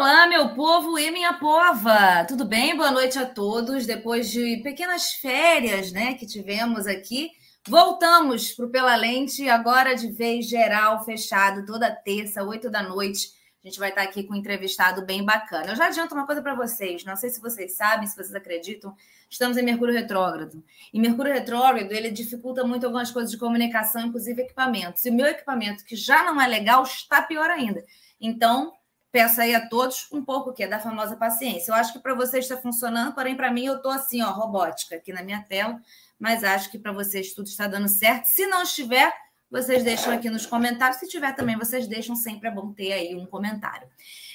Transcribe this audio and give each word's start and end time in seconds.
Olá, 0.00 0.26
meu 0.26 0.54
povo 0.54 0.98
e 0.98 1.10
minha 1.10 1.34
pova! 1.34 2.24
Tudo 2.26 2.46
bem? 2.46 2.74
Boa 2.74 2.90
noite 2.90 3.18
a 3.18 3.26
todos. 3.26 3.84
Depois 3.84 4.30
de 4.30 4.56
pequenas 4.62 5.12
férias 5.12 5.92
né, 5.92 6.14
que 6.14 6.24
tivemos 6.24 6.86
aqui, 6.86 7.30
voltamos 7.68 8.50
para 8.52 8.64
o 8.64 8.70
Pela 8.70 8.96
Lente, 8.96 9.46
agora 9.50 9.94
de 9.94 10.10
vez 10.10 10.48
geral, 10.48 11.04
fechado, 11.04 11.66
toda 11.66 11.94
terça, 11.94 12.42
oito 12.42 12.70
da 12.70 12.82
noite. 12.82 13.28
A 13.62 13.68
gente 13.68 13.78
vai 13.78 13.90
estar 13.90 14.00
aqui 14.00 14.22
com 14.22 14.32
um 14.32 14.38
entrevistado 14.38 15.04
bem 15.04 15.22
bacana. 15.22 15.72
Eu 15.72 15.76
já 15.76 15.88
adianto 15.88 16.14
uma 16.14 16.24
coisa 16.24 16.40
para 16.40 16.54
vocês, 16.54 17.04
não 17.04 17.14
sei 17.14 17.28
se 17.28 17.38
vocês 17.38 17.76
sabem, 17.76 18.06
se 18.06 18.16
vocês 18.16 18.34
acreditam, 18.34 18.96
estamos 19.28 19.58
em 19.58 19.62
Mercúrio 19.62 19.92
Retrógrado. 19.92 20.64
E 20.94 20.98
Mercúrio 20.98 21.34
Retrógrado, 21.34 21.92
ele 21.92 22.10
dificulta 22.10 22.64
muito 22.64 22.86
algumas 22.86 23.10
coisas 23.10 23.30
de 23.30 23.36
comunicação, 23.36 24.06
inclusive 24.06 24.40
equipamentos. 24.40 25.04
E 25.04 25.10
o 25.10 25.14
meu 25.14 25.26
equipamento, 25.26 25.84
que 25.84 25.94
já 25.94 26.24
não 26.24 26.40
é 26.40 26.48
legal, 26.48 26.84
está 26.84 27.20
pior 27.20 27.50
ainda. 27.50 27.84
Então, 28.18 28.72
peço 29.12 29.40
aí 29.40 29.54
a 29.54 29.68
todos 29.68 30.06
um 30.12 30.24
pouco 30.24 30.52
que 30.52 30.62
é 30.62 30.68
da 30.68 30.78
famosa 30.78 31.16
paciência. 31.16 31.70
Eu 31.70 31.74
acho 31.74 31.92
que 31.92 31.98
para 31.98 32.14
vocês 32.14 32.44
está 32.44 32.56
funcionando, 32.56 33.14
porém 33.14 33.36
para 33.36 33.50
mim 33.50 33.66
eu 33.66 33.76
estou 33.76 33.90
assim, 33.90 34.22
ó, 34.22 34.30
robótica 34.30 34.96
aqui 34.96 35.12
na 35.12 35.22
minha 35.22 35.42
tela, 35.42 35.80
mas 36.18 36.44
acho 36.44 36.70
que 36.70 36.78
para 36.78 36.92
vocês 36.92 37.32
tudo 37.32 37.46
está 37.46 37.66
dando 37.66 37.88
certo. 37.88 38.26
Se 38.26 38.46
não 38.46 38.62
estiver, 38.62 39.12
vocês 39.50 39.82
deixam 39.82 40.12
aqui 40.12 40.30
nos 40.30 40.46
comentários. 40.46 40.98
Se 40.98 41.08
tiver 41.08 41.34
também, 41.34 41.56
vocês 41.56 41.86
deixam 41.86 42.14
sempre 42.14 42.48
é 42.48 42.50
bom 42.50 42.72
ter 42.72 42.92
aí 42.92 43.14
um 43.16 43.26
comentário. 43.26 43.88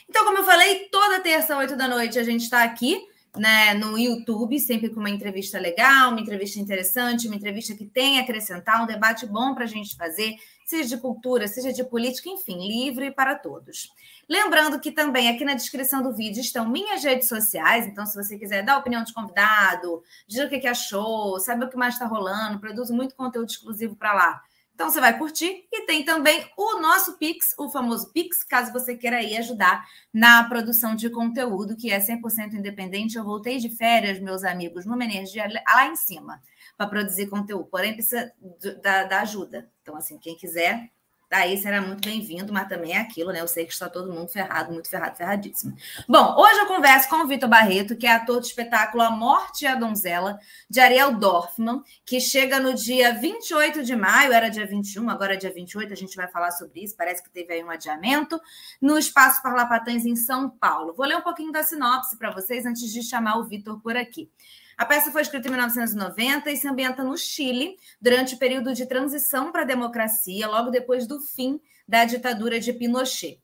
Então, 0.10 0.26
como 0.26 0.40
eu 0.40 0.44
falei, 0.44 0.90
toda 0.92 1.22
terça, 1.22 1.58
oito 1.58 1.76
da 1.76 1.88
noite, 1.88 2.20
a 2.20 2.24
gente 2.24 2.42
está 2.42 2.64
aqui 2.64 3.02
né, 3.38 3.74
no 3.74 3.98
YouTube, 3.98 4.60
sempre 4.60 4.90
com 4.90 5.00
uma 5.00 5.10
entrevista 5.10 5.60
legal, 5.60 6.12
uma 6.12 6.22
entrevista 6.22 6.60
interessante, 6.60 7.28
uma 7.28 7.36
entrevista 7.36 7.74
que 7.76 7.86
tem 7.86 8.20
a 8.20 8.22
acrescentar, 8.22 8.84
um 8.84 8.86
debate 8.86 9.26
bom 9.26 9.54
para 9.54 9.64
a 9.64 9.68
gente 9.68 9.96
fazer, 9.96 10.36
seja 10.66 10.96
de 10.96 10.98
cultura, 10.98 11.48
seja 11.48 11.72
de 11.72 11.84
política, 11.84 12.28
enfim, 12.28 12.68
livre 12.68 13.12
para 13.12 13.36
todos. 13.36 13.94
Lembrando 14.28 14.80
que 14.80 14.92
também 14.92 15.30
aqui 15.30 15.46
na 15.46 15.54
descrição 15.54 16.02
do 16.02 16.14
vídeo 16.14 16.42
estão 16.42 16.68
minhas 16.68 17.04
redes 17.04 17.30
sociais, 17.30 17.86
então 17.86 18.06
se 18.06 18.16
você 18.16 18.38
quiser 18.38 18.64
dar 18.64 18.78
opinião 18.78 19.04
de 19.04 19.14
convidado, 19.14 20.02
dizer 20.28 20.48
o 20.48 20.50
que 20.50 20.68
achou, 20.68 21.40
saber 21.40 21.66
o 21.66 21.70
que 21.70 21.78
mais 21.78 21.94
está 21.94 22.08
rolando, 22.08 22.60
produzo 22.60 22.94
muito 22.94 23.16
conteúdo 23.16 23.50
exclusivo 23.50 23.96
para 23.96 24.14
lá. 24.14 24.42
Então 24.74 24.90
você 24.90 25.00
vai 25.00 25.18
curtir 25.18 25.66
e 25.72 25.86
tem 25.86 26.04
também 26.04 26.46
o 26.58 26.82
nosso 26.82 27.18
Pix, 27.18 27.56
o 27.58 27.70
famoso 27.70 28.12
Pix, 28.12 28.44
caso 28.44 28.74
você 28.74 28.98
queira 28.98 29.18
aí 29.18 29.38
ajudar 29.38 29.86
na 30.14 30.44
produção 30.50 30.96
de 30.96 31.10
conteúdo, 31.10 31.78
que 31.78 31.92
é 31.92 32.00
100% 32.00 32.56
independente. 32.56 33.16
Eu 33.16 33.24
voltei 33.24 33.58
de 33.58 33.70
férias, 33.70 34.20
meus 34.20 34.44
amigos, 34.44 34.86
numa 34.86 35.06
energia 35.06 35.48
lá 35.66 35.88
em 35.88 35.96
cima 35.96 36.42
para 36.76 36.88
produzir 36.88 37.28
conteúdo, 37.28 37.70
porém 37.72 37.94
precisa 37.94 38.34
da, 38.84 39.06
da 39.06 39.22
ajuda. 39.22 39.70
Então, 39.86 39.96
assim, 39.96 40.18
quem 40.18 40.36
quiser 40.36 40.90
Daí 41.30 41.58
será 41.58 41.82
muito 41.82 42.08
bem-vindo, 42.08 42.54
mas 42.54 42.68
também 42.68 42.94
é 42.94 43.00
aquilo, 43.00 43.32
né? 43.32 43.42
Eu 43.42 43.48
sei 43.48 43.66
que 43.66 43.74
está 43.74 43.90
todo 43.90 44.14
mundo 44.14 44.30
ferrado, 44.30 44.72
muito 44.72 44.88
ferrado, 44.88 45.18
ferradíssimo. 45.18 45.76
Bom, 46.08 46.36
hoje 46.38 46.60
eu 46.60 46.68
converso 46.68 47.10
com 47.10 47.18
o 47.18 47.28
Vitor 47.28 47.50
Barreto, 47.50 47.96
que 47.96 48.06
é 48.06 48.14
ator 48.14 48.40
do 48.40 48.46
espetáculo 48.46 49.02
A 49.02 49.10
Morte 49.10 49.64
e 49.64 49.68
a 49.68 49.74
Donzela, 49.74 50.40
de 50.70 50.80
Ariel 50.80 51.16
Dorfman, 51.16 51.82
que 52.06 52.22
chega 52.22 52.60
no 52.60 52.76
dia 52.76 53.14
28 53.16 53.84
de 53.84 53.96
maio, 53.96 54.32
era 54.34 54.50
dia 54.50 54.68
21, 54.68 55.10
agora 55.10 55.34
é 55.34 55.38
dia 55.38 55.52
28, 55.52 55.92
a 55.92 55.96
gente 55.96 56.16
vai 56.16 56.28
falar 56.28 56.52
sobre 56.52 56.84
isso, 56.84 56.96
parece 56.96 57.24
que 57.24 57.30
teve 57.32 57.54
aí 57.54 57.64
um 57.64 57.72
adiamento, 57.72 58.40
no 58.80 58.98
Espaço 58.98 59.42
Parlapatães, 59.42 60.06
em 60.06 60.16
São 60.16 60.50
Paulo. 60.50 60.94
Vou 60.94 61.08
ler 61.08 61.18
um 61.18 61.22
pouquinho 61.22 61.52
da 61.52 61.64
sinopse 61.64 62.18
para 62.18 62.32
vocês 62.32 62.68
antes 62.68 62.94
de 62.94 63.02
chamar 63.02 63.40
o 63.40 63.46
Vitor 63.46 63.82
por 63.82 63.98
aqui. 63.98 64.30
A 64.78 64.86
peça 64.86 65.12
foi 65.12 65.22
escrita 65.22 65.48
em 65.48 65.52
1990 65.52 66.52
e 66.52 66.58
se 66.58 66.68
ambienta 66.68 67.04
no 67.04 67.18
Chile, 67.18 67.78
durante 68.02 68.36
o 68.36 68.38
período 68.38 68.74
de 68.74 68.86
transição 68.86 69.52
para 69.52 69.62
a 69.62 69.66
democracia, 69.66 70.48
logo 70.48 70.70
depois 70.70 71.08
do 71.08 71.20
fim 71.22 71.60
da 71.88 72.04
ditadura 72.04 72.60
de 72.60 72.74
Pinochet. 72.74 73.40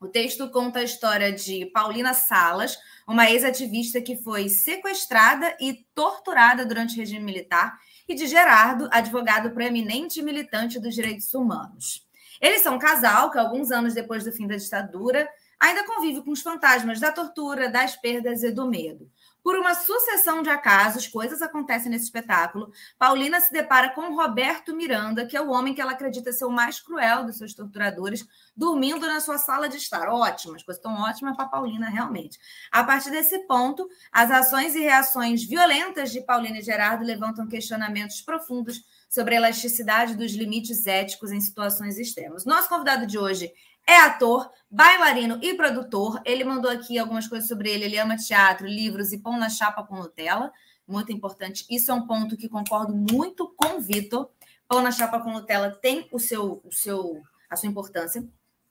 O 0.00 0.08
texto 0.08 0.48
conta 0.50 0.78
a 0.78 0.82
história 0.82 1.30
de 1.30 1.66
Paulina 1.66 2.14
Salas, 2.14 2.78
uma 3.06 3.30
ex-ativista 3.30 4.00
que 4.00 4.16
foi 4.16 4.48
sequestrada 4.48 5.54
e 5.60 5.84
torturada 5.94 6.64
durante 6.64 6.94
o 6.94 6.96
regime 6.96 7.22
militar, 7.22 7.78
e 8.08 8.14
de 8.14 8.26
Gerardo, 8.26 8.88
advogado 8.90 9.50
proeminente 9.50 10.20
e 10.20 10.22
militante 10.22 10.80
dos 10.80 10.94
direitos 10.94 11.34
humanos. 11.34 12.08
Eles 12.40 12.62
são 12.62 12.76
um 12.76 12.78
casal 12.78 13.30
que, 13.30 13.38
alguns 13.38 13.70
anos 13.70 13.92
depois 13.92 14.24
do 14.24 14.32
fim 14.32 14.46
da 14.46 14.56
ditadura, 14.56 15.28
ainda 15.60 15.84
convive 15.84 16.22
com 16.22 16.30
os 16.30 16.40
fantasmas 16.40 16.98
da 16.98 17.12
tortura, 17.12 17.68
das 17.68 17.94
perdas 17.94 18.42
e 18.42 18.50
do 18.50 18.66
medo. 18.66 19.10
Por 19.42 19.56
uma 19.56 19.74
sucessão 19.74 20.42
de 20.42 20.50
acasos, 20.50 21.08
coisas 21.08 21.40
acontecem 21.40 21.90
nesse 21.90 22.04
espetáculo. 22.04 22.72
Paulina 22.98 23.40
se 23.40 23.52
depara 23.52 23.90
com 23.90 24.14
Roberto 24.14 24.74
Miranda, 24.74 25.26
que 25.26 25.36
é 25.36 25.40
o 25.40 25.50
homem 25.50 25.74
que 25.74 25.80
ela 25.80 25.92
acredita 25.92 26.32
ser 26.32 26.44
o 26.44 26.50
mais 26.50 26.80
cruel 26.80 27.24
dos 27.24 27.38
seus 27.38 27.54
torturadores, 27.54 28.26
dormindo 28.56 29.06
na 29.06 29.20
sua 29.20 29.38
sala 29.38 29.68
de 29.68 29.76
estar. 29.76 30.08
Ótimas, 30.08 30.62
coisa 30.62 30.80
tão 30.80 30.94
ótima 31.00 31.34
para 31.34 31.48
Paulina, 31.48 31.88
realmente. 31.88 32.38
A 32.70 32.84
partir 32.84 33.10
desse 33.10 33.38
ponto, 33.46 33.88
as 34.12 34.30
ações 34.30 34.74
e 34.74 34.80
reações 34.80 35.44
violentas 35.44 36.10
de 36.10 36.20
Paulina 36.20 36.58
e 36.58 36.62
Gerardo 36.62 37.04
levantam 37.04 37.46
questionamentos 37.46 38.20
profundos 38.20 38.84
sobre 39.08 39.34
a 39.34 39.38
elasticidade 39.38 40.14
dos 40.14 40.32
limites 40.32 40.86
éticos 40.86 41.32
em 41.32 41.40
situações 41.40 41.98
extremas. 41.98 42.44
Nosso 42.44 42.68
convidado 42.68 43.06
de 43.06 43.18
hoje 43.18 43.52
é 43.90 44.00
ator, 44.02 44.48
bailarino 44.70 45.40
e 45.42 45.52
produtor. 45.54 46.20
Ele 46.24 46.44
mandou 46.44 46.70
aqui 46.70 46.96
algumas 46.96 47.26
coisas 47.26 47.48
sobre 47.48 47.70
ele. 47.70 47.84
Ele 47.84 47.98
ama 47.98 48.16
teatro, 48.16 48.66
livros 48.66 49.12
e 49.12 49.18
pão 49.18 49.36
na 49.36 49.48
chapa 49.48 49.82
com 49.82 49.96
Nutella. 49.96 50.52
Muito 50.86 51.12
importante. 51.12 51.66
Isso 51.68 51.90
é 51.90 51.94
um 51.94 52.06
ponto 52.06 52.36
que 52.36 52.48
concordo 52.48 52.94
muito 52.94 53.52
com 53.56 53.78
o 53.78 53.80
Vitor. 53.80 54.30
Pão 54.68 54.80
na 54.80 54.92
chapa 54.92 55.18
com 55.18 55.32
Nutella 55.32 55.70
tem 55.70 56.08
o 56.12 56.20
seu, 56.20 56.60
o 56.64 56.72
seu, 56.72 57.20
a 57.50 57.56
sua 57.56 57.68
importância. 57.68 58.24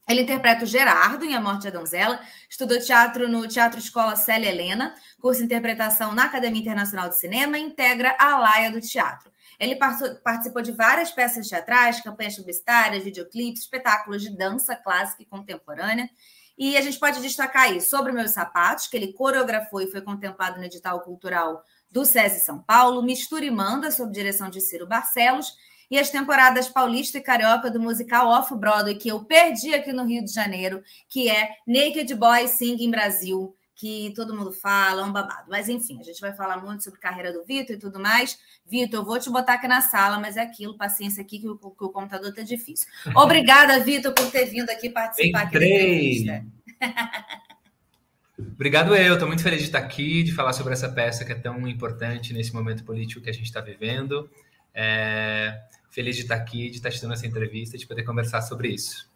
Ele 0.07 0.21
interpreta 0.21 0.63
o 0.63 0.67
Gerardo 0.67 1.23
em 1.23 1.35
A 1.35 1.41
Morte 1.41 1.69
da 1.69 1.77
Donzela, 1.77 2.19
estudou 2.49 2.79
teatro 2.79 3.29
no 3.29 3.47
Teatro 3.47 3.77
Escola 3.77 4.15
Célia 4.15 4.49
Helena, 4.49 4.95
curso 5.21 5.39
de 5.39 5.45
interpretação 5.45 6.15
na 6.15 6.23
Academia 6.23 6.61
Internacional 6.61 7.09
de 7.09 7.19
Cinema 7.19 7.59
e 7.59 7.61
integra 7.61 8.15
a 8.17 8.39
Laia 8.39 8.71
do 8.71 8.81
Teatro. 8.81 9.29
Ele 9.59 9.75
participou 9.75 10.61
de 10.61 10.71
várias 10.71 11.11
peças 11.11 11.47
teatrais, 11.47 12.01
campanhas 12.01 12.35
publicitárias, 12.35 13.03
videoclipes, 13.03 13.63
espetáculos 13.63 14.21
de 14.21 14.29
dança 14.29 14.75
clássica 14.75 15.21
e 15.21 15.25
contemporânea. 15.25 16.09
E 16.57 16.77
a 16.77 16.81
gente 16.81 16.99
pode 16.99 17.21
destacar 17.21 17.63
aí 17.63 17.81
sobre 17.81 18.11
Meus 18.11 18.31
Sapatos, 18.31 18.87
que 18.87 18.95
ele 18.95 19.13
coreografou 19.13 19.81
e 19.81 19.91
foi 19.91 20.01
contemplado 20.01 20.57
no 20.57 20.65
edital 20.65 21.01
cultural 21.01 21.63
do 21.91 22.05
SESI 22.05 22.39
São 22.41 22.59
Paulo, 22.59 23.01
Mistura 23.01 23.45
e 23.45 23.51
Manda, 23.51 23.91
sob 23.91 24.11
direção 24.11 24.49
de 24.49 24.61
Ciro 24.61 24.87
Barcelos, 24.87 25.53
e 25.89 25.97
as 25.97 26.09
temporadas 26.09 26.69
paulista 26.69 27.17
e 27.17 27.21
carioca 27.21 27.71
do 27.71 27.79
musical 27.79 28.27
Off-Broadway, 28.27 28.95
que 28.95 29.09
eu 29.09 29.23
perdi 29.25 29.73
aqui 29.73 29.91
no 29.91 30.05
Rio 30.05 30.23
de 30.23 30.31
Janeiro, 30.31 30.83
que 31.07 31.29
é 31.29 31.55
Naked 31.65 32.13
Boy 32.13 32.47
Singing 32.47 32.91
Brasil, 32.91 33.55
que 33.79 34.11
todo 34.13 34.35
mundo 34.35 34.51
fala, 34.51 35.03
é 35.03 35.05
um 35.05 35.11
babado. 35.13 35.45
Mas, 35.47 35.69
enfim, 35.69 36.01
a 36.01 36.03
gente 36.03 36.19
vai 36.19 36.33
falar 36.33 36.57
muito 36.57 36.83
sobre 36.83 36.99
carreira 36.99 37.31
do 37.31 37.45
Vitor 37.45 37.77
e 37.77 37.79
tudo 37.79 37.97
mais. 37.97 38.37
Vitor, 38.67 38.99
eu 38.99 39.05
vou 39.05 39.17
te 39.17 39.29
botar 39.29 39.53
aqui 39.53 39.69
na 39.69 39.79
sala, 39.79 40.19
mas 40.19 40.35
é 40.35 40.41
aquilo, 40.41 40.77
paciência 40.77 41.21
aqui, 41.21 41.39
que 41.39 41.47
o, 41.47 41.55
que 41.57 41.83
o 41.85 41.89
computador 41.89 42.33
tá 42.33 42.41
difícil. 42.41 42.89
Obrigada, 43.15 43.79
Vitor, 43.79 44.13
por 44.13 44.29
ter 44.29 44.47
vindo 44.47 44.69
aqui 44.69 44.89
participar 44.89 45.45
Entrei. 45.45 45.71
aqui 45.71 45.77
da 45.77 46.35
entrevista. 46.35 46.45
Obrigado 48.53 48.93
eu, 48.93 49.13
estou 49.13 49.27
muito 49.29 49.43
feliz 49.43 49.59
de 49.59 49.65
estar 49.65 49.79
aqui, 49.79 50.23
de 50.23 50.33
falar 50.33 50.51
sobre 50.51 50.73
essa 50.73 50.89
peça 50.89 51.23
que 51.23 51.31
é 51.31 51.35
tão 51.35 51.65
importante 51.65 52.33
nesse 52.33 52.53
momento 52.53 52.83
político 52.83 53.21
que 53.21 53.29
a 53.29 53.33
gente 53.33 53.45
está 53.45 53.61
vivendo. 53.61 54.29
É... 54.73 55.57
Feliz 55.89 56.17
de 56.17 56.23
estar 56.23 56.35
aqui, 56.35 56.69
de 56.69 56.77
estar 56.77 56.89
te 56.89 57.01
dando 57.01 57.13
essa 57.13 57.25
entrevista, 57.25 57.77
de 57.77 57.87
poder 57.87 58.03
conversar 58.03 58.41
sobre 58.41 58.67
isso. 58.67 59.08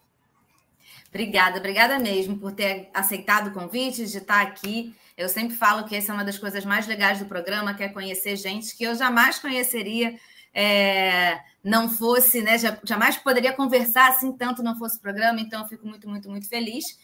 Obrigada, 1.13 1.59
obrigada 1.59 1.99
mesmo 1.99 2.39
por 2.39 2.53
ter 2.53 2.89
aceitado 2.91 3.49
o 3.49 3.53
convite, 3.53 4.07
de 4.07 4.17
estar 4.17 4.41
aqui. 4.41 4.95
Eu 5.15 5.29
sempre 5.29 5.55
falo 5.55 5.83
que 5.83 5.95
essa 5.95 6.11
é 6.11 6.15
uma 6.15 6.25
das 6.25 6.39
coisas 6.39 6.65
mais 6.65 6.87
legais 6.87 7.19
do 7.19 7.25
programa, 7.25 7.75
que 7.75 7.83
é 7.83 7.87
conhecer 7.87 8.35
gente 8.35 8.75
que 8.75 8.83
eu 8.83 8.95
jamais 8.95 9.37
conheceria 9.37 10.17
é, 10.51 11.39
não 11.63 11.87
fosse, 11.87 12.41
né? 12.41 12.57
Jamais 12.83 13.15
poderia 13.15 13.53
conversar 13.53 14.09
assim 14.09 14.31
tanto 14.31 14.63
não 14.63 14.75
fosse 14.75 14.97
o 14.97 15.01
programa, 15.01 15.39
então 15.39 15.61
eu 15.61 15.67
fico 15.67 15.85
muito, 15.85 16.09
muito, 16.09 16.27
muito 16.27 16.49
feliz. 16.49 16.97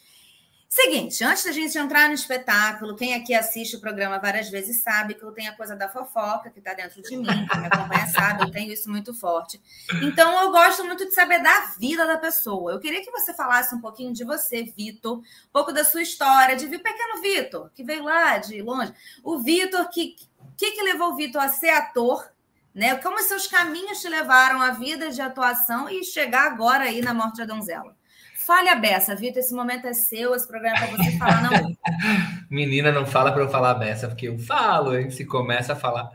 Seguinte, 0.72 1.24
antes 1.24 1.42
da 1.42 1.50
gente 1.50 1.76
entrar 1.76 2.06
no 2.06 2.14
espetáculo, 2.14 2.94
quem 2.94 3.12
aqui 3.12 3.34
assiste 3.34 3.74
o 3.74 3.80
programa 3.80 4.20
várias 4.20 4.48
vezes 4.48 4.80
sabe 4.80 5.14
que 5.14 5.22
eu 5.24 5.32
tenho 5.32 5.50
a 5.50 5.56
coisa 5.56 5.74
da 5.74 5.88
fofoca 5.88 6.48
que 6.48 6.60
está 6.60 6.74
dentro 6.74 7.02
de 7.02 7.16
mim, 7.16 7.26
quem 7.26 7.60
me 7.60 7.66
acompanha 7.66 8.06
sabe, 8.06 8.44
eu 8.44 8.52
tenho 8.52 8.72
isso 8.72 8.88
muito 8.88 9.12
forte. 9.12 9.60
Então, 10.00 10.40
eu 10.40 10.52
gosto 10.52 10.84
muito 10.84 11.04
de 11.04 11.10
saber 11.12 11.42
da 11.42 11.72
vida 11.76 12.06
da 12.06 12.16
pessoa. 12.18 12.70
Eu 12.70 12.78
queria 12.78 13.02
que 13.02 13.10
você 13.10 13.34
falasse 13.34 13.74
um 13.74 13.80
pouquinho 13.80 14.12
de 14.12 14.22
você, 14.22 14.62
Vitor, 14.62 15.18
um 15.18 15.22
pouco 15.52 15.72
da 15.72 15.82
sua 15.82 16.02
história, 16.02 16.54
de 16.54 16.68
pequeno 16.68 17.20
Vitor, 17.20 17.68
que 17.74 17.82
veio 17.82 18.04
lá 18.04 18.38
de 18.38 18.62
longe. 18.62 18.94
O 19.24 19.40
Vitor, 19.40 19.88
que, 19.88 20.14
que, 20.56 20.70
que 20.70 20.82
levou 20.82 21.14
o 21.14 21.16
Vitor 21.16 21.42
a 21.42 21.48
ser 21.48 21.70
ator, 21.70 22.30
né? 22.72 22.94
Como 22.94 23.16
os 23.16 23.24
seus 23.24 23.48
caminhos 23.48 24.00
te 24.00 24.08
levaram 24.08 24.62
à 24.62 24.70
vida 24.70 25.10
de 25.10 25.20
atuação 25.20 25.90
e 25.90 26.04
chegar 26.04 26.46
agora 26.46 26.84
aí 26.84 27.02
na 27.02 27.12
Morte 27.12 27.38
da 27.38 27.44
Donzela? 27.44 27.98
Fale 28.46 28.70
a 28.70 28.74
beça, 28.74 29.14
Vitor. 29.14 29.38
Esse 29.38 29.54
momento 29.54 29.86
é 29.86 29.92
seu, 29.92 30.34
esse 30.34 30.48
programa 30.48 30.78
é 30.78 30.86
para 30.86 30.96
você 30.96 31.18
falar, 31.18 31.42
não. 31.42 31.76
Menina, 32.48 32.90
não 32.90 33.04
fala 33.04 33.30
para 33.32 33.42
eu 33.42 33.50
falar 33.50 33.72
a 33.72 33.74
beça, 33.74 34.08
porque 34.08 34.28
eu 34.28 34.38
falo, 34.38 34.96
hein? 34.96 35.10
Se 35.10 35.26
começa 35.26 35.74
a 35.74 35.76
falar. 35.76 36.10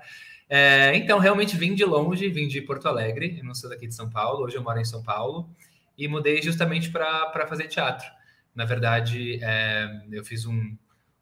É, 0.49 0.95
então, 0.95 1.19
realmente 1.19 1.55
vim 1.55 1.75
de 1.75 1.85
longe, 1.85 2.27
vim 2.29 2.47
de 2.47 2.61
Porto 2.61 2.87
Alegre, 2.87 3.37
eu 3.37 3.45
não 3.45 3.53
sou 3.53 3.69
daqui 3.69 3.87
de 3.87 3.93
São 3.93 4.09
Paulo, 4.09 4.43
hoje 4.43 4.55
eu 4.55 4.63
moro 4.63 4.79
em 4.79 4.85
São 4.85 5.03
Paulo, 5.03 5.47
e 5.95 6.07
mudei 6.07 6.41
justamente 6.41 6.89
para 6.89 7.45
fazer 7.47 7.67
teatro. 7.67 8.07
Na 8.55 8.65
verdade, 8.65 9.39
é, 9.43 9.87
eu 10.11 10.25
fiz 10.25 10.45
um, 10.47 10.75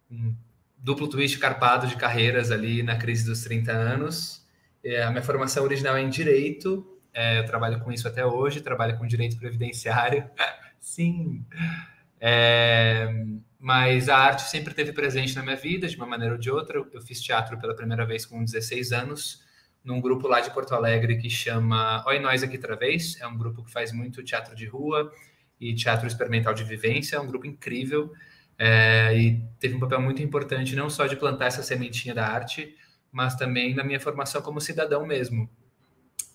um, 0.09 0.33
duplo 0.77 1.07
twist 1.09 1.37
carpado 1.37 1.85
de 1.85 1.97
carreiras 1.97 2.49
ali 2.49 2.81
na 2.81 2.95
crise 2.95 3.25
dos 3.25 3.43
30 3.43 3.73
anos. 3.73 4.47
É, 4.83 5.03
a 5.03 5.09
minha 5.09 5.23
formação 5.23 5.65
original 5.65 5.97
é 5.97 6.01
em 6.01 6.09
Direito, 6.09 6.97
é, 7.13 7.39
eu 7.39 7.45
trabalho 7.45 7.81
com 7.81 7.91
isso 7.91 8.07
até 8.07 8.25
hoje, 8.25 8.61
trabalho 8.61 8.97
com 8.97 9.05
Direito 9.05 9.37
Previdenciário. 9.37 10.29
Sim. 10.83 11.45
É, 12.19 13.07
mas 13.57 14.09
a 14.09 14.17
arte 14.17 14.43
sempre 14.43 14.73
teve 14.73 14.91
presente 14.91 15.33
na 15.33 15.41
minha 15.41 15.55
vida, 15.55 15.87
de 15.87 15.95
uma 15.95 16.05
maneira 16.05 16.33
ou 16.33 16.39
de 16.39 16.51
outra. 16.51 16.77
Eu 16.91 17.01
fiz 17.01 17.21
teatro 17.21 17.57
pela 17.57 17.73
primeira 17.73 18.05
vez 18.05 18.25
com 18.25 18.43
16 18.43 18.91
anos, 18.91 19.41
num 19.81 20.01
grupo 20.01 20.27
lá 20.27 20.41
de 20.41 20.51
Porto 20.51 20.75
Alegre 20.75 21.17
que 21.17 21.29
chama 21.29 22.03
Oi 22.05 22.19
Nós 22.19 22.43
Aqui 22.43 22.57
Outra 22.57 22.75
Vez. 22.75 23.19
É 23.21 23.25
um 23.25 23.37
grupo 23.37 23.63
que 23.63 23.71
faz 23.71 23.93
muito 23.93 24.21
teatro 24.23 24.53
de 24.55 24.65
rua 24.65 25.09
e 25.59 25.73
teatro 25.73 26.05
experimental 26.05 26.53
de 26.53 26.65
vivência. 26.65 27.15
É 27.15 27.19
um 27.19 27.27
grupo 27.27 27.47
incrível 27.47 28.11
é, 28.59 29.17
e 29.17 29.41
teve 29.59 29.75
um 29.75 29.79
papel 29.79 30.01
muito 30.01 30.21
importante, 30.21 30.75
não 30.75 30.89
só 30.89 31.07
de 31.07 31.15
plantar 31.15 31.45
essa 31.45 31.63
sementinha 31.63 32.13
da 32.13 32.27
arte, 32.27 32.75
mas 33.09 33.35
também 33.35 33.73
na 33.73 33.85
minha 33.85 34.01
formação 34.01 34.41
como 34.41 34.59
cidadão 34.59 35.07
mesmo. 35.07 35.49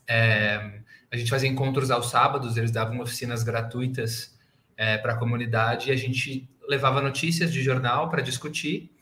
É, 0.09 0.81
a 1.11 1.17
gente 1.19 1.29
fazia 1.29 1.51
encontros 1.51 1.91
aos 1.91 2.09
sábados, 2.09 2.57
eles 2.57 2.71
davam 2.71 2.99
oficinas 3.01 3.43
gratuitas 3.43 4.38
é, 4.79 4.97
para 4.97 5.15
a 5.15 5.17
comunidade 5.17 5.89
e 5.89 5.93
a 5.93 5.97
gente 5.97 6.49
levava 6.69 7.03
notícias 7.03 7.53
de 7.53 7.61
jornal 7.61 8.09
para 8.09 8.23
discutir 8.23 8.93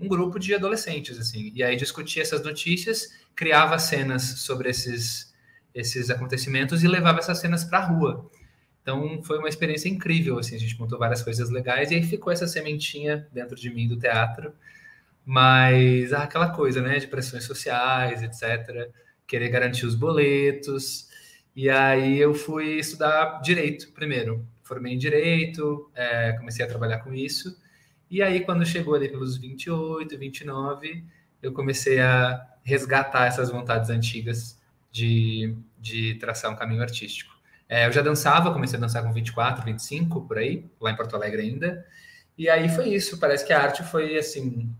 um 0.00 0.08
grupo 0.08 0.38
de 0.38 0.54
adolescentes 0.54 1.18
assim. 1.20 1.52
E 1.54 1.62
aí 1.62 1.76
discutia 1.76 2.22
essas 2.22 2.42
notícias 2.42 3.18
criava 3.34 3.78
cenas 3.78 4.22
sobre 4.40 4.70
esses 4.70 5.36
esses 5.74 6.08
acontecimentos 6.08 6.82
e 6.82 6.88
levava 6.88 7.18
essas 7.18 7.38
cenas 7.38 7.62
para 7.62 7.78
a 7.80 7.84
rua. 7.84 8.30
Então 8.80 9.22
foi 9.22 9.38
uma 9.38 9.48
experiência 9.48 9.90
incrível 9.90 10.38
assim. 10.38 10.56
A 10.56 10.58
gente 10.58 10.78
montou 10.80 10.98
várias 10.98 11.22
coisas 11.22 11.50
legais 11.50 11.90
e 11.90 11.96
aí 11.96 12.02
ficou 12.02 12.32
essa 12.32 12.46
sementinha 12.46 13.28
dentro 13.30 13.54
de 13.54 13.68
mim 13.68 13.86
do 13.86 13.98
teatro. 13.98 14.54
Mas 15.24 16.14
ah, 16.14 16.22
aquela 16.22 16.48
coisa 16.50 16.80
né 16.80 16.98
de 16.98 17.08
pressões 17.08 17.44
sociais 17.44 18.22
etc 18.22 18.90
querer 19.26 19.50
garantir 19.50 19.84
os 19.84 19.94
boletos. 19.94 21.08
E 21.54 21.68
aí 21.68 22.18
eu 22.18 22.32
fui 22.34 22.78
estudar 22.78 23.40
direito 23.42 23.92
primeiro 23.92 24.46
formei 24.66 24.94
em 24.94 24.98
direito, 24.98 25.90
é, 25.94 26.32
comecei 26.32 26.64
a 26.64 26.68
trabalhar 26.68 26.98
com 26.98 27.14
isso. 27.14 27.56
E 28.10 28.20
aí, 28.20 28.40
quando 28.40 28.66
chegou 28.66 28.94
ali 28.94 29.08
pelos 29.08 29.36
28, 29.36 30.18
29, 30.18 31.04
eu 31.42 31.52
comecei 31.52 32.00
a 32.00 32.44
resgatar 32.62 33.26
essas 33.26 33.50
vontades 33.50 33.90
antigas 33.90 34.60
de, 34.90 35.56
de 35.78 36.14
traçar 36.16 36.50
um 36.50 36.56
caminho 36.56 36.82
artístico. 36.82 37.34
É, 37.68 37.86
eu 37.86 37.92
já 37.92 38.02
dançava, 38.02 38.52
comecei 38.52 38.76
a 38.76 38.80
dançar 38.80 39.02
com 39.02 39.12
24, 39.12 39.64
25, 39.64 40.22
por 40.22 40.38
aí, 40.38 40.64
lá 40.80 40.90
em 40.90 40.96
Porto 40.96 41.14
Alegre 41.14 41.42
ainda. 41.42 41.86
E 42.36 42.48
aí 42.48 42.68
foi 42.68 42.88
isso, 42.88 43.18
parece 43.18 43.46
que 43.46 43.52
a 43.52 43.62
arte 43.62 43.82
foi, 43.84 44.18
assim, 44.18 44.70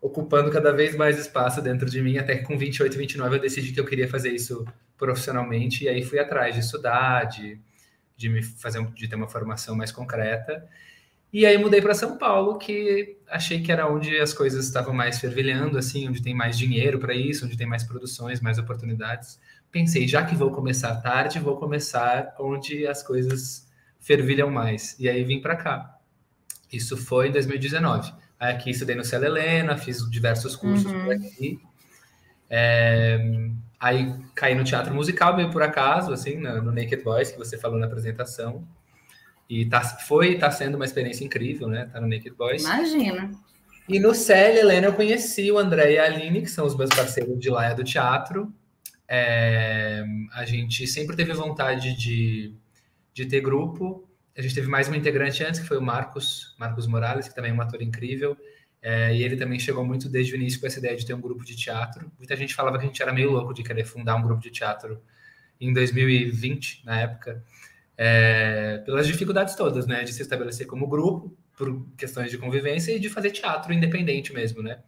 ocupando 0.00 0.50
cada 0.50 0.72
vez 0.72 0.94
mais 0.94 1.18
espaço 1.18 1.60
dentro 1.60 1.88
de 1.88 2.00
mim, 2.00 2.18
até 2.18 2.36
que 2.36 2.44
com 2.44 2.56
28, 2.56 2.96
29 2.96 3.36
eu 3.36 3.40
decidi 3.40 3.72
que 3.72 3.80
eu 3.80 3.86
queria 3.86 4.08
fazer 4.08 4.30
isso 4.30 4.66
profissionalmente, 4.96 5.84
e 5.84 5.88
aí 5.88 6.02
fui 6.02 6.18
atrás 6.18 6.54
de 6.54 6.60
estudar, 6.60 7.24
de 7.24 7.60
de 8.18 8.28
me 8.28 8.42
fazer 8.42 8.84
de 8.90 9.08
ter 9.08 9.14
uma 9.14 9.28
formação 9.28 9.76
mais 9.76 9.92
concreta. 9.92 10.68
E 11.32 11.46
aí 11.46 11.56
mudei 11.56 11.80
para 11.80 11.94
São 11.94 12.18
Paulo, 12.18 12.58
que 12.58 13.16
achei 13.28 13.62
que 13.62 13.70
era 13.70 13.86
onde 13.86 14.18
as 14.18 14.34
coisas 14.34 14.66
estavam 14.66 14.92
mais 14.92 15.20
fervilhando, 15.20 15.78
assim, 15.78 16.08
onde 16.08 16.20
tem 16.20 16.34
mais 16.34 16.58
dinheiro 16.58 16.98
para 16.98 17.14
isso, 17.14 17.46
onde 17.46 17.56
tem 17.56 17.66
mais 17.66 17.84
produções, 17.84 18.40
mais 18.40 18.58
oportunidades. 18.58 19.38
Pensei, 19.70 20.08
já 20.08 20.24
que 20.24 20.34
vou 20.34 20.50
começar 20.50 20.96
tarde, 20.96 21.38
vou 21.38 21.56
começar 21.56 22.34
onde 22.40 22.86
as 22.86 23.02
coisas 23.02 23.68
fervilham 24.00 24.50
mais. 24.50 24.96
E 24.98 25.08
aí 25.08 25.22
vim 25.22 25.40
para 25.40 25.54
cá. 25.54 25.98
Isso 26.72 26.96
foi 26.96 27.28
em 27.28 27.32
2019. 27.32 28.12
Aí 28.40 28.52
aqui 28.52 28.70
estudei 28.70 28.96
no 28.96 29.04
Célia 29.04 29.26
Helena, 29.26 29.76
fiz 29.76 30.08
diversos 30.10 30.56
cursos 30.56 30.90
uhum. 30.90 31.04
por 31.04 31.12
aqui. 31.12 31.60
É, 32.50 33.50
Aí 33.80 34.12
caí 34.34 34.54
no 34.54 34.64
teatro 34.64 34.92
musical 34.92 35.36
meio 35.36 35.50
por 35.50 35.62
acaso, 35.62 36.12
assim, 36.12 36.36
no, 36.36 36.62
no 36.62 36.72
Naked 36.72 37.02
Voice, 37.02 37.32
que 37.32 37.38
você 37.38 37.56
falou 37.56 37.78
na 37.78 37.86
apresentação. 37.86 38.66
E 39.48 39.64
tá, 39.66 39.80
foi 39.80 40.36
tá 40.36 40.50
sendo 40.50 40.74
uma 40.74 40.84
experiência 40.84 41.24
incrível, 41.24 41.68
né? 41.68 41.88
Tá 41.92 42.00
no 42.00 42.08
Naked 42.08 42.34
Voice. 42.36 42.64
Imagina. 42.64 43.30
E 43.88 43.98
no 43.98 44.14
Célia 44.14 44.60
Helena 44.60 44.88
eu 44.88 44.92
conheci 44.92 45.50
o 45.50 45.58
André 45.58 45.92
e 45.92 45.98
a 45.98 46.04
Aline, 46.04 46.42
que 46.42 46.50
são 46.50 46.66
os 46.66 46.76
meus 46.76 46.90
parceiros 46.90 47.38
de 47.38 47.48
lá 47.48 47.72
do 47.72 47.82
teatro. 47.82 48.52
É, 49.08 50.04
a 50.34 50.44
gente 50.44 50.86
sempre 50.86 51.16
teve 51.16 51.32
vontade 51.32 51.96
de, 51.96 52.54
de 53.14 53.24
ter 53.24 53.40
grupo. 53.40 54.06
A 54.36 54.42
gente 54.42 54.54
teve 54.54 54.68
mais 54.68 54.88
uma 54.88 54.96
integrante 54.96 55.42
antes, 55.42 55.58
que 55.58 55.66
foi 55.66 55.78
o 55.78 55.82
Marcos, 55.82 56.54
Marcos 56.58 56.86
Morales, 56.86 57.28
que 57.28 57.34
também 57.34 57.50
é 57.50 57.54
um 57.54 57.60
ator 57.62 57.80
incrível. 57.80 58.36
É, 58.80 59.14
e 59.14 59.22
ele 59.22 59.36
também 59.36 59.58
chegou 59.58 59.84
muito 59.84 60.08
desde 60.08 60.32
o 60.32 60.36
início 60.36 60.60
com 60.60 60.66
essa 60.66 60.78
ideia 60.78 60.96
de 60.96 61.04
ter 61.04 61.14
um 61.14 61.20
grupo 61.20 61.44
de 61.44 61.56
teatro. 61.56 62.10
Muita 62.16 62.36
gente 62.36 62.54
falava 62.54 62.78
que 62.78 62.84
a 62.84 62.86
gente 62.86 63.02
era 63.02 63.12
meio 63.12 63.30
louco 63.30 63.52
de 63.52 63.62
querer 63.62 63.84
fundar 63.84 64.16
um 64.16 64.22
grupo 64.22 64.40
de 64.40 64.50
teatro 64.50 65.02
em 65.60 65.72
2020, 65.72 66.84
na 66.84 67.00
época, 67.00 67.44
é, 67.96 68.78
pelas 68.86 69.06
dificuldades 69.06 69.56
todas, 69.56 69.86
né? 69.86 70.04
De 70.04 70.12
se 70.12 70.22
estabelecer 70.22 70.66
como 70.66 70.86
grupo, 70.86 71.36
por 71.56 71.84
questões 71.96 72.30
de 72.30 72.38
convivência 72.38 72.92
e 72.92 73.00
de 73.00 73.08
fazer 73.08 73.32
teatro 73.32 73.72
independente 73.72 74.32
mesmo, 74.32 74.62
né? 74.62 74.78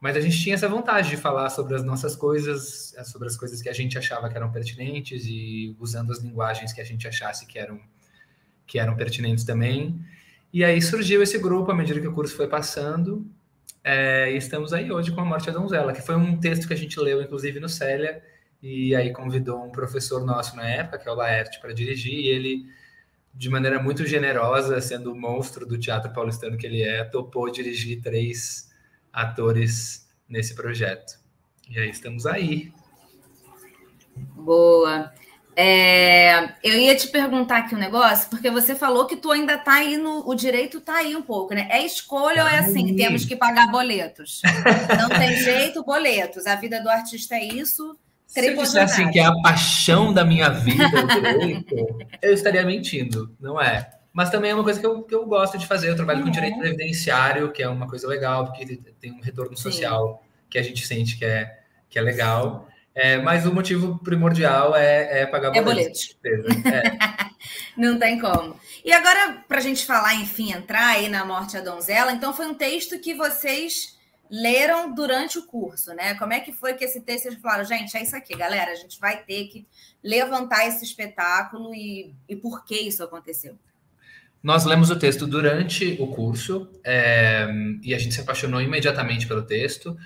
Mas 0.00 0.16
a 0.16 0.20
gente 0.20 0.40
tinha 0.40 0.54
essa 0.54 0.66
vontade 0.66 1.10
de 1.10 1.16
falar 1.18 1.50
sobre 1.50 1.74
as 1.74 1.84
nossas 1.84 2.16
coisas, 2.16 2.94
sobre 3.04 3.28
as 3.28 3.36
coisas 3.36 3.60
que 3.60 3.68
a 3.68 3.72
gente 3.74 3.98
achava 3.98 4.30
que 4.30 4.36
eram 4.36 4.50
pertinentes 4.50 5.26
e 5.26 5.76
usando 5.78 6.10
as 6.10 6.20
linguagens 6.20 6.72
que 6.72 6.80
a 6.80 6.84
gente 6.84 7.06
achasse 7.06 7.46
que 7.46 7.58
eram, 7.58 7.78
que 8.66 8.78
eram 8.78 8.96
pertinentes 8.96 9.44
também. 9.44 10.00
E 10.52 10.64
aí 10.64 10.82
surgiu 10.82 11.22
esse 11.22 11.38
grupo 11.38 11.70
à 11.70 11.74
medida 11.74 12.00
que 12.00 12.08
o 12.08 12.12
curso 12.12 12.34
foi 12.34 12.48
passando. 12.48 13.24
É, 13.82 14.32
e 14.32 14.36
estamos 14.36 14.72
aí 14.72 14.90
hoje 14.90 15.12
com 15.12 15.20
a 15.20 15.24
Morte 15.24 15.46
da 15.46 15.58
Donzela, 15.58 15.92
que 15.92 16.02
foi 16.02 16.16
um 16.16 16.38
texto 16.38 16.66
que 16.66 16.74
a 16.74 16.76
gente 16.76 16.98
leu, 16.98 17.22
inclusive, 17.22 17.60
no 17.60 17.68
Célia, 17.68 18.22
e 18.62 18.94
aí 18.94 19.12
convidou 19.12 19.64
um 19.64 19.70
professor 19.70 20.24
nosso 20.24 20.54
na 20.56 20.68
época, 20.68 20.98
que 20.98 21.08
é 21.08 21.12
o 21.12 21.14
Laerte, 21.14 21.60
para 21.60 21.72
dirigir, 21.72 22.12
e 22.12 22.28
ele, 22.28 22.66
de 23.32 23.48
maneira 23.48 23.82
muito 23.82 24.04
generosa, 24.04 24.80
sendo 24.80 25.12
o 25.12 25.16
monstro 25.16 25.64
do 25.64 25.78
teatro 25.78 26.12
paulistano 26.12 26.58
que 26.58 26.66
ele 26.66 26.82
é, 26.82 27.04
topou 27.04 27.50
dirigir 27.50 28.02
três 28.02 28.70
atores 29.12 30.08
nesse 30.28 30.54
projeto. 30.54 31.18
E 31.70 31.78
aí 31.78 31.88
estamos 31.88 32.26
aí. 32.26 32.72
Boa. 34.34 35.12
É, 35.62 36.54
eu 36.64 36.78
ia 36.78 36.96
te 36.96 37.06
perguntar 37.08 37.58
aqui 37.58 37.74
um 37.74 37.78
negócio, 37.78 38.30
porque 38.30 38.50
você 38.50 38.74
falou 38.74 39.04
que 39.04 39.14
tu 39.14 39.30
ainda 39.30 39.58
tá 39.58 39.74
aí 39.74 39.98
no. 39.98 40.26
O 40.26 40.34
direito 40.34 40.80
tá 40.80 40.94
aí 40.96 41.14
um 41.14 41.20
pouco, 41.20 41.52
né? 41.52 41.68
É 41.70 41.84
escolha 41.84 42.44
ou 42.44 42.48
é 42.48 42.60
assim? 42.60 42.96
Temos 42.96 43.26
que 43.26 43.36
pagar 43.36 43.70
boletos. 43.70 44.40
Não 44.98 45.10
tem 45.10 45.36
jeito, 45.36 45.84
boletos. 45.84 46.46
A 46.46 46.54
vida 46.54 46.80
do 46.82 46.88
artista 46.88 47.34
é 47.34 47.44
isso. 47.44 47.94
Se 48.26 48.40
eu 48.40 48.56
dissesse 48.56 48.78
assim, 48.78 49.10
que 49.10 49.20
é 49.20 49.24
a 49.26 49.34
paixão 49.42 50.14
da 50.14 50.24
minha 50.24 50.48
vida, 50.48 50.88
direito, 51.04 51.74
eu 52.22 52.32
estaria 52.32 52.64
mentindo, 52.64 53.30
não 53.38 53.60
é? 53.60 53.90
Mas 54.14 54.30
também 54.30 54.52
é 54.52 54.54
uma 54.54 54.64
coisa 54.64 54.80
que 54.80 54.86
eu, 54.86 55.02
que 55.02 55.14
eu 55.14 55.26
gosto 55.26 55.58
de 55.58 55.66
fazer. 55.66 55.90
Eu 55.90 55.96
trabalho 55.96 56.20
uhum. 56.20 56.26
com 56.26 56.30
direito 56.30 56.58
previdenciário, 56.58 57.52
que 57.52 57.62
é 57.62 57.68
uma 57.68 57.86
coisa 57.86 58.08
legal, 58.08 58.46
porque 58.46 58.78
tem 58.98 59.12
um 59.12 59.20
retorno 59.20 59.54
social 59.58 60.22
Sim. 60.22 60.28
que 60.48 60.58
a 60.58 60.62
gente 60.62 60.86
sente 60.86 61.18
que 61.18 61.24
é, 61.26 61.58
que 61.90 61.98
é 61.98 62.02
legal. 62.02 62.66
É, 63.02 63.16
mas 63.16 63.46
o 63.46 63.54
motivo 63.54 63.98
primordial 64.00 64.76
é, 64.76 65.22
é 65.22 65.26
pagar 65.26 65.56
é 65.56 65.62
boleto. 65.62 65.98
boleto. 66.22 66.68
É. 66.68 67.30
Não 67.74 67.98
tem 67.98 68.18
como. 68.18 68.60
E 68.84 68.92
agora, 68.92 69.42
para 69.48 69.56
a 69.56 69.62
gente 69.62 69.86
falar, 69.86 70.16
enfim, 70.16 70.52
entrar 70.52 70.86
aí 70.86 71.08
na 71.08 71.24
Morte 71.24 71.54
da 71.54 71.62
Donzela, 71.62 72.12
então 72.12 72.34
foi 72.34 72.46
um 72.46 72.52
texto 72.52 72.98
que 72.98 73.14
vocês 73.14 73.98
leram 74.30 74.94
durante 74.94 75.38
o 75.38 75.46
curso, 75.46 75.94
né? 75.94 76.14
Como 76.16 76.34
é 76.34 76.40
que 76.40 76.52
foi 76.52 76.74
que 76.74 76.84
esse 76.84 77.00
texto 77.00 77.22
vocês 77.22 77.40
falaram, 77.40 77.64
gente, 77.64 77.96
é 77.96 78.02
isso 78.02 78.14
aqui, 78.14 78.36
galera, 78.36 78.70
a 78.70 78.76
gente 78.76 79.00
vai 79.00 79.24
ter 79.24 79.46
que 79.46 79.66
levantar 80.04 80.66
esse 80.66 80.84
espetáculo 80.84 81.74
e, 81.74 82.14
e 82.28 82.36
por 82.36 82.66
que 82.66 82.74
isso 82.74 83.02
aconteceu? 83.02 83.58
Nós 84.42 84.66
lemos 84.66 84.90
o 84.90 84.98
texto 84.98 85.26
durante 85.26 85.96
o 85.98 86.08
curso 86.08 86.70
é, 86.84 87.48
e 87.82 87.94
a 87.94 87.98
gente 87.98 88.14
se 88.14 88.20
apaixonou 88.20 88.60
imediatamente 88.60 89.26
pelo 89.26 89.42
texto 89.42 89.96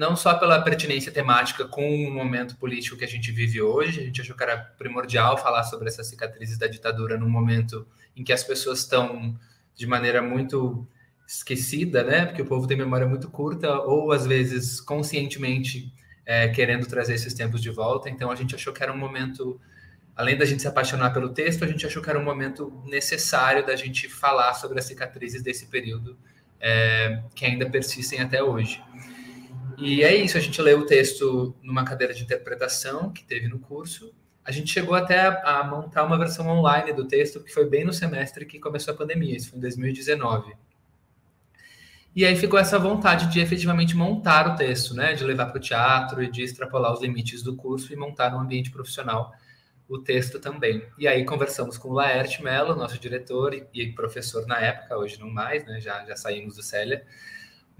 não 0.00 0.16
só 0.16 0.32
pela 0.32 0.62
pertinência 0.62 1.12
temática 1.12 1.66
com 1.66 2.06
o 2.06 2.10
momento 2.10 2.56
político 2.56 2.96
que 2.96 3.04
a 3.04 3.06
gente 3.06 3.30
vive 3.30 3.60
hoje, 3.60 4.00
a 4.00 4.02
gente 4.02 4.22
achou 4.22 4.34
que 4.34 4.42
era 4.42 4.56
primordial 4.56 5.36
falar 5.36 5.62
sobre 5.64 5.88
essas 5.88 6.06
cicatrizes 6.06 6.56
da 6.56 6.66
ditadura 6.66 7.18
num 7.18 7.28
momento 7.28 7.86
em 8.16 8.24
que 8.24 8.32
as 8.32 8.42
pessoas 8.42 8.78
estão 8.78 9.38
de 9.74 9.86
maneira 9.86 10.22
muito 10.22 10.88
esquecida, 11.28 12.02
né? 12.02 12.24
Porque 12.24 12.40
o 12.40 12.46
povo 12.46 12.66
tem 12.66 12.78
memória 12.78 13.06
muito 13.06 13.28
curta, 13.28 13.78
ou 13.80 14.10
às 14.10 14.26
vezes 14.26 14.80
conscientemente 14.80 15.92
é, 16.24 16.48
querendo 16.48 16.86
trazer 16.86 17.12
esses 17.12 17.34
tempos 17.34 17.60
de 17.60 17.68
volta. 17.68 18.08
Então 18.08 18.30
a 18.30 18.34
gente 18.34 18.54
achou 18.54 18.72
que 18.72 18.82
era 18.82 18.90
um 18.90 18.96
momento, 18.96 19.60
além 20.16 20.34
da 20.34 20.46
gente 20.46 20.62
se 20.62 20.68
apaixonar 20.68 21.12
pelo 21.12 21.28
texto, 21.28 21.62
a 21.62 21.68
gente 21.68 21.84
achou 21.84 22.02
que 22.02 22.08
era 22.08 22.18
um 22.18 22.24
momento 22.24 22.72
necessário 22.86 23.66
da 23.66 23.76
gente 23.76 24.08
falar 24.08 24.54
sobre 24.54 24.78
as 24.78 24.86
cicatrizes 24.86 25.42
desse 25.42 25.66
período 25.66 26.16
é, 26.58 27.22
que 27.34 27.44
ainda 27.44 27.68
persistem 27.68 28.20
até 28.20 28.42
hoje. 28.42 28.82
E 29.80 30.02
é 30.02 30.14
isso, 30.14 30.36
a 30.36 30.40
gente 30.40 30.60
leu 30.60 30.80
o 30.80 30.86
texto 30.86 31.54
numa 31.62 31.84
cadeira 31.84 32.12
de 32.12 32.22
interpretação 32.22 33.10
que 33.10 33.24
teve 33.24 33.48
no 33.48 33.58
curso, 33.58 34.14
a 34.44 34.52
gente 34.52 34.72
chegou 34.72 34.94
até 34.94 35.20
a, 35.20 35.60
a, 35.60 35.64
montar 35.64 36.04
uma 36.04 36.18
versão 36.18 36.48
online 36.48 36.92
do 36.92 37.06
texto, 37.06 37.42
que 37.42 37.52
foi 37.52 37.68
bem 37.68 37.84
no 37.84 37.92
semestre 37.92 38.44
que 38.44 38.58
começou 38.58 38.92
a 38.92 38.96
pandemia, 38.96 39.36
isso 39.36 39.50
foi 39.50 39.58
em 39.58 39.62
2019. 39.62 40.54
E 42.14 42.24
aí 42.24 42.34
ficou 42.34 42.58
essa 42.58 42.78
vontade 42.78 43.32
de 43.32 43.38
efetivamente 43.38 43.96
montar 43.96 44.48
o 44.48 44.56
texto, 44.56 44.94
né? 44.94 45.14
De 45.14 45.22
levar 45.22 45.46
para 45.46 45.58
o 45.58 45.60
teatro 45.60 46.22
e 46.22 46.28
de 46.28 46.42
extrapolar 46.42 46.92
os 46.92 47.00
limites 47.00 47.42
do 47.42 47.54
curso 47.54 47.92
e 47.92 47.96
montar 47.96 48.34
um 48.34 48.40
ambiente 48.40 48.70
profissional 48.70 49.32
o 49.88 49.98
texto 49.98 50.40
também. 50.40 50.84
E 50.98 51.06
aí 51.06 51.24
conversamos 51.24 51.78
com 51.78 51.88
o 51.88 51.92
Laerte 51.92 52.42
Mello, 52.42 52.74
nosso 52.74 52.98
diretor 52.98 53.54
e, 53.72 53.92
professor 53.92 54.46
na 54.46 54.58
época, 54.58 54.96
hoje 54.96 55.20
não 55.20 55.30
mais, 55.30 55.64
né? 55.64 55.80
Já, 55.80 56.04
já 56.04 56.16
saímos 56.16 56.56
do 56.56 56.62
Célia, 56.62 57.04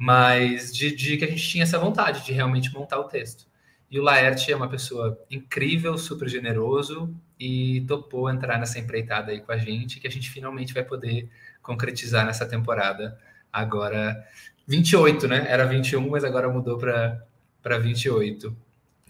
mas 0.01 0.75
de, 0.75 0.97
de 0.97 1.19
que 1.19 1.25
a 1.27 1.29
gente 1.29 1.47
tinha 1.47 1.63
essa 1.63 1.79
vontade 1.79 2.25
de 2.25 2.33
realmente 2.33 2.73
montar 2.73 2.99
o 2.99 3.05
texto. 3.05 3.47
E 3.91 4.01
o 4.01 4.03
Laerte 4.03 4.51
é 4.51 4.57
uma 4.57 4.69
pessoa 4.69 5.23
incrível, 5.31 5.99
super 5.99 6.27
generoso 6.27 7.15
e 7.39 7.83
topou 7.87 8.31
entrar 8.31 8.59
nessa 8.59 8.79
empreitada 8.79 9.31
aí 9.31 9.43
com 9.43 9.53
a 9.53 9.59
gente, 9.59 10.01
que 10.01 10.07
a 10.07 10.11
gente 10.11 10.31
finalmente 10.31 10.73
vai 10.73 10.85
poder 10.85 11.29
concretizar 11.61 12.25
nessa 12.25 12.47
temporada. 12.47 13.19
Agora, 13.53 14.27
28, 14.67 15.29
né? 15.29 15.45
Era 15.47 15.67
21, 15.67 16.09
mas 16.09 16.25
agora 16.25 16.49
mudou 16.49 16.79
para 16.79 17.79
28 17.79 18.57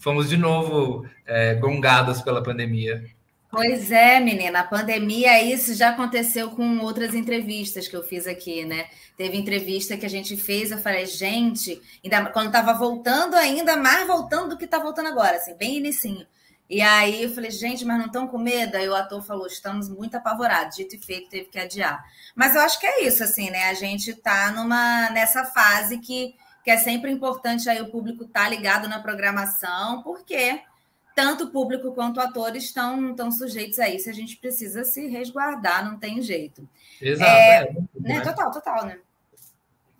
fomos 0.01 0.31
de 0.31 0.37
novo 0.37 1.07
é, 1.27 1.55
gongados 1.55 2.21
pela 2.23 2.43
pandemia. 2.43 3.05
Pois 3.51 3.91
é, 3.91 4.21
menina, 4.21 4.61
a 4.61 4.65
pandemia, 4.65 5.43
isso 5.43 5.75
já 5.75 5.91
aconteceu 5.91 6.51
com 6.51 6.79
outras 6.79 7.15
entrevistas 7.15 7.89
que 7.89 7.97
eu 7.97 8.03
fiz 8.05 8.27
aqui, 8.27 8.65
né? 8.65 8.87
Teve 9.17 9.37
entrevista 9.37 9.97
que 9.97 10.07
a 10.07 10.11
gente 10.11 10.37
fez, 10.37 10.71
eu 10.71 10.79
falei, 10.79 11.05
gente, 11.05 11.83
ainda, 12.05 12.27
quando 12.31 12.47
estava 12.47 12.73
voltando, 12.73 13.35
ainda 13.35 13.77
mais 13.77 14.07
voltando 14.07 14.51
do 14.51 14.57
que 14.57 14.67
está 14.67 14.79
voltando 14.79 15.09
agora, 15.09 15.37
assim, 15.37 15.57
bem 15.57 15.79
inicinho. 15.79 16.25
E 16.69 16.81
aí 16.81 17.25
eu 17.25 17.35
falei, 17.35 17.51
gente, 17.51 17.85
mas 17.85 17.99
não 17.99 18.07
estão 18.07 18.29
com 18.29 18.39
medo? 18.39 18.77
Aí 18.77 18.89
o 18.89 18.95
ator 18.95 19.21
falou, 19.21 19.49
estamos 19.49 19.89
muito 19.89 20.15
apavorados, 20.17 20.77
dito 20.77 20.95
e 20.95 20.99
feito, 20.99 21.29
teve 21.29 21.47
que 21.47 21.59
adiar. 21.59 22.05
Mas 22.37 22.55
eu 22.55 22.61
acho 22.61 22.79
que 22.79 22.87
é 22.87 23.05
isso, 23.05 23.25
assim, 23.25 23.51
né? 23.51 23.65
A 23.65 23.75
gente 23.75 24.13
está 24.13 24.53
numa, 24.53 25.11
nessa 25.11 25.45
fase 25.45 25.99
que 25.99 26.37
que 26.63 26.71
é 26.71 26.77
sempre 26.77 27.11
importante 27.11 27.69
aí 27.69 27.81
o 27.81 27.91
público 27.91 28.25
estar 28.25 28.45
tá 28.45 28.49
ligado 28.49 28.89
na 28.89 29.01
programação, 29.01 30.03
porque 30.03 30.61
tanto 31.15 31.45
o 31.45 31.51
público 31.51 31.93
quanto 31.93 32.21
atores 32.21 32.65
estão, 32.65 33.11
estão 33.11 33.31
sujeitos 33.31 33.79
a 33.79 33.89
isso. 33.89 34.09
A 34.09 34.13
gente 34.13 34.37
precisa 34.37 34.85
se 34.85 35.07
resguardar, 35.07 35.85
não 35.85 35.99
tem 35.99 36.23
jeito. 36.23 36.69
Exato. 37.01 37.31
É, 37.31 37.63
é, 37.63 37.77
né? 38.01 38.21
Total, 38.21 38.51
total, 38.51 38.87
né? 38.87 38.99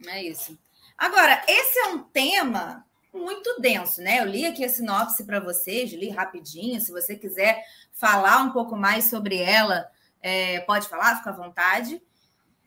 É 0.07 0.23
isso. 0.23 0.59
Agora, 0.97 1.43
esse 1.49 1.79
é 1.79 1.87
um 1.89 1.99
tema 1.99 2.85
muito 3.13 3.61
denso, 3.61 4.01
né? 4.01 4.21
Eu 4.21 4.27
li 4.27 4.47
aqui 4.47 4.65
a 4.65 4.69
sinopse 4.69 5.25
para 5.25 5.41
vocês, 5.41 5.93
li 5.93 6.11
rapidinho. 6.11 6.81
Se 6.81 6.93
você 6.93 7.17
quiser 7.17 7.65
falar 7.93 8.43
um 8.43 8.51
pouco 8.51 8.77
mais 8.77 9.05
sobre 9.05 9.37
ela, 9.37 9.91
é, 10.23 10.61
pode 10.61 10.89
falar, 10.89 11.17
fica 11.17 11.31
à 11.31 11.35
vontade. 11.35 12.01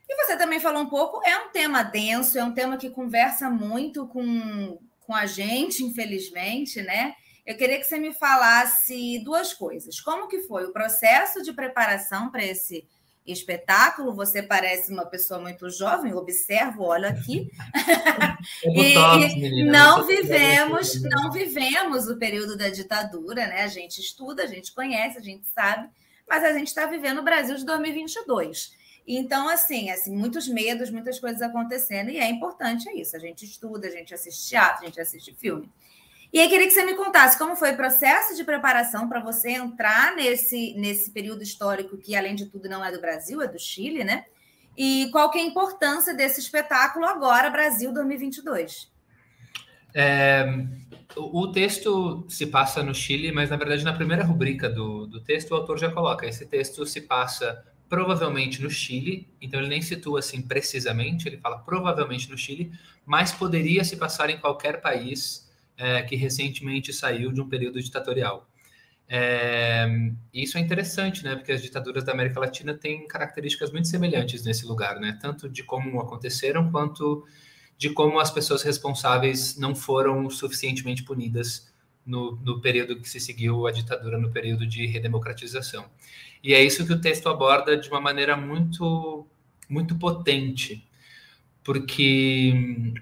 E 0.07 0.15
você 0.15 0.37
também 0.37 0.59
falou 0.59 0.83
um 0.83 0.89
pouco, 0.89 1.21
é 1.25 1.37
um 1.37 1.49
tema 1.49 1.81
denso, 1.81 2.37
é 2.37 2.43
um 2.43 2.53
tema 2.53 2.77
que 2.77 2.89
conversa 2.89 3.49
muito 3.49 4.05
com, 4.07 4.77
com 5.05 5.15
a 5.15 5.25
gente, 5.25 5.83
infelizmente, 5.83 6.81
né? 6.81 7.15
Eu 7.45 7.57
queria 7.57 7.77
que 7.77 7.83
você 7.83 7.97
me 7.97 8.13
falasse 8.13 9.21
duas 9.23 9.53
coisas. 9.53 9.99
Como 9.99 10.27
que 10.27 10.43
foi 10.43 10.65
o 10.65 10.71
processo 10.71 11.43
de 11.43 11.51
preparação 11.51 12.31
para 12.31 12.43
esse 12.43 12.87
espetáculo? 13.25 14.15
Você 14.15 14.41
parece 14.41 14.91
uma 14.93 15.05
pessoa 15.05 15.41
muito 15.41 15.69
jovem, 15.69 16.13
observo, 16.13 16.83
olho 16.83 17.07
aqui. 17.07 17.49
e 18.63 19.65
não 19.65 20.05
vivemos, 20.05 21.01
não 21.01 21.31
vivemos 21.31 22.07
o 22.07 22.17
período 22.17 22.57
da 22.57 22.69
ditadura, 22.69 23.45
né? 23.47 23.63
A 23.63 23.67
gente 23.67 23.99
estuda, 23.99 24.43
a 24.43 24.47
gente 24.47 24.73
conhece, 24.73 25.17
a 25.17 25.21
gente 25.21 25.45
sabe, 25.47 25.89
mas 26.27 26.45
a 26.45 26.53
gente 26.53 26.67
está 26.67 26.85
vivendo 26.85 27.19
o 27.19 27.23
Brasil 27.23 27.55
de 27.55 27.65
2022. 27.65 28.71
Então, 29.05 29.49
assim, 29.49 29.89
assim, 29.89 30.15
muitos 30.15 30.47
medos, 30.47 30.89
muitas 30.89 31.19
coisas 31.19 31.41
acontecendo, 31.41 32.09
e 32.09 32.19
é 32.19 32.29
importante 32.29 32.87
é 32.87 32.95
isso. 32.95 33.17
A 33.17 33.19
gente 33.19 33.43
estuda, 33.43 33.87
a 33.87 33.91
gente 33.91 34.13
assiste 34.13 34.47
teatro, 34.47 34.83
a 34.83 34.85
gente 34.85 35.01
assiste 35.01 35.35
filme. 35.35 35.69
E 36.33 36.39
aí 36.39 36.49
queria 36.49 36.65
que 36.65 36.73
você 36.73 36.83
me 36.83 36.95
contasse 36.95 37.37
como 37.37 37.55
foi 37.55 37.73
o 37.73 37.77
processo 37.77 38.35
de 38.35 38.43
preparação 38.43 39.07
para 39.07 39.19
você 39.19 39.51
entrar 39.51 40.15
nesse, 40.15 40.73
nesse 40.73 41.11
período 41.11 41.43
histórico 41.43 41.95
que, 41.95 42.15
além 42.15 42.33
de 42.33 42.47
tudo, 42.47 42.67
não 42.67 42.83
é 42.83 42.91
do 42.91 42.99
Brasil, 42.99 43.39
é 43.39 43.47
do 43.47 43.59
Chile, 43.59 44.03
né? 44.03 44.25
E 44.75 45.09
qual 45.11 45.29
que 45.29 45.37
é 45.37 45.43
a 45.43 45.45
importância 45.45 46.11
desse 46.11 46.39
espetáculo 46.39 47.05
agora, 47.05 47.51
Brasil 47.51 47.93
2022? 47.93 48.91
É, 49.93 50.43
o 51.15 51.51
texto 51.51 52.25
se 52.27 52.47
passa 52.47 52.81
no 52.81 52.95
Chile, 52.95 53.31
mas 53.31 53.51
na 53.51 53.55
verdade 53.55 53.83
na 53.83 53.93
primeira 53.93 54.23
rubrica 54.23 54.67
do, 54.67 55.05
do 55.05 55.21
texto 55.21 55.51
o 55.51 55.55
autor 55.55 55.77
já 55.77 55.91
coloca: 55.91 56.25
esse 56.25 56.47
texto 56.47 56.83
se 56.83 57.01
passa 57.01 57.63
provavelmente 57.87 58.59
no 58.59 58.71
Chile, 58.71 59.29
então 59.39 59.59
ele 59.59 59.69
nem 59.69 59.83
situa 59.83 60.17
assim 60.17 60.41
precisamente, 60.41 61.27
ele 61.27 61.37
fala 61.37 61.59
provavelmente 61.59 62.27
no 62.31 62.35
Chile, 62.35 62.71
mas 63.05 63.31
poderia 63.31 63.83
se 63.83 63.97
passar 63.97 64.31
em 64.31 64.39
qualquer 64.39 64.81
país 64.81 65.42
é, 65.77 66.01
que 66.03 66.15
recentemente 66.15 66.93
saiu 66.93 67.31
de 67.31 67.41
um 67.41 67.47
período 67.47 67.81
ditatorial. 67.81 68.47
É, 69.07 69.87
isso 70.33 70.57
é 70.57 70.61
interessante, 70.61 71.23
né? 71.23 71.35
Porque 71.35 71.51
as 71.51 71.61
ditaduras 71.61 72.03
da 72.03 72.11
América 72.13 72.39
Latina 72.39 72.73
têm 72.73 73.07
características 73.07 73.71
muito 73.71 73.87
semelhantes 73.87 74.43
nesse 74.43 74.65
lugar, 74.65 74.99
né? 74.99 75.17
Tanto 75.21 75.49
de 75.49 75.63
como 75.63 75.99
aconteceram, 75.99 76.71
quanto 76.71 77.25
de 77.77 77.89
como 77.89 78.19
as 78.19 78.31
pessoas 78.31 78.63
responsáveis 78.63 79.57
não 79.57 79.75
foram 79.75 80.29
suficientemente 80.29 81.03
punidas 81.03 81.73
no, 82.05 82.35
no 82.37 82.61
período 82.61 82.99
que 82.99 83.09
se 83.09 83.19
seguiu 83.19 83.67
a 83.67 83.71
ditadura, 83.71 84.17
no 84.17 84.31
período 84.31 84.65
de 84.65 84.85
redemocratização. 84.85 85.85
E 86.43 86.53
é 86.53 86.63
isso 86.63 86.85
que 86.85 86.93
o 86.93 86.99
texto 86.99 87.29
aborda 87.29 87.77
de 87.77 87.89
uma 87.89 88.01
maneira 88.01 88.35
muito, 88.35 89.25
muito 89.69 89.95
potente, 89.95 90.85
porque, 91.63 92.93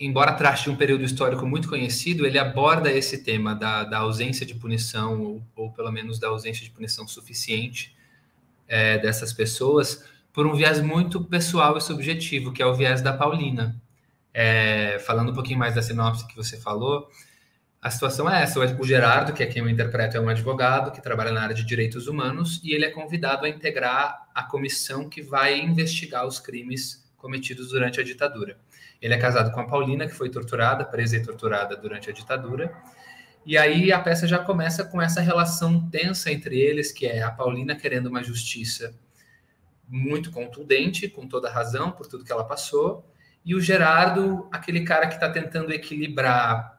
embora 0.00 0.32
trate 0.32 0.64
de 0.64 0.70
um 0.70 0.76
período 0.76 1.04
histórico 1.04 1.46
muito 1.46 1.68
conhecido, 1.68 2.26
ele 2.26 2.38
aborda 2.38 2.90
esse 2.90 3.22
tema 3.22 3.54
da, 3.54 3.84
da 3.84 3.98
ausência 3.98 4.44
de 4.44 4.54
punição, 4.54 5.20
ou, 5.20 5.42
ou, 5.54 5.72
pelo 5.72 5.92
menos 5.92 6.18
da 6.18 6.28
ausência 6.28 6.64
de 6.64 6.70
punição 6.70 7.06
suficiente 7.06 7.94
é, 8.66 8.98
dessas 8.98 9.32
pessoas, 9.32 10.04
por 10.32 10.46
um 10.46 10.54
viés 10.54 10.80
muito 10.80 11.24
pessoal 11.24 11.76
e 11.78 11.80
subjetivo, 11.80 12.52
que 12.52 12.62
é 12.62 12.66
o 12.66 12.74
viés 12.74 13.00
da 13.00 13.12
Paulina. 13.12 13.80
É, 14.34 14.98
falando 14.98 15.30
um 15.30 15.34
pouquinho 15.34 15.58
mais 15.58 15.74
da 15.74 15.80
sinopse 15.80 16.26
que 16.26 16.36
você 16.36 16.58
falou, 16.58 17.08
a 17.80 17.90
situação 17.90 18.28
é 18.28 18.42
essa: 18.42 18.58
o 18.58 18.84
Gerardo, 18.84 19.32
que 19.32 19.42
é 19.42 19.46
quem 19.46 19.62
eu 19.62 19.68
interpreto, 19.68 20.16
é 20.16 20.20
um 20.20 20.28
advogado 20.28 20.90
que 20.90 21.00
trabalha 21.00 21.30
na 21.30 21.42
área 21.42 21.54
de 21.54 21.64
direitos 21.64 22.08
humanos 22.08 22.60
e 22.64 22.74
ele 22.74 22.84
é 22.84 22.90
convidado 22.90 23.46
a 23.46 23.48
integrar 23.48 24.26
a 24.34 24.42
comissão 24.42 25.08
que 25.08 25.22
vai 25.22 25.60
investigar 25.60 26.26
os 26.26 26.40
crimes 26.40 27.08
cometidos 27.16 27.68
durante 27.68 28.00
a 28.00 28.04
ditadura. 28.04 28.58
Ele 29.00 29.14
é 29.14 29.18
casado 29.18 29.52
com 29.52 29.60
a 29.60 29.66
Paulina, 29.66 30.06
que 30.06 30.14
foi 30.14 30.30
torturada, 30.30 30.84
presa 30.84 31.16
e 31.16 31.22
torturada 31.22 31.76
durante 31.76 32.10
a 32.10 32.12
ditadura. 32.12 32.72
E 33.44 33.56
aí 33.56 33.92
a 33.92 34.00
peça 34.00 34.26
já 34.26 34.38
começa 34.38 34.84
com 34.84 35.00
essa 35.00 35.20
relação 35.20 35.88
tensa 35.88 36.32
entre 36.32 36.58
eles, 36.58 36.90
que 36.90 37.06
é 37.06 37.22
a 37.22 37.30
Paulina 37.30 37.76
querendo 37.76 38.06
uma 38.06 38.22
justiça 38.22 38.94
muito 39.88 40.32
contundente, 40.32 41.08
com 41.08 41.28
toda 41.28 41.50
razão, 41.50 41.92
por 41.92 42.06
tudo 42.06 42.24
que 42.24 42.32
ela 42.32 42.44
passou, 42.44 43.08
e 43.44 43.54
o 43.54 43.60
Gerardo, 43.60 44.48
aquele 44.50 44.82
cara 44.82 45.06
que 45.06 45.14
está 45.14 45.30
tentando 45.30 45.72
equilibrar 45.72 46.75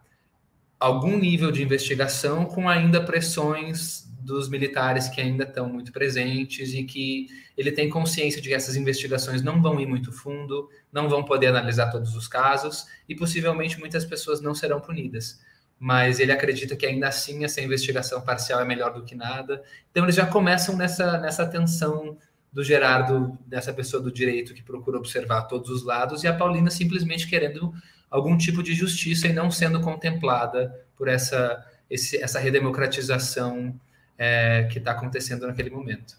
algum 0.79 1.17
nível 1.17 1.51
de 1.51 1.63
investigação 1.63 2.45
com 2.45 2.69
ainda 2.69 3.03
pressões 3.03 4.07
dos 4.27 4.49
militares 4.49 5.07
que 5.07 5.21
ainda 5.21 5.45
estão 5.45 5.69
muito 5.69 5.91
presentes 5.91 6.73
e 6.73 6.83
que 6.83 7.27
ele 7.57 7.71
tem 7.71 7.89
consciência 7.89 8.41
de 8.41 8.49
que 8.49 8.53
essas 8.53 8.75
investigações 8.75 9.41
não 9.41 9.61
vão 9.61 9.79
ir 9.79 9.87
muito 9.87 10.11
fundo, 10.11 10.69
não 10.91 11.07
vão 11.07 11.23
poder 11.23 11.47
analisar 11.47 11.89
todos 11.89 12.13
os 12.15 12.27
casos 12.27 12.85
e 13.07 13.15
possivelmente 13.15 13.79
muitas 13.79 14.03
pessoas 14.03 14.41
não 14.41 14.53
serão 14.53 14.81
punidas. 14.81 15.39
Mas 15.79 16.19
ele 16.19 16.31
acredita 16.31 16.75
que 16.75 16.85
ainda 16.85 17.07
assim 17.07 17.45
essa 17.45 17.61
investigação 17.61 18.19
parcial 18.19 18.59
é 18.59 18.65
melhor 18.65 18.93
do 18.93 19.03
que 19.03 19.15
nada. 19.15 19.63
Então 19.91 20.03
eles 20.03 20.15
já 20.15 20.25
começam 20.25 20.75
nessa, 20.75 21.17
nessa 21.19 21.45
tensão 21.45 22.17
do 22.51 22.63
Gerardo, 22.63 23.37
dessa 23.45 23.71
pessoa 23.71 24.01
do 24.01 24.11
direito 24.11 24.53
que 24.53 24.63
procura 24.63 24.97
observar 24.97 25.43
todos 25.43 25.69
os 25.69 25.83
lados, 25.83 26.23
e 26.23 26.27
a 26.27 26.33
Paulina 26.33 26.69
simplesmente 26.69 27.27
querendo 27.27 27.73
algum 28.09 28.37
tipo 28.37 28.63
de 28.63 28.73
justiça 28.73 29.27
e 29.27 29.33
não 29.33 29.51
sendo 29.51 29.81
contemplada 29.81 30.85
por 30.95 31.07
essa, 31.07 31.65
esse, 31.89 32.21
essa 32.21 32.39
redemocratização 32.39 33.79
é, 34.17 34.67
que 34.71 34.79
está 34.79 34.91
acontecendo 34.91 35.45
naquele 35.45 35.69
momento. 35.69 36.15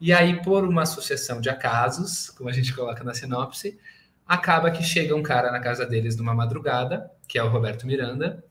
E 0.00 0.12
aí, 0.12 0.42
por 0.42 0.64
uma 0.64 0.86
sucessão 0.86 1.40
de 1.40 1.50
acasos, 1.50 2.30
como 2.30 2.48
a 2.48 2.52
gente 2.52 2.74
coloca 2.74 3.02
na 3.02 3.14
sinopse, 3.14 3.78
acaba 4.26 4.70
que 4.70 4.82
chega 4.82 5.14
um 5.14 5.22
cara 5.22 5.50
na 5.50 5.60
casa 5.60 5.84
deles 5.84 6.16
numa 6.16 6.34
madrugada, 6.34 7.10
que 7.26 7.38
é 7.38 7.42
o 7.42 7.48
Roberto 7.48 7.86
Miranda, 7.86 8.44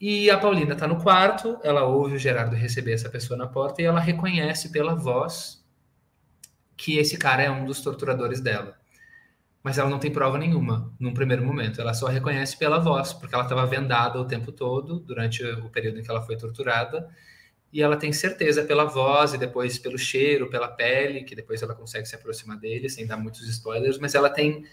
e 0.00 0.30
a 0.30 0.38
Paulina 0.38 0.72
está 0.72 0.88
no 0.88 1.00
quarto, 1.02 1.58
ela 1.62 1.84
ouve 1.84 2.14
o 2.14 2.18
Gerardo 2.18 2.56
receber 2.56 2.94
essa 2.94 3.10
pessoa 3.10 3.36
na 3.36 3.46
porta 3.46 3.82
e 3.82 3.84
ela 3.84 4.00
reconhece 4.00 4.70
pela 4.70 4.94
voz 4.94 5.62
que 6.74 6.96
esse 6.96 7.18
cara 7.18 7.42
é 7.42 7.50
um 7.50 7.66
dos 7.66 7.82
torturadores 7.82 8.40
dela 8.40 8.79
mas 9.62 9.78
ela 9.78 9.90
não 9.90 9.98
tem 9.98 10.10
prova 10.10 10.38
nenhuma 10.38 10.92
num 10.98 11.12
primeiro 11.12 11.44
momento. 11.44 11.80
Ela 11.80 11.94
só 11.94 12.06
reconhece 12.08 12.56
pela 12.56 12.78
voz, 12.78 13.12
porque 13.12 13.34
ela 13.34 13.44
estava 13.44 13.66
vendada 13.66 14.18
o 14.20 14.24
tempo 14.24 14.52
todo 14.52 15.00
durante 15.00 15.44
o 15.44 15.68
período 15.70 16.00
em 16.00 16.02
que 16.02 16.10
ela 16.10 16.22
foi 16.22 16.36
torturada. 16.36 17.08
e 17.72 17.82
ela 17.82 17.96
tem 17.96 18.12
certeza 18.12 18.64
pela 18.64 18.84
voz 18.84 19.34
e 19.34 19.38
depois 19.38 19.78
pelo 19.78 19.98
cheiro, 19.98 20.50
pela 20.50 20.68
pele, 20.68 21.22
que 21.24 21.36
depois 21.36 21.62
ela 21.62 21.74
consegue 21.74 22.06
se 22.08 22.16
aproximar 22.16 22.58
dele, 22.58 22.88
sem 22.88 23.06
dar 23.06 23.16
muitos 23.16 23.48
spoilers, 23.48 23.98
mas 23.98 24.14
ela 24.14 24.28
tem 24.30 24.64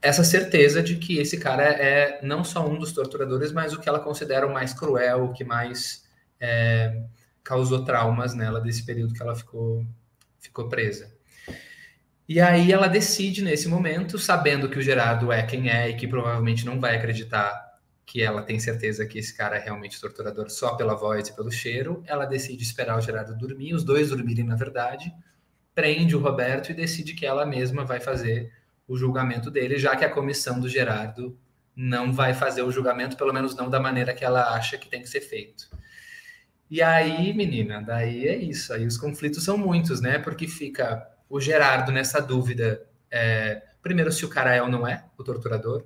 essa 0.00 0.24
certeza 0.24 0.82
de 0.82 0.96
que 0.96 1.18
esse 1.18 1.38
cara 1.38 1.62
é 1.62 2.20
não 2.22 2.42
só 2.42 2.66
um 2.66 2.78
dos 2.78 2.92
torturadores, 2.92 3.52
mas 3.52 3.72
o 3.72 3.80
que 3.80 3.88
ela 3.88 4.00
considera 4.00 4.46
o 4.46 4.52
mais 4.52 4.72
cruel, 4.74 5.26
o 5.26 5.32
que 5.32 5.44
mais 5.44 6.04
é, 6.40 7.04
causou 7.44 7.84
traumas 7.84 8.34
nela 8.34 8.60
desse 8.60 8.84
período 8.84 9.14
que 9.14 9.22
ela 9.22 9.34
ficou, 9.34 9.86
ficou 10.40 10.68
presa. 10.68 11.12
E 12.32 12.40
aí 12.40 12.72
ela 12.72 12.88
decide 12.88 13.42
nesse 13.42 13.68
momento, 13.68 14.18
sabendo 14.18 14.66
que 14.66 14.78
o 14.78 14.82
Gerardo 14.82 15.30
é 15.30 15.42
quem 15.42 15.68
é 15.68 15.90
e 15.90 15.94
que 15.94 16.08
provavelmente 16.08 16.64
não 16.64 16.80
vai 16.80 16.96
acreditar 16.96 17.78
que 18.06 18.22
ela 18.22 18.40
tem 18.40 18.58
certeza 18.58 19.04
que 19.04 19.18
esse 19.18 19.36
cara 19.36 19.58
é 19.58 19.60
realmente 19.60 20.00
torturador 20.00 20.48
só 20.48 20.74
pela 20.74 20.94
voz 20.94 21.28
e 21.28 21.36
pelo 21.36 21.50
cheiro, 21.52 22.02
ela 22.06 22.24
decide 22.24 22.62
esperar 22.62 22.96
o 22.96 23.02
Gerardo 23.02 23.36
dormir, 23.36 23.74
os 23.74 23.84
dois 23.84 24.08
dormirem 24.08 24.46
na 24.46 24.56
verdade, 24.56 25.12
prende 25.74 26.16
o 26.16 26.20
Roberto 26.20 26.70
e 26.70 26.74
decide 26.74 27.12
que 27.12 27.26
ela 27.26 27.44
mesma 27.44 27.84
vai 27.84 28.00
fazer 28.00 28.50
o 28.88 28.96
julgamento 28.96 29.50
dele, 29.50 29.76
já 29.76 29.94
que 29.94 30.02
a 30.06 30.10
comissão 30.10 30.58
do 30.58 30.70
Gerardo 30.70 31.38
não 31.76 32.14
vai 32.14 32.32
fazer 32.32 32.62
o 32.62 32.72
julgamento, 32.72 33.14
pelo 33.14 33.34
menos 33.34 33.54
não 33.54 33.68
da 33.68 33.78
maneira 33.78 34.14
que 34.14 34.24
ela 34.24 34.54
acha 34.54 34.78
que 34.78 34.88
tem 34.88 35.02
que 35.02 35.08
ser 35.10 35.20
feito. 35.20 35.68
E 36.70 36.80
aí, 36.80 37.34
menina, 37.34 37.82
daí 37.82 38.26
é 38.26 38.36
isso. 38.36 38.72
Aí 38.72 38.86
os 38.86 38.96
conflitos 38.96 39.44
são 39.44 39.58
muitos, 39.58 40.00
né? 40.00 40.18
Porque 40.18 40.48
fica 40.48 41.11
o 41.32 41.40
Gerardo 41.40 41.90
nessa 41.90 42.20
dúvida, 42.20 42.86
é, 43.10 43.62
primeiro, 43.82 44.12
se 44.12 44.22
o 44.22 44.28
cara 44.28 44.54
é 44.54 44.60
ou 44.60 44.68
não 44.68 44.86
é 44.86 45.02
o 45.16 45.24
torturador, 45.24 45.82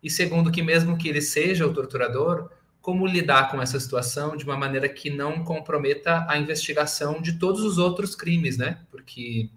e 0.00 0.08
segundo, 0.08 0.52
que 0.52 0.62
mesmo 0.62 0.96
que 0.96 1.08
ele 1.08 1.20
seja 1.20 1.66
o 1.66 1.74
torturador, 1.74 2.48
como 2.80 3.04
lidar 3.04 3.50
com 3.50 3.60
essa 3.60 3.80
situação 3.80 4.36
de 4.36 4.44
uma 4.44 4.56
maneira 4.56 4.88
que 4.88 5.10
não 5.10 5.42
comprometa 5.42 6.24
a 6.28 6.38
investigação 6.38 7.20
de 7.20 7.40
todos 7.40 7.62
os 7.62 7.76
outros 7.76 8.14
crimes, 8.14 8.56
né? 8.56 8.78
Porque, 8.88 9.50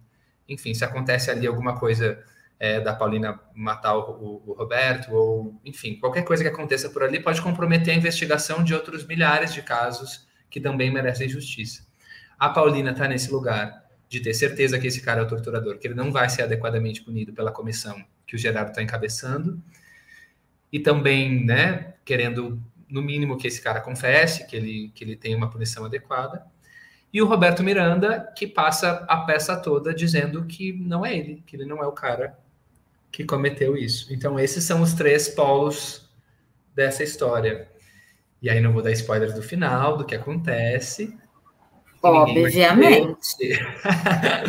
enfim, 0.49 0.73
se 0.73 0.83
acontece 0.83 1.29
ali 1.29 1.45
alguma 1.45 1.77
coisa 1.77 2.19
é, 2.59 2.79
da 2.79 2.91
Paulina 2.91 3.39
matar 3.53 3.95
o, 3.95 4.41
o, 4.43 4.53
Roberto, 4.53 5.13
ou, 5.13 5.61
enfim, 5.63 5.99
qualquer 5.99 6.23
coisa 6.23 6.43
que 6.43 6.49
aconteça 6.49 6.89
por 6.89 7.03
ali 7.03 7.19
pode 7.19 7.43
comprometer 7.43 7.93
a 7.93 7.97
investigação 7.97 8.63
de 8.63 8.73
outros 8.73 9.05
milhares 9.05 9.53
de 9.53 9.61
casos 9.61 10.27
que 10.49 10.59
também 10.59 10.91
merecem 10.91 11.29
justiça. 11.29 11.85
A 12.39 12.49
Paulina 12.49 12.89
está 12.89 13.07
nesse 13.07 13.31
lugar 13.31 13.80
de 14.11 14.19
ter 14.19 14.33
certeza 14.33 14.77
que 14.77 14.87
esse 14.87 14.99
cara 15.01 15.21
é 15.21 15.23
o 15.23 15.27
torturador, 15.27 15.79
que 15.79 15.87
ele 15.87 15.93
não 15.93 16.11
vai 16.11 16.27
ser 16.27 16.41
adequadamente 16.41 17.01
punido 17.01 17.31
pela 17.31 17.49
comissão 17.49 18.03
que 18.27 18.35
o 18.35 18.37
Gerardo 18.37 18.71
está 18.71 18.83
encabeçando, 18.83 19.63
e 20.69 20.81
também, 20.81 21.45
né, 21.45 21.93
querendo 22.03 22.61
no 22.89 23.01
mínimo 23.01 23.37
que 23.37 23.47
esse 23.47 23.61
cara 23.61 23.79
confesse, 23.79 24.45
que 24.47 24.55
ele, 24.57 24.91
que 24.93 25.01
ele 25.05 25.15
tem 25.15 25.33
uma 25.33 25.49
punição 25.49 25.85
adequada. 25.85 26.45
E 27.13 27.21
o 27.21 27.25
Roberto 27.25 27.63
Miranda, 27.63 28.29
que 28.35 28.45
passa 28.45 29.05
a 29.07 29.21
peça 29.21 29.55
toda 29.55 29.93
dizendo 29.93 30.43
que 30.43 30.73
não 30.73 31.05
é 31.05 31.15
ele, 31.15 31.41
que 31.47 31.55
ele 31.55 31.65
não 31.65 31.81
é 31.81 31.87
o 31.87 31.93
cara 31.93 32.37
que 33.13 33.23
cometeu 33.23 33.77
isso. 33.77 34.13
Então, 34.13 34.37
esses 34.37 34.65
são 34.65 34.81
os 34.81 34.93
três 34.93 35.29
polos 35.29 36.09
dessa 36.75 37.01
história. 37.01 37.65
E 38.41 38.49
aí, 38.49 38.59
não 38.59 38.73
vou 38.73 38.81
dar 38.81 38.91
spoilers 38.91 39.33
do 39.33 39.41
final, 39.41 39.95
do 39.95 40.05
que 40.05 40.15
acontece, 40.15 41.17
Obviamente. 42.01 43.59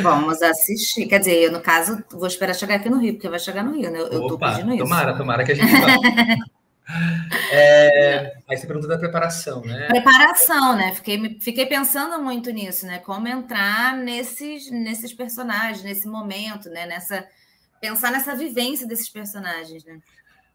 Vamos 0.00 0.40
assistir. 0.40 1.06
Quer 1.06 1.18
dizer, 1.18 1.42
eu, 1.42 1.52
no 1.52 1.60
caso, 1.60 2.02
vou 2.10 2.26
esperar 2.26 2.54
chegar 2.54 2.76
aqui 2.76 2.88
no 2.88 2.98
Rio, 2.98 3.14
porque 3.14 3.28
vai 3.28 3.38
chegar 3.38 3.62
no 3.62 3.72
Rio, 3.72 3.90
né? 3.90 4.00
Eu, 4.00 4.06
Opa, 4.06 4.14
eu 4.14 4.26
tô 4.26 4.38
pedindo 4.38 4.74
isso. 4.74 4.84
Tomara, 4.84 5.16
tomara 5.16 5.44
que 5.44 5.52
a 5.52 5.54
gente 5.54 5.70
é, 7.52 8.34
aí 8.48 8.56
você 8.56 8.66
pergunta 8.66 8.88
da 8.88 8.98
preparação, 8.98 9.60
né? 9.62 9.86
Preparação, 9.88 10.76
né? 10.76 10.92
Fiquei, 10.92 11.38
fiquei 11.40 11.66
pensando 11.66 12.22
muito 12.22 12.50
nisso, 12.50 12.86
né? 12.86 12.98
Como 12.98 13.28
entrar 13.28 13.96
nesses, 13.96 14.70
nesses 14.70 15.12
personagens, 15.12 15.82
nesse 15.82 16.08
momento, 16.08 16.70
né? 16.70 16.86
Nessa, 16.86 17.26
pensar 17.80 18.10
nessa 18.10 18.34
vivência 18.34 18.86
desses 18.86 19.08
personagens, 19.08 19.84
né? 19.84 19.98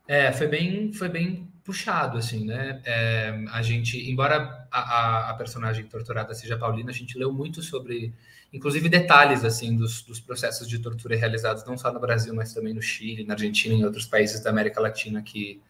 É, 0.07 0.31
foi 0.31 0.47
bem, 0.47 0.93
foi 0.93 1.09
bem 1.09 1.47
puxado, 1.63 2.17
assim, 2.17 2.45
né? 2.45 2.81
É, 2.85 3.43
a 3.51 3.61
gente, 3.61 4.09
embora 4.09 4.56
a, 4.79 5.29
a, 5.29 5.33
personagem 5.33 5.85
torturada 5.85 6.33
seja 6.33 6.57
Paulina, 6.57 6.91
a 6.91 6.93
gente 6.93 7.17
leu 7.17 7.31
muito 7.31 7.61
sobre, 7.61 8.13
inclusive 8.53 8.89
detalhes, 8.89 9.43
assim, 9.43 9.75
dos, 9.75 10.01
dos 10.01 10.19
processos 10.19 10.67
de 10.67 10.79
tortura 10.79 11.15
realizados 11.15 11.65
não 11.65 11.77
só 11.77 11.91
no 11.91 11.99
Brasil, 11.99 12.33
mas 12.33 12.53
também 12.53 12.73
no 12.73 12.81
Chile, 12.81 13.23
na 13.23 13.33
Argentina 13.33 13.73
e 13.73 13.79
em 13.79 13.85
outros 13.85 14.05
países 14.05 14.41
da 14.41 14.49
América 14.49 14.81
Latina 14.81 15.21
que, 15.21 15.61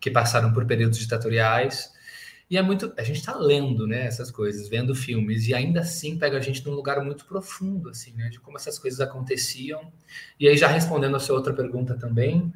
que 0.00 0.10
passaram 0.10 0.52
por 0.52 0.64
períodos 0.64 0.98
ditatoriais. 0.98 1.92
E 2.50 2.58
é 2.58 2.62
muito. 2.62 2.92
A 2.96 3.02
gente 3.04 3.20
está 3.20 3.36
lendo, 3.36 3.86
né, 3.86 4.06
essas 4.06 4.30
coisas, 4.30 4.68
vendo 4.68 4.92
filmes, 4.94 5.46
e 5.46 5.54
ainda 5.54 5.80
assim 5.80 6.18
pega 6.18 6.36
a 6.36 6.40
gente 6.40 6.66
num 6.66 6.72
lugar 6.72 7.00
muito 7.04 7.24
profundo, 7.24 7.90
assim, 7.90 8.12
né, 8.12 8.28
de 8.28 8.40
como 8.40 8.56
essas 8.56 8.78
coisas 8.78 9.00
aconteciam. 9.00 9.92
E 10.38 10.48
aí, 10.48 10.56
já 10.56 10.66
respondendo 10.66 11.14
a 11.16 11.20
sua 11.20 11.36
outra 11.36 11.52
pergunta 11.52 11.94
também, 11.94 12.52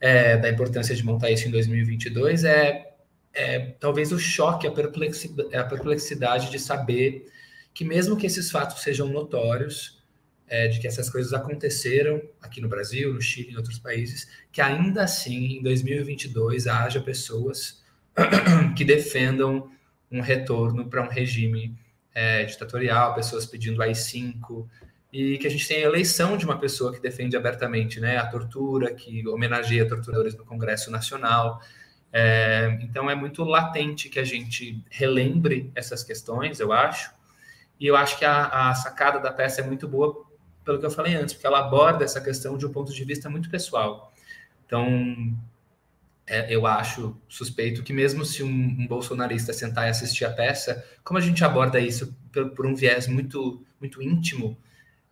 é, 0.00 0.36
da 0.38 0.48
importância 0.48 0.94
de 0.94 1.04
montar 1.04 1.30
isso 1.30 1.48
em 1.48 1.50
2022 1.50 2.44
é, 2.44 2.95
é 3.36 3.58
talvez 3.78 4.10
o 4.12 4.18
choque, 4.18 4.66
a 4.66 4.72
perplexidade, 4.72 5.54
a 5.54 5.62
perplexidade 5.62 6.50
de 6.50 6.58
saber 6.58 7.30
que 7.74 7.84
mesmo 7.84 8.16
que 8.16 8.26
esses 8.26 8.50
fatos 8.50 8.82
sejam 8.82 9.06
notórios, 9.08 10.02
é, 10.48 10.68
de 10.68 10.80
que 10.80 10.86
essas 10.86 11.10
coisas 11.10 11.34
aconteceram 11.34 12.22
aqui 12.40 12.60
no 12.60 12.68
Brasil, 12.68 13.12
no 13.12 13.20
Chile, 13.20 13.52
em 13.52 13.56
outros 13.56 13.78
países, 13.78 14.26
que 14.50 14.62
ainda 14.62 15.02
assim, 15.02 15.58
em 15.58 15.62
2022, 15.62 16.66
haja 16.66 17.00
pessoas 17.00 17.84
que 18.74 18.84
defendam 18.84 19.70
um 20.10 20.20
retorno 20.20 20.88
para 20.88 21.02
um 21.02 21.08
regime 21.08 21.76
é, 22.14 22.44
ditatorial, 22.44 23.14
pessoas 23.14 23.44
pedindo 23.44 23.82
AI-5, 23.82 24.66
e 25.12 25.36
que 25.36 25.46
a 25.46 25.50
gente 25.50 25.68
tem 25.68 25.78
a 25.78 25.86
eleição 25.88 26.36
de 26.36 26.44
uma 26.46 26.58
pessoa 26.58 26.92
que 26.92 27.00
defende 27.00 27.36
abertamente 27.36 28.00
né, 28.00 28.16
a 28.16 28.26
tortura, 28.26 28.94
que 28.94 29.26
homenageia 29.28 29.86
torturadores 29.86 30.34
no 30.34 30.44
Congresso 30.44 30.90
Nacional. 30.90 31.60
É, 32.12 32.78
então 32.80 33.10
é 33.10 33.14
muito 33.14 33.44
latente 33.44 34.08
que 34.08 34.18
a 34.18 34.24
gente 34.24 34.82
relembre 34.90 35.70
essas 35.74 36.02
questões, 36.02 36.60
eu 36.60 36.72
acho. 36.72 37.14
E 37.78 37.86
eu 37.86 37.96
acho 37.96 38.18
que 38.18 38.24
a, 38.24 38.70
a, 38.70 38.74
sacada 38.74 39.18
da 39.18 39.32
peça 39.32 39.60
é 39.60 39.64
muito 39.64 39.86
boa, 39.86 40.24
pelo 40.64 40.78
que 40.78 40.86
eu 40.86 40.90
falei 40.90 41.14
antes, 41.14 41.34
porque 41.34 41.46
ela 41.46 41.60
aborda 41.60 42.04
essa 42.04 42.20
questão 42.20 42.56
de 42.56 42.66
um 42.66 42.72
ponto 42.72 42.92
de 42.92 43.04
vista 43.04 43.28
muito 43.28 43.50
pessoal. 43.50 44.12
Então, 44.66 45.36
é, 46.26 46.52
eu 46.52 46.66
acho 46.66 47.16
suspeito 47.28 47.82
que 47.82 47.92
mesmo 47.92 48.24
se 48.24 48.42
um, 48.42 48.48
um, 48.48 48.86
bolsonarista 48.86 49.52
sentar 49.52 49.86
e 49.86 49.90
assistir 49.90 50.24
a 50.24 50.32
peça, 50.32 50.84
como 51.04 51.18
a 51.18 51.22
gente 51.22 51.44
aborda 51.44 51.78
isso 51.78 52.16
por, 52.32 52.50
por 52.50 52.66
um 52.66 52.74
viés 52.74 53.06
muito, 53.06 53.64
muito 53.80 54.02
íntimo, 54.02 54.58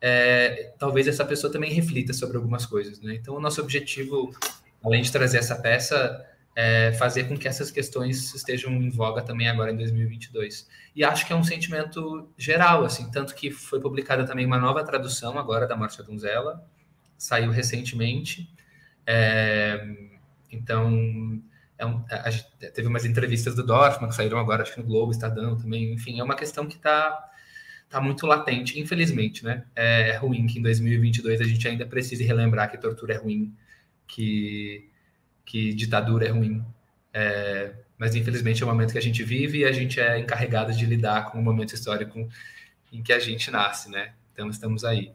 é, 0.01 0.73
talvez 0.77 1.07
essa 1.07 1.23
pessoa 1.23 1.51
também 1.51 1.71
reflita 1.71 2.11
sobre 2.13 2.35
algumas 2.35 2.65
coisas. 2.65 2.99
Né? 2.99 3.15
Então, 3.15 3.35
o 3.35 3.39
nosso 3.39 3.61
objetivo, 3.61 4.35
além 4.83 5.01
de 5.01 5.11
trazer 5.11 5.37
essa 5.37 5.55
peça, 5.55 6.25
é 6.55 6.93
fazer 6.93 7.27
com 7.27 7.37
que 7.37 7.47
essas 7.47 7.69
questões 7.69 8.33
estejam 8.33 8.71
em 8.71 8.89
voga 8.89 9.21
também 9.21 9.49
agora 9.49 9.71
em 9.71 9.75
2022. 9.75 10.67
E 10.95 11.03
acho 11.03 11.27
que 11.27 11.33
é 11.33 11.35
um 11.35 11.43
sentimento 11.43 12.31
geral, 12.37 12.85
assim, 12.85 13.11
tanto 13.11 13.35
que 13.35 13.51
foi 13.51 13.81
publicada 13.81 14.25
também 14.25 14.45
uma 14.45 14.57
nova 14.57 14.83
tradução 14.83 15.37
agora 15.37 15.67
da 15.67 15.75
Morte 15.75 16.01
Donzela, 16.01 16.65
saiu 17.17 17.51
recentemente. 17.51 18.49
É, 19.05 19.85
então, 20.49 21.41
é 21.77 21.85
um, 21.85 22.05
a, 22.09 22.29
a, 22.29 22.69
teve 22.71 22.87
umas 22.87 23.03
entrevistas 23.03 23.53
do 23.53 23.65
Dorfman 23.65 24.09
que 24.09 24.15
saíram 24.15 24.39
agora, 24.39 24.63
acho 24.63 24.73
que 24.73 24.79
no 24.79 24.87
Globo, 24.87 25.11
Estadão 25.11 25.57
também. 25.57 25.93
Enfim, 25.93 26.19
é 26.19 26.23
uma 26.23 26.35
questão 26.35 26.65
que 26.65 26.75
está 26.75 27.31
está 27.85 28.01
muito 28.01 28.25
latente, 28.25 28.79
infelizmente, 28.79 29.45
né? 29.45 29.63
É 29.75 30.17
ruim 30.17 30.47
que 30.47 30.59
em 30.59 30.61
2022 30.61 31.39
a 31.39 31.43
gente 31.43 31.67
ainda 31.67 31.85
precise 31.85 32.23
relembrar 32.23 32.69
que 32.69 32.77
tortura 32.77 33.13
é 33.13 33.17
ruim, 33.17 33.55
que, 34.07 34.89
que 35.45 35.73
ditadura 35.73 36.25
é 36.25 36.29
ruim. 36.29 36.63
É, 37.13 37.73
mas 37.97 38.15
infelizmente 38.15 38.61
é 38.61 38.65
o 38.65 38.69
momento 38.69 38.91
que 38.91 38.97
a 38.97 39.01
gente 39.01 39.23
vive 39.23 39.59
e 39.59 39.65
a 39.65 39.71
gente 39.71 39.99
é 39.99 40.19
encarregado 40.19 40.73
de 40.73 40.85
lidar 40.85 41.31
com 41.31 41.39
o 41.39 41.41
momento 41.41 41.73
histórico 41.73 42.27
em 42.91 43.01
que 43.01 43.13
a 43.13 43.19
gente 43.19 43.49
nasce, 43.49 43.89
né? 43.89 44.13
Então 44.33 44.49
estamos 44.49 44.83
aí. 44.83 45.13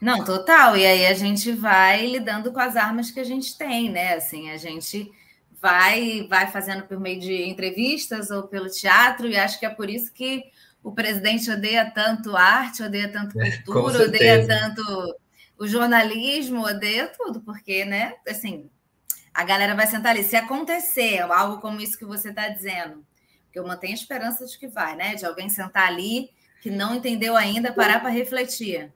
Não, 0.00 0.24
total. 0.24 0.76
E 0.76 0.86
aí 0.86 1.06
a 1.06 1.14
gente 1.14 1.52
vai 1.52 2.06
lidando 2.06 2.52
com 2.52 2.60
as 2.60 2.76
armas 2.76 3.10
que 3.10 3.20
a 3.20 3.24
gente 3.24 3.56
tem, 3.58 3.90
né? 3.90 4.14
Assim, 4.14 4.50
a 4.50 4.56
gente 4.56 5.10
vai 5.60 6.26
vai 6.28 6.46
fazendo 6.46 6.84
por 6.84 6.98
meio 6.98 7.20
de 7.20 7.42
entrevistas 7.42 8.30
ou 8.30 8.44
pelo 8.44 8.70
teatro 8.70 9.28
e 9.28 9.36
acho 9.36 9.58
que 9.58 9.66
é 9.66 9.70
por 9.70 9.90
isso 9.90 10.12
que 10.12 10.44
o 10.82 10.92
presidente 10.92 11.50
odeia 11.50 11.90
tanto 11.90 12.36
arte, 12.36 12.82
odeia 12.82 13.08
tanto 13.08 13.38
é, 13.38 13.50
cultura, 13.58 14.04
é, 14.04 14.06
odeia 14.06 14.46
tanto 14.46 14.82
o 15.58 15.66
jornalismo, 15.66 16.64
odeia 16.64 17.06
tudo, 17.08 17.42
porque, 17.42 17.84
né, 17.84 18.14
assim, 18.26 18.70
a 19.34 19.44
galera 19.44 19.74
vai 19.74 19.86
sentar 19.86 20.12
ali. 20.12 20.22
Se 20.22 20.36
acontecer 20.36 21.20
algo 21.20 21.60
como 21.60 21.80
isso 21.80 21.98
que 21.98 22.04
você 22.04 22.30
está 22.30 22.48
dizendo, 22.48 23.04
que 23.52 23.58
eu 23.58 23.66
mantenho 23.66 23.92
a 23.92 23.96
esperança 23.96 24.46
de 24.46 24.58
que 24.58 24.68
vai, 24.68 24.96
né? 24.96 25.14
De 25.14 25.24
alguém 25.24 25.48
sentar 25.48 25.88
ali 25.88 26.30
que 26.60 26.70
não 26.70 26.94
entendeu 26.94 27.36
ainda, 27.36 27.72
parar 27.72 28.00
para 28.00 28.10
refletir. 28.10 28.92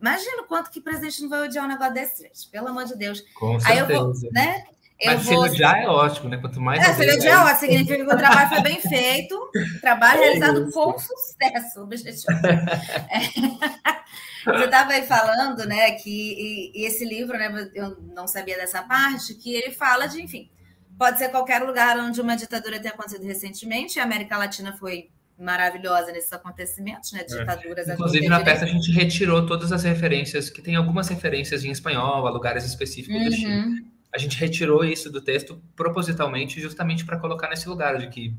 Imagina 0.00 0.42
o 0.42 0.46
quanto 0.46 0.70
que 0.70 0.80
o 0.80 0.82
presidente 0.82 1.22
não 1.22 1.28
vai 1.28 1.42
odiar 1.42 1.64
um 1.64 1.68
negócio 1.68 1.94
desse, 1.94 2.22
gente. 2.22 2.48
Pelo 2.50 2.68
amor 2.68 2.84
de 2.84 2.96
Deus. 2.96 3.22
Com 3.34 3.54
Aí 3.56 3.60
certeza. 3.60 3.92
eu 3.92 4.12
vou, 4.12 4.32
né? 4.32 4.64
Eu 4.98 5.12
Mas 5.12 5.24
vou... 5.24 5.44
se 5.44 5.50
odiar 5.50 5.82
é 5.82 5.88
ótimo, 5.88 6.28
né? 6.28 6.38
Quanto 6.38 6.60
mais. 6.60 6.80
É, 6.80 6.94
se 6.94 7.02
ele 7.02 7.14
odiar, 7.14 7.48
é 7.48 7.54
significa 7.56 7.96
que 7.96 8.02
o 8.02 8.16
trabalho 8.16 8.48
foi 8.48 8.62
bem 8.62 8.80
feito, 8.80 9.50
trabalho 9.80 10.20
é 10.22 10.24
realizado 10.24 10.70
com 10.70 10.98
sucesso. 10.98 11.82
Objetivo. 11.82 12.32
É. 12.46 13.92
Você 14.44 14.64
estava 14.64 14.92
aí 14.92 15.06
falando, 15.06 15.66
né, 15.66 15.92
que 15.92 16.10
e, 16.10 16.72
e 16.74 16.86
esse 16.86 17.04
livro, 17.04 17.36
né, 17.38 17.70
eu 17.74 17.96
não 18.14 18.26
sabia 18.26 18.56
dessa 18.56 18.82
parte, 18.82 19.34
que 19.34 19.54
ele 19.54 19.70
fala 19.70 20.06
de, 20.06 20.20
enfim, 20.20 20.50
pode 20.98 21.18
ser 21.18 21.30
qualquer 21.30 21.62
lugar 21.62 21.98
onde 21.98 22.20
uma 22.20 22.36
ditadura 22.36 22.80
tenha 22.80 22.94
acontecido 22.94 23.24
recentemente, 23.24 23.98
a 23.98 24.04
América 24.04 24.36
Latina 24.36 24.72
foi 24.72 25.10
maravilhosa 25.38 26.12
nesses 26.12 26.32
acontecimentos, 26.32 27.12
né? 27.12 27.20
É. 27.20 27.24
Ditaduras. 27.24 27.88
É. 27.88 27.94
Inclusive, 27.94 28.28
na 28.28 28.42
peça 28.42 28.64
a 28.64 28.68
gente 28.68 28.90
retirou 28.92 29.44
todas 29.46 29.72
as 29.72 29.82
referências, 29.82 30.48
que 30.48 30.62
tem 30.62 30.76
algumas 30.76 31.08
referências 31.08 31.64
em 31.64 31.70
espanhol, 31.70 32.26
a 32.26 32.30
lugares 32.30 32.64
específicos 32.64 33.16
uhum. 33.16 33.28
do 33.28 33.34
Chile. 33.34 33.86
A 34.14 34.18
gente 34.18 34.36
retirou 34.36 34.84
isso 34.84 35.10
do 35.10 35.20
texto 35.20 35.60
propositalmente, 35.74 36.60
justamente 36.60 37.04
para 37.04 37.18
colocar 37.18 37.48
nesse 37.48 37.68
lugar 37.68 37.98
de 37.98 38.08
que 38.08 38.34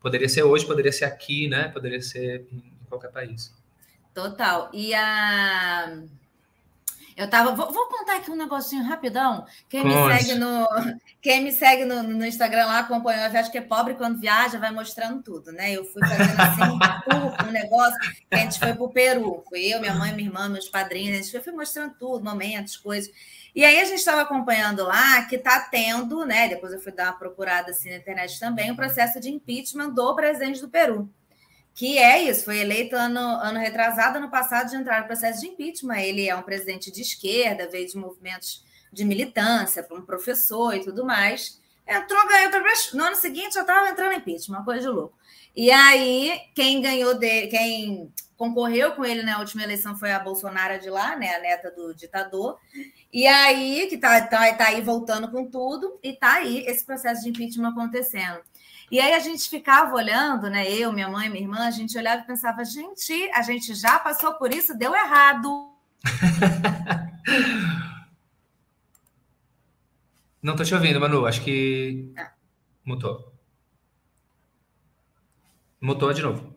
poderia 0.00 0.28
ser 0.28 0.42
hoje, 0.42 0.66
poderia 0.66 0.92
ser 0.92 1.04
aqui, 1.04 1.48
né? 1.48 1.68
Poderia 1.68 2.02
ser 2.02 2.46
em 2.52 2.62
qualquer 2.88 3.10
país. 3.10 3.54
Total. 4.14 4.70
E 4.72 4.94
a. 4.94 5.98
Eu 7.16 7.28
tava. 7.28 7.54
Vou, 7.54 7.72
vou, 7.72 7.86
contar 7.88 8.16
aqui 8.16 8.30
um 8.30 8.36
negocinho 8.36 8.84
rapidão. 8.84 9.46
Quem 9.68 9.84
me 9.84 9.92
segue 9.92 10.34
no. 10.34 10.66
Quem 11.20 11.42
me 11.42 11.52
segue 11.52 11.84
no, 11.84 12.02
no 12.02 12.26
Instagram 12.26 12.66
lá, 12.66 12.80
acompanhou, 12.80 13.24
eu 13.24 13.38
acho 13.38 13.50
que 13.50 13.58
é 13.58 13.62
pobre 13.62 13.94
quando 13.94 14.20
viaja, 14.20 14.58
vai 14.58 14.70
mostrando 14.72 15.22
tudo, 15.22 15.52
né? 15.52 15.72
Eu 15.72 15.84
fui 15.84 16.02
fazendo 16.06 16.40
assim, 16.40 17.46
um 17.48 17.52
negócio, 17.52 17.96
a 18.30 18.36
gente 18.36 18.58
foi 18.58 18.74
pro 18.74 18.88
Peru. 18.90 19.42
Fui 19.48 19.60
eu, 19.60 19.80
minha 19.80 19.94
mãe, 19.94 20.12
minha 20.12 20.28
irmã, 20.28 20.48
meus 20.48 20.68
padrinhos, 20.68 21.18
a 21.18 21.22
gente 21.22 21.44
foi, 21.44 21.52
mostrando 21.52 21.94
tudo, 21.98 22.24
momentos, 22.24 22.76
coisas. 22.76 23.10
E 23.54 23.64
aí 23.64 23.78
a 23.80 23.84
gente 23.84 23.98
estava 23.98 24.22
acompanhando 24.22 24.82
lá 24.82 25.22
que 25.26 25.36
está 25.36 25.60
tendo, 25.60 26.24
né? 26.24 26.48
Depois 26.48 26.72
eu 26.72 26.80
fui 26.80 26.92
dar 26.92 27.10
uma 27.10 27.18
procurada 27.18 27.70
assim 27.70 27.90
na 27.90 27.96
internet 27.96 28.40
também, 28.40 28.70
o 28.70 28.72
um 28.72 28.76
processo 28.76 29.20
de 29.20 29.30
impeachment 29.30 29.90
do 29.90 30.14
presidente 30.14 30.60
do 30.60 30.68
Peru 30.68 31.08
que 31.74 31.98
é 31.98 32.22
isso, 32.22 32.44
foi 32.44 32.58
eleito 32.58 32.94
ano, 32.94 33.18
ano 33.18 33.58
retrasado, 33.58 34.18
ano 34.18 34.30
passado, 34.30 34.70
de 34.70 34.76
entrar 34.76 35.00
no 35.00 35.06
processo 35.06 35.40
de 35.40 35.48
impeachment. 35.48 36.00
Ele 36.00 36.28
é 36.28 36.36
um 36.36 36.42
presidente 36.42 36.90
de 36.90 37.00
esquerda, 37.00 37.68
veio 37.68 37.86
de 37.86 37.96
movimentos 37.96 38.64
de 38.92 39.04
militância, 39.04 39.86
um 39.90 40.02
professor 40.02 40.74
e 40.74 40.84
tudo 40.84 41.04
mais. 41.04 41.60
Entrou, 41.86 42.28
ganhou, 42.28 42.50
no 42.94 43.04
ano 43.04 43.16
seguinte 43.16 43.54
já 43.54 43.62
estava 43.62 43.88
entrando 43.88 44.12
em 44.12 44.18
impeachment, 44.18 44.58
uma 44.58 44.64
coisa 44.64 44.82
de 44.82 44.88
louco. 44.88 45.16
E 45.54 45.70
aí, 45.70 46.40
quem 46.54 46.80
ganhou 46.80 47.14
dele, 47.18 47.48
quem 47.48 48.12
concorreu 48.36 48.92
com 48.92 49.04
ele 49.04 49.22
na 49.22 49.38
última 49.38 49.62
eleição 49.62 49.96
foi 49.96 50.10
a 50.10 50.18
Bolsonaro 50.18 50.80
de 50.80 50.90
lá, 50.90 51.16
né, 51.16 51.34
a 51.34 51.40
neta 51.40 51.70
do 51.70 51.94
ditador. 51.94 52.58
E 53.12 53.26
aí, 53.26 53.86
que 53.88 53.98
tá, 53.98 54.20
tá, 54.22 54.52
tá 54.54 54.68
aí 54.68 54.80
voltando 54.80 55.30
com 55.30 55.48
tudo, 55.48 55.98
e 56.02 56.14
tá 56.14 56.34
aí 56.34 56.64
esse 56.66 56.84
processo 56.84 57.22
de 57.22 57.28
impeachment 57.28 57.68
acontecendo. 57.68 58.40
E 58.92 59.00
aí 59.00 59.14
a 59.14 59.18
gente 59.20 59.48
ficava 59.48 59.94
olhando, 59.94 60.50
né? 60.50 60.70
Eu, 60.70 60.92
minha 60.92 61.08
mãe, 61.08 61.30
minha 61.30 61.42
irmã, 61.42 61.66
a 61.66 61.70
gente 61.70 61.96
olhava 61.96 62.20
e 62.20 62.26
pensava, 62.26 62.62
gente, 62.62 63.30
a 63.32 63.40
gente 63.40 63.74
já 63.74 63.98
passou 63.98 64.34
por 64.34 64.52
isso, 64.52 64.76
deu 64.76 64.94
errado. 64.94 65.72
Não 70.42 70.54
tô 70.54 70.62
te 70.62 70.74
ouvindo, 70.74 71.00
Manu. 71.00 71.24
Acho 71.24 71.40
que 71.42 72.12
ah. 72.18 72.32
mutou. 72.84 73.32
Mutou 75.80 76.12
de 76.12 76.20
novo. 76.20 76.51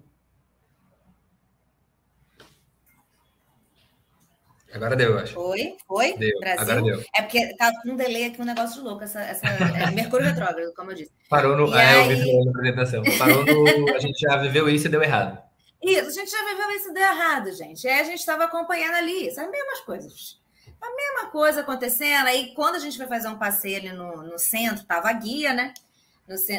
Agora 4.76 4.94
deu, 4.94 5.12
eu 5.12 5.20
acho. 5.20 5.34
Foi? 5.34 5.78
Foi? 5.88 6.18
Deu. 6.18 6.38
Brasil? 6.42 6.62
Agora 6.62 6.82
deu. 6.82 7.04
É 7.16 7.22
porque 7.22 7.56
tá 7.56 7.72
com 7.82 7.92
um 7.92 7.96
delay 7.96 8.26
aqui, 8.26 8.42
um 8.42 8.46
negócio 8.46 8.76
de 8.76 8.82
louco. 8.82 9.06
Essa, 9.06 9.22
essa 9.22 9.48
é 9.48 9.90
Mercúrio 9.92 10.26
retrógrado, 10.26 10.74
como 10.76 10.92
eu 10.92 10.96
disse. 10.96 11.12
Parou 11.30 11.56
no. 11.56 11.74
E 11.74 11.80
é, 11.80 11.86
aí... 11.86 12.12
eu 12.12 12.18
vi 12.18 12.46
na 12.46 12.52
apresentação. 12.52 13.04
Parou 13.18 13.46
no. 13.46 13.96
A 13.96 14.00
gente 14.00 14.20
já 14.20 14.36
viveu 14.36 14.68
isso 14.68 14.88
e 14.88 14.90
deu 14.90 15.02
errado. 15.02 15.42
Isso, 15.82 16.08
a 16.08 16.12
gente 16.12 16.30
já 16.30 16.44
viveu 16.44 16.72
isso 16.72 16.90
e 16.90 16.94
deu 16.94 17.04
errado, 17.04 17.52
gente. 17.54 17.88
Aí 17.88 18.02
a 18.02 18.04
gente 18.04 18.20
estava 18.20 18.44
acompanhando 18.44 18.96
ali, 18.96 19.30
as 19.30 19.38
mesmas 19.38 19.80
coisas. 19.86 20.42
A 20.82 20.90
mesma 20.94 21.32
coisa 21.32 21.62
acontecendo. 21.62 22.28
Aí, 22.28 22.54
quando 22.54 22.76
a 22.76 22.80
gente 22.80 22.98
foi 22.98 23.08
fazer 23.08 23.30
um 23.30 23.38
passeio 23.38 23.78
ali 23.78 23.94
no, 23.94 24.24
no 24.24 24.38
centro, 24.38 24.84
tava 24.84 25.10
a 25.10 25.14
guia, 25.14 25.54
né? 25.54 25.74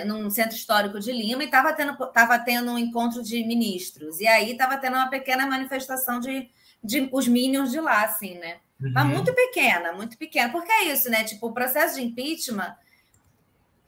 No, 0.07 0.23
no 0.23 0.31
centro 0.31 0.57
histórico 0.57 0.99
de 0.99 1.13
Lima, 1.13 1.43
e 1.43 1.47
estava 1.47 1.73
tendo, 1.75 1.95
tava 2.13 2.39
tendo 2.39 2.71
um 2.71 2.79
encontro 2.79 3.23
de 3.23 3.45
ministros. 3.45 4.21
E 4.21 4.27
aí 4.27 4.53
estava 4.53 4.79
tendo 4.79 4.95
uma 4.95 5.11
pequena 5.11 5.45
manifestação 5.45 6.19
de 6.19 6.49
de 6.83 7.09
os 7.13 7.27
minions 7.27 7.71
de 7.71 7.81
lá, 7.81 8.05
assim, 8.05 8.39
né? 8.39 8.59
Uhum. 8.81 8.93
Mas 8.93 9.07
muito 9.07 9.35
pequena, 9.35 9.93
muito 9.93 10.17
pequena. 10.17 10.51
Porque 10.51 10.71
é 10.71 10.85
isso, 10.85 11.11
né? 11.11 11.25
Tipo, 11.25 11.49
o 11.49 11.53
processo 11.53 11.97
de 11.97 12.03
impeachment. 12.03 12.75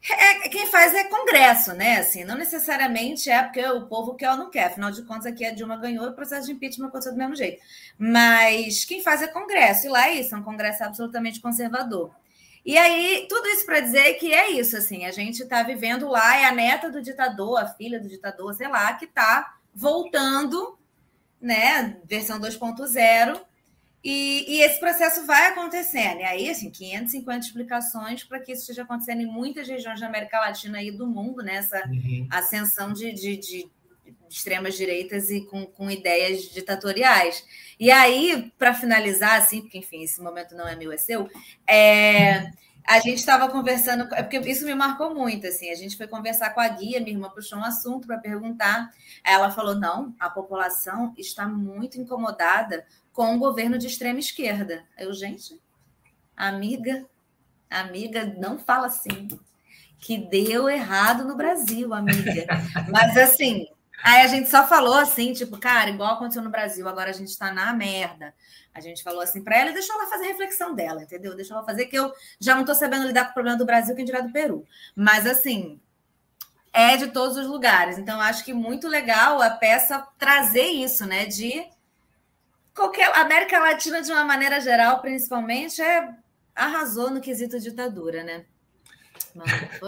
É, 0.09 0.47
quem 0.47 0.65
faz 0.67 0.93
é 0.93 1.03
Congresso, 1.03 1.73
né? 1.73 1.97
Assim, 1.97 2.23
não 2.23 2.35
necessariamente 2.35 3.29
é 3.29 3.43
porque 3.43 3.65
o 3.65 3.85
povo 3.87 4.15
quer 4.15 4.31
ou 4.31 4.37
não 4.37 4.49
quer. 4.49 4.65
Afinal 4.65 4.91
de 4.91 5.03
contas, 5.03 5.25
aqui 5.25 5.45
a 5.45 5.51
Dilma 5.51 5.77
ganhou 5.77 6.05
e 6.05 6.09
o 6.09 6.13
processo 6.13 6.47
de 6.47 6.53
impeachment 6.53 6.87
aconteceu 6.87 7.11
do 7.11 7.17
mesmo 7.17 7.35
jeito. 7.35 7.61
Mas 7.97 8.85
quem 8.85 9.03
faz 9.03 9.21
é 9.21 9.27
Congresso, 9.27 9.87
e 9.87 9.89
lá 9.89 10.07
é 10.07 10.15
isso, 10.15 10.33
é 10.33 10.37
um 10.37 10.43
Congresso 10.43 10.85
absolutamente 10.85 11.41
conservador. 11.41 12.11
E 12.65 12.77
aí, 12.77 13.25
tudo 13.27 13.45
isso 13.47 13.65
para 13.65 13.81
dizer 13.81 14.13
que 14.15 14.33
é 14.33 14.51
isso, 14.51 14.77
assim, 14.77 15.05
a 15.05 15.11
gente 15.11 15.43
está 15.43 15.63
vivendo 15.63 16.07
lá, 16.07 16.37
é 16.37 16.45
a 16.45 16.51
neta 16.51 16.89
do 16.89 17.01
ditador, 17.01 17.59
a 17.59 17.67
filha 17.67 17.99
do 17.99 18.07
ditador, 18.07 18.53
sei 18.53 18.69
lá, 18.69 18.93
que 18.93 19.05
está 19.05 19.57
voltando 19.73 20.78
né? 21.41 21.97
Versão 22.05 22.39
2.0. 22.39 23.41
E, 24.01 24.45
e, 24.47 24.61
esse 24.61 24.79
processo 24.79 25.25
vai 25.25 25.47
acontecendo. 25.47 26.21
E 26.21 26.23
aí, 26.23 26.49
assim, 26.49 26.69
550 26.69 27.45
explicações 27.45 28.23
para 28.23 28.39
que 28.39 28.53
isso 28.53 28.61
esteja 28.61 28.83
acontecendo 28.83 29.21
em 29.21 29.25
muitas 29.25 29.67
regiões 29.67 29.99
da 29.99 30.07
América 30.07 30.39
Latina 30.39 30.81
e 30.81 30.89
do 30.89 31.05
mundo, 31.05 31.43
nessa 31.43 31.85
né? 31.85 31.91
uhum. 31.91 32.27
ascensão 32.29 32.93
de, 32.93 33.11
de, 33.11 33.35
de, 33.35 33.69
extremas 34.29 34.77
direitas 34.77 35.29
e 35.29 35.41
com, 35.41 35.65
com 35.65 35.91
ideias 35.91 36.43
ditatoriais. 36.43 37.43
E 37.77 37.91
aí, 37.91 38.51
para 38.57 38.73
finalizar, 38.73 39.37
assim, 39.37 39.61
porque, 39.61 39.79
enfim, 39.79 40.03
esse 40.03 40.21
momento 40.21 40.55
não 40.55 40.67
é 40.67 40.77
meu, 40.77 40.93
é 40.93 40.97
seu, 40.97 41.29
é, 41.67 42.51
a 42.89 42.99
gente 42.99 43.19
estava 43.19 43.47
conversando, 43.47 44.11
é 44.15 44.23
porque 44.23 44.39
isso 44.49 44.65
me 44.65 44.73
marcou 44.73 45.13
muito, 45.13 45.45
assim, 45.45 45.69
a 45.69 45.75
gente 45.75 45.95
foi 45.95 46.07
conversar 46.07 46.49
com 46.55 46.59
a 46.59 46.67
guia, 46.67 46.99
minha 46.99 47.11
irmã 47.11 47.29
puxou 47.29 47.59
um 47.59 47.63
assunto 47.63 48.07
para 48.07 48.17
perguntar, 48.17 48.89
ela 49.23 49.51
falou, 49.51 49.75
não, 49.75 50.15
a 50.19 50.27
população 50.27 51.13
está 51.15 51.47
muito 51.47 52.01
incomodada 52.01 52.83
com 53.13 53.35
o 53.35 53.37
governo 53.37 53.77
de 53.77 53.85
extrema 53.85 54.17
esquerda. 54.17 54.83
Eu, 54.97 55.13
gente, 55.13 55.61
amiga, 56.35 57.05
amiga, 57.69 58.25
não 58.25 58.57
fala 58.57 58.87
assim, 58.87 59.27
que 59.99 60.17
deu 60.17 60.67
errado 60.67 61.23
no 61.25 61.37
Brasil, 61.37 61.93
amiga. 61.93 62.47
Mas 62.89 63.15
assim, 63.15 63.67
aí 64.03 64.23
a 64.23 64.27
gente 64.27 64.49
só 64.49 64.67
falou 64.67 64.95
assim, 64.95 65.31
tipo, 65.33 65.59
cara, 65.59 65.91
igual 65.91 66.15
aconteceu 66.15 66.41
no 66.41 66.49
Brasil, 66.49 66.89
agora 66.89 67.11
a 67.11 67.13
gente 67.13 67.29
está 67.29 67.53
na 67.53 67.71
merda. 67.71 68.33
A 68.73 68.81
gente 68.81 69.03
falou 69.03 69.21
assim 69.21 69.43
para 69.43 69.57
ela 69.57 69.71
e 69.71 69.73
deixou 69.73 69.95
ela 69.95 70.09
fazer 70.09 70.25
a 70.25 70.27
reflexão 70.27 70.75
dela, 70.75 71.03
entendeu? 71.03 71.35
Deixou 71.35 71.57
ela 71.57 71.65
fazer, 71.65 71.85
que 71.87 71.97
eu 71.97 72.13
já 72.39 72.53
não 72.53 72.61
estou 72.61 72.75
sabendo 72.75 73.07
lidar 73.07 73.25
com 73.25 73.31
o 73.31 73.33
problema 73.33 73.57
do 73.57 73.65
Brasil, 73.65 73.95
quem 73.95 74.05
dirá 74.05 74.21
do 74.21 74.31
Peru. 74.31 74.65
Mas, 74.95 75.25
assim, 75.25 75.79
é 76.71 76.95
de 76.95 77.07
todos 77.07 77.35
os 77.35 77.47
lugares. 77.47 77.97
Então, 77.97 78.21
acho 78.21 78.45
que 78.45 78.53
muito 78.53 78.87
legal 78.87 79.41
a 79.41 79.49
peça 79.49 80.07
trazer 80.17 80.67
isso, 80.67 81.05
né? 81.05 81.25
De 81.25 81.65
qualquer. 82.73 83.11
América 83.17 83.59
Latina, 83.59 84.01
de 84.01 84.11
uma 84.11 84.23
maneira 84.23 84.61
geral, 84.61 85.01
principalmente, 85.01 85.81
é 85.81 86.09
arrasou 86.55 87.09
no 87.09 87.21
quesito 87.21 87.59
ditadura, 87.59 88.23
né? 88.23 88.45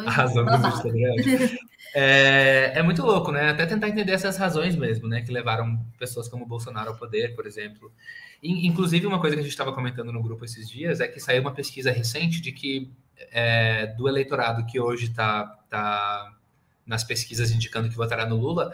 Arrasou 0.08 0.44
no 0.44 0.52
quesito 0.52 0.92
ditadura. 0.92 1.60
É, 1.94 2.72
é 2.76 2.82
muito 2.82 3.02
louco, 3.02 3.34
né? 3.34 3.50
Até 3.50 3.66
tentar 3.66 3.90
entender 3.90 4.14
essas 4.14 4.38
razões 4.38 4.78
mesmo, 4.78 5.10
né? 5.10 5.22
Que 5.22 5.30
levaram 5.30 5.78
pessoas 6.00 6.30
como 6.30 6.46
Bolsonaro 6.46 6.92
ao 6.92 6.96
poder, 6.96 7.36
por 7.36 7.46
exemplo. 7.46 7.92
Inclusive, 8.44 9.06
uma 9.06 9.20
coisa 9.20 9.36
que 9.36 9.40
a 9.40 9.44
gente 9.44 9.52
estava 9.52 9.72
comentando 9.72 10.12
no 10.12 10.22
grupo 10.22 10.44
esses 10.44 10.68
dias 10.68 11.00
é 11.00 11.08
que 11.08 11.20
saiu 11.20 11.42
uma 11.42 11.54
pesquisa 11.54 11.92
recente 11.92 12.42
de 12.42 12.52
que 12.52 12.92
é, 13.32 13.88
do 13.88 14.08
eleitorado 14.08 14.66
que 14.66 14.80
hoje 14.80 15.06
está 15.06 15.46
tá 15.70 16.34
nas 16.86 17.04
pesquisas 17.04 17.52
indicando 17.52 17.88
que 17.88 17.96
votará 17.96 18.26
no 18.26 18.36
Lula, 18.36 18.74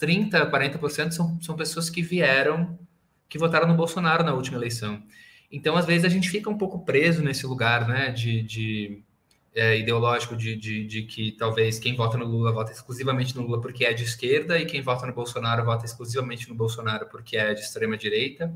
30%, 0.00 0.50
40% 0.50 1.10
são, 1.10 1.40
são 1.40 1.56
pessoas 1.56 1.90
que 1.90 2.00
vieram, 2.00 2.78
que 3.28 3.38
votaram 3.38 3.66
no 3.66 3.74
Bolsonaro 3.74 4.22
na 4.22 4.32
última 4.32 4.56
eleição. 4.56 5.02
Então, 5.50 5.76
às 5.76 5.84
vezes, 5.84 6.04
a 6.04 6.08
gente 6.08 6.30
fica 6.30 6.48
um 6.48 6.56
pouco 6.56 6.84
preso 6.84 7.22
nesse 7.22 7.46
lugar 7.46 7.88
né, 7.88 8.10
de, 8.10 8.42
de 8.42 9.02
é, 9.54 9.78
ideológico 9.78 10.36
de, 10.36 10.54
de, 10.54 10.86
de, 10.86 11.02
que 11.02 11.32
talvez 11.32 11.78
quem 11.78 11.96
vota 11.96 12.16
no 12.16 12.26
Lula 12.26 12.52
vota 12.52 12.70
exclusivamente 12.70 13.34
no 13.34 13.42
Lula 13.42 13.60
porque 13.60 13.84
é 13.84 13.92
de 13.92 14.04
esquerda 14.04 14.58
e 14.58 14.66
quem 14.66 14.82
vota 14.82 15.06
no 15.06 15.12
Bolsonaro 15.12 15.64
vota 15.64 15.84
exclusivamente 15.84 16.48
no 16.48 16.54
Bolsonaro 16.54 17.06
porque 17.06 17.36
é 17.36 17.54
de 17.54 17.60
extrema 17.60 17.96
direita. 17.96 18.54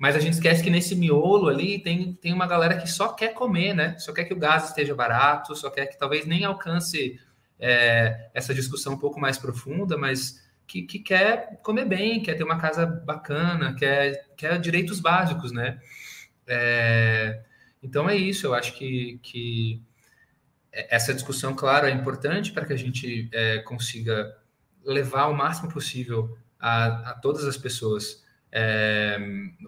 Mas 0.00 0.16
a 0.16 0.18
gente 0.18 0.32
esquece 0.32 0.64
que 0.64 0.70
nesse 0.70 0.96
miolo 0.96 1.46
ali 1.46 1.78
tem, 1.78 2.14
tem 2.14 2.32
uma 2.32 2.46
galera 2.46 2.78
que 2.78 2.88
só 2.88 3.12
quer 3.12 3.34
comer, 3.34 3.74
né? 3.74 3.98
Só 3.98 4.14
quer 4.14 4.24
que 4.24 4.32
o 4.32 4.38
gás 4.38 4.68
esteja 4.68 4.94
barato, 4.94 5.54
só 5.54 5.68
quer 5.68 5.84
que 5.88 5.98
talvez 5.98 6.24
nem 6.24 6.42
alcance 6.42 7.20
é, 7.58 8.30
essa 8.32 8.54
discussão 8.54 8.94
um 8.94 8.98
pouco 8.98 9.20
mais 9.20 9.36
profunda, 9.36 9.98
mas 9.98 10.42
que, 10.66 10.84
que, 10.84 11.00
quer 11.00 11.60
comer 11.62 11.84
bem, 11.84 12.22
quer 12.22 12.32
ter 12.32 12.44
uma 12.44 12.58
casa 12.58 12.86
bacana, 12.86 13.74
quer, 13.74 14.26
quer 14.38 14.58
direitos 14.58 15.00
básicos, 15.00 15.52
né? 15.52 15.78
É, 16.46 17.42
então 17.82 18.08
é 18.08 18.16
isso, 18.16 18.46
eu 18.46 18.54
acho 18.54 18.72
que, 18.78 19.20
que 19.22 19.82
essa 20.72 21.12
discussão, 21.12 21.54
claro, 21.54 21.86
é 21.86 21.90
importante 21.90 22.52
para 22.52 22.64
que 22.64 22.72
a 22.72 22.78
gente 22.78 23.28
é, 23.34 23.58
consiga 23.58 24.34
levar 24.82 25.26
o 25.26 25.36
máximo 25.36 25.70
possível 25.70 26.38
a, 26.58 27.10
a 27.10 27.14
todas 27.16 27.44
as 27.44 27.58
pessoas 27.58 28.24
é, 28.52 29.18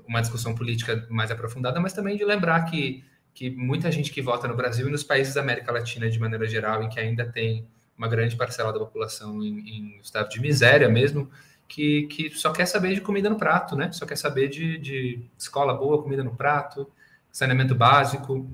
uma 0.06 0.20
discussão 0.20 0.54
política 0.54 1.06
mais 1.08 1.30
aprofundada, 1.30 1.80
mas 1.80 1.92
também 1.92 2.16
de 2.16 2.24
lembrar 2.24 2.62
que, 2.64 3.04
que 3.34 3.50
muita 3.50 3.90
gente 3.90 4.10
que 4.10 4.20
vota 4.20 4.48
no 4.48 4.56
Brasil 4.56 4.88
e 4.88 4.90
nos 4.90 5.04
países 5.04 5.34
da 5.34 5.40
América 5.40 5.72
Latina 5.72 6.10
de 6.10 6.18
maneira 6.18 6.46
geral, 6.46 6.82
em 6.82 6.88
que 6.88 6.98
ainda 6.98 7.24
tem 7.24 7.66
uma 7.96 8.08
grande 8.08 8.36
parcela 8.36 8.72
da 8.72 8.78
população 8.78 9.42
em, 9.42 9.58
em 9.60 10.00
estado 10.00 10.28
de 10.28 10.40
miséria 10.40 10.88
mesmo, 10.88 11.30
que, 11.68 12.06
que 12.08 12.30
só 12.30 12.52
quer 12.52 12.66
saber 12.66 12.94
de 12.94 13.00
comida 13.00 13.30
no 13.30 13.36
prato, 13.36 13.76
né? 13.76 13.90
Só 13.92 14.04
quer 14.04 14.16
saber 14.16 14.48
de, 14.48 14.78
de 14.78 15.24
escola 15.38 15.72
boa, 15.72 16.02
comida 16.02 16.22
no 16.22 16.34
prato, 16.34 16.90
saneamento 17.30 17.74
básico 17.74 18.50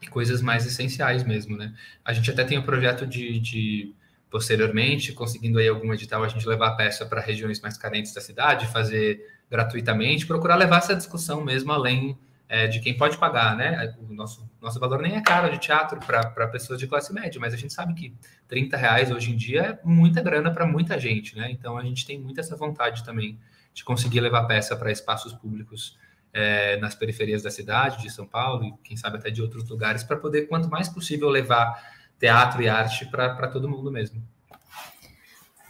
e 0.00 0.06
coisas 0.06 0.40
mais 0.40 0.66
essenciais 0.66 1.22
mesmo, 1.22 1.56
né? 1.56 1.74
A 2.04 2.12
gente 2.12 2.30
até 2.30 2.42
tem 2.42 2.58
um 2.58 2.62
projeto 2.62 3.06
de, 3.06 3.38
de 3.38 3.94
posteriormente, 4.30 5.12
conseguindo 5.12 5.58
aí 5.58 5.68
algum 5.68 5.92
edital, 5.92 6.24
a 6.24 6.28
gente 6.28 6.48
levar 6.48 6.68
a 6.68 6.74
peça 6.74 7.04
para 7.04 7.20
regiões 7.20 7.60
mais 7.60 7.76
carentes 7.76 8.12
da 8.14 8.20
cidade, 8.20 8.66
fazer 8.68 9.39
gratuitamente, 9.50 10.26
procurar 10.26 10.56
levar 10.56 10.78
essa 10.78 10.94
discussão 10.94 11.42
mesmo 11.42 11.72
além 11.72 12.16
é, 12.48 12.66
de 12.66 12.80
quem 12.80 12.96
pode 12.96 13.16
pagar, 13.16 13.56
né? 13.56 13.94
O 14.08 14.12
nosso, 14.12 14.48
nosso 14.60 14.80
valor 14.80 15.00
nem 15.00 15.16
é 15.16 15.20
caro 15.20 15.50
de 15.50 15.58
teatro 15.58 16.00
para 16.00 16.48
pessoas 16.48 16.78
de 16.78 16.86
classe 16.86 17.12
média, 17.12 17.40
mas 17.40 17.54
a 17.54 17.56
gente 17.56 17.72
sabe 17.72 17.94
que 17.94 18.14
30 18.48 18.76
reais 18.76 19.10
hoje 19.10 19.30
em 19.30 19.36
dia 19.36 19.62
é 19.62 19.78
muita 19.86 20.20
grana 20.20 20.50
para 20.50 20.66
muita 20.66 20.98
gente, 20.98 21.36
né? 21.36 21.50
Então 21.50 21.78
a 21.78 21.82
gente 21.84 22.04
tem 22.04 22.18
muito 22.18 22.40
essa 22.40 22.56
vontade 22.56 23.04
também 23.04 23.38
de 23.72 23.84
conseguir 23.84 24.20
levar 24.20 24.44
peça 24.44 24.76
para 24.76 24.90
espaços 24.90 25.32
públicos 25.32 25.96
é, 26.32 26.76
nas 26.78 26.94
periferias 26.94 27.42
da 27.42 27.50
cidade, 27.50 28.02
de 28.02 28.10
São 28.10 28.26
Paulo 28.26 28.64
e 28.64 28.74
quem 28.82 28.96
sabe 28.96 29.18
até 29.18 29.30
de 29.30 29.40
outros 29.40 29.68
lugares, 29.68 30.02
para 30.02 30.16
poder, 30.16 30.48
quanto 30.48 30.68
mais 30.68 30.88
possível, 30.88 31.28
levar 31.28 31.80
teatro 32.18 32.62
e 32.62 32.68
arte 32.68 33.06
para 33.06 33.46
todo 33.48 33.68
mundo 33.68 33.90
mesmo. 33.90 34.22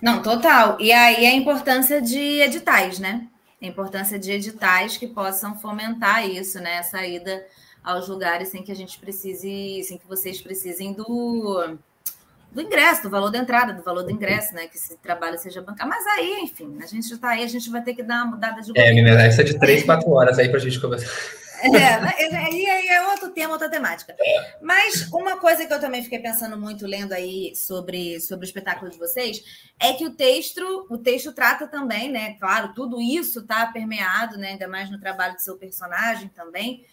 Não, 0.00 0.22
total. 0.22 0.78
E 0.80 0.90
aí 0.92 1.26
a 1.26 1.34
importância 1.34 2.00
de 2.00 2.40
editais, 2.40 2.98
né? 2.98 3.28
A 3.60 3.66
importância 3.66 4.18
de 4.18 4.32
editais 4.32 4.96
que 4.96 5.06
possam 5.06 5.58
fomentar 5.58 6.28
isso, 6.28 6.58
né? 6.60 6.76
Essa 6.76 7.06
ida 7.06 7.44
aos 7.82 8.08
lugares 8.08 8.48
sem 8.48 8.62
que 8.62 8.72
a 8.72 8.76
gente 8.76 8.98
precise, 8.98 9.82
sem 9.84 9.98
que 9.98 10.06
vocês 10.06 10.40
precisem 10.40 10.92
do, 10.92 11.76
do 12.52 12.60
ingresso, 12.60 13.02
do 13.02 13.10
valor 13.10 13.30
da 13.30 13.38
entrada, 13.38 13.72
do 13.72 13.82
valor 13.82 14.02
do 14.02 14.10
ingresso, 14.10 14.54
né? 14.54 14.66
Que 14.66 14.76
esse 14.76 14.96
trabalho 14.98 15.38
seja 15.38 15.62
bancado. 15.62 15.88
Mas 15.88 16.06
aí, 16.06 16.40
enfim, 16.42 16.78
a 16.82 16.86
gente 16.86 17.12
está 17.12 17.30
aí, 17.30 17.44
a 17.44 17.48
gente 17.48 17.70
vai 17.70 17.82
ter 17.82 17.94
que 17.94 18.02
dar 18.02 18.24
uma 18.24 18.32
mudada 18.32 18.60
de. 18.60 18.72
É, 18.74 18.92
menina, 18.92 19.22
essa 19.22 19.42
é 19.42 19.44
de 19.44 19.58
três, 19.58 19.84
quatro 19.84 20.10
horas 20.10 20.38
aí 20.38 20.48
para 20.48 20.58
a 20.58 20.62
gente 20.62 20.80
conversar. 20.80 21.08
É, 21.62 21.70
né, 21.70 22.14
aí 22.46 22.64
é, 22.64 22.94
é 22.94 23.08
outro 23.08 23.30
tema, 23.30 23.52
outra 23.52 23.68
temática. 23.68 24.16
Mas 24.60 25.08
uma 25.12 25.38
coisa 25.38 25.66
que 25.66 25.72
eu 25.72 25.80
também 25.80 26.02
fiquei 26.02 26.18
pensando 26.18 26.56
muito 26.56 26.86
lendo 26.86 27.12
aí 27.12 27.54
sobre, 27.54 28.20
sobre 28.20 28.44
o 28.44 28.48
espetáculo 28.48 28.90
de 28.90 28.98
vocês 28.98 29.42
é 29.78 29.92
que 29.92 30.06
o 30.06 30.14
texto, 30.14 30.86
o 30.90 30.98
texto 30.98 31.32
trata 31.32 31.66
também, 31.66 32.10
né? 32.10 32.34
Claro, 32.34 32.72
tudo 32.74 33.00
isso 33.00 33.40
está 33.40 33.66
permeado, 33.66 34.36
né? 34.36 34.50
Ainda 34.50 34.68
mais 34.68 34.90
no 34.90 35.00
trabalho 35.00 35.34
do 35.34 35.42
seu 35.42 35.56
personagem 35.56 36.28
também 36.28 36.84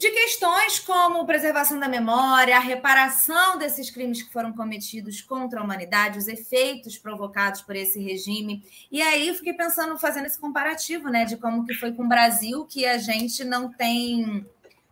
de 0.00 0.10
questões 0.12 0.78
como 0.78 1.26
preservação 1.26 1.78
da 1.78 1.86
memória, 1.86 2.56
a 2.56 2.58
reparação 2.58 3.58
desses 3.58 3.90
crimes 3.90 4.22
que 4.22 4.32
foram 4.32 4.50
cometidos 4.50 5.20
contra 5.20 5.60
a 5.60 5.62
humanidade, 5.62 6.18
os 6.18 6.26
efeitos 6.26 6.96
provocados 6.96 7.60
por 7.60 7.76
esse 7.76 8.00
regime. 8.00 8.64
E 8.90 9.02
aí 9.02 9.34
fiquei 9.34 9.52
pensando, 9.52 9.98
fazendo 9.98 10.24
esse 10.24 10.40
comparativo, 10.40 11.10
né, 11.10 11.26
de 11.26 11.36
como 11.36 11.66
que 11.66 11.74
foi 11.74 11.92
com 11.92 12.04
o 12.04 12.08
Brasil, 12.08 12.64
que 12.64 12.86
a 12.86 12.96
gente 12.96 13.44
não 13.44 13.70
tem, 13.70 14.46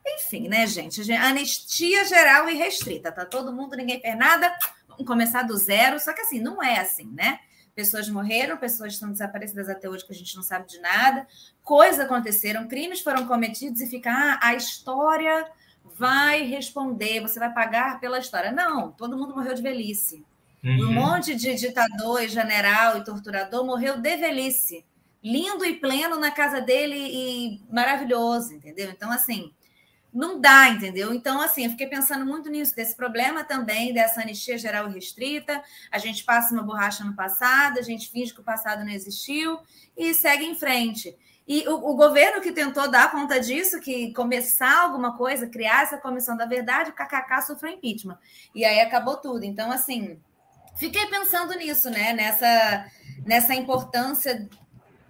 enfim, 0.07 0.47
né, 0.47 0.67
gente, 0.67 1.11
anistia 1.11 2.05
geral 2.05 2.47
e 2.51 2.55
restrita, 2.55 3.11
tá 3.11 3.25
todo 3.25 3.51
mundo, 3.51 3.79
ninguém 3.79 4.03
fez 4.03 4.15
nada, 4.15 4.55
vamos 4.87 5.07
começar 5.07 5.43
do 5.43 5.57
zero, 5.57 5.99
só 5.99 6.13
que 6.13 6.21
assim, 6.21 6.39
não 6.39 6.63
é 6.63 6.81
assim, 6.81 7.11
né? 7.15 7.41
Pessoas 7.79 8.09
morreram, 8.09 8.57
pessoas 8.57 8.95
estão 8.95 9.13
desaparecidas 9.13 9.69
até 9.69 9.89
hoje 9.89 10.05
que 10.05 10.13
a 10.13 10.17
gente 10.17 10.35
não 10.35 10.43
sabe 10.43 10.67
de 10.67 10.81
nada, 10.81 11.29
coisas 11.63 12.01
aconteceram, 12.01 12.67
crimes 12.67 13.01
foram 13.03 13.25
cometidos 13.25 13.81
e 13.81 13.87
fica, 13.87 14.11
ah, 14.11 14.49
a 14.49 14.55
história 14.57 15.49
vai 15.97 16.43
responder, 16.43 17.21
você 17.21 17.39
vai 17.39 17.55
pagar 17.55 18.01
pela 18.01 18.19
história. 18.19 18.51
Não, 18.51 18.91
todo 18.91 19.17
mundo 19.17 19.33
morreu 19.33 19.55
de 19.55 19.63
velhice. 19.63 20.27
Uhum. 20.65 20.89
Um 20.89 20.93
monte 20.93 21.37
de 21.37 21.55
ditador 21.55 22.21
e 22.21 22.29
general 22.29 22.99
e 22.99 23.05
torturador 23.05 23.65
morreu 23.65 23.97
de 23.97 24.17
velhice. 24.17 24.85
Lindo 25.23 25.65
e 25.65 25.77
pleno 25.77 26.19
na 26.19 26.33
casa 26.33 26.61
dele 26.61 26.97
e 26.97 27.63
maravilhoso, 27.73 28.55
entendeu? 28.55 28.91
Então, 28.91 29.13
assim, 29.13 29.53
não 30.19 30.41
dá, 30.41 30.69
entendeu? 30.69 31.15
Então, 31.15 31.41
assim, 31.41 31.65
eu 31.65 31.71
fiquei 31.71 31.87
pensando 31.87 32.27
muito 32.27 32.51
nisso, 32.51 32.75
desse 32.75 32.97
problema 32.97 33.45
também, 33.45 33.95
dessa 33.95 34.21
anistia 34.21 34.59
geral 34.59 34.89
restrita. 34.89 35.63
A 35.93 35.99
gente 35.99 36.25
passa 36.25 36.53
uma 36.53 36.65
borracha 36.65 37.05
no 37.05 37.15
passado, 37.15 37.79
a 37.79 37.83
gente 37.83 38.11
finge 38.11 38.35
que 38.35 38.41
o 38.41 38.45
passado 38.45 38.85
não 38.85 38.91
existiu 38.91 39.61
e 39.97 40.13
segue 40.13 40.45
em 40.45 40.57
frente. 40.57 41.17
E 41.47 41.67
o, 41.69 41.91
o 41.91 41.95
governo 41.95 42.43
que 42.43 42.51
tentou 42.51 42.91
dar 42.91 43.13
conta 43.13 43.39
disso, 43.39 43.81
que 43.81 44.13
começar 44.13 44.83
alguma 44.83 45.17
coisa, 45.17 45.47
criar 45.47 45.85
essa 45.85 45.97
comissão 45.97 46.37
da 46.37 46.47
verdade, 46.47 46.91
o 46.91 46.95
KKK 46.95 47.43
sofreu 47.47 47.73
impeachment. 47.73 48.19
E 48.53 48.65
aí 48.65 48.81
acabou 48.81 49.19
tudo. 49.19 49.45
Então, 49.45 49.71
assim, 49.71 50.21
fiquei 50.77 51.07
pensando 51.07 51.55
nisso, 51.55 51.89
né? 51.91 52.13
Nessa, 52.13 52.87
nessa 53.25 53.55
importância 53.55 54.49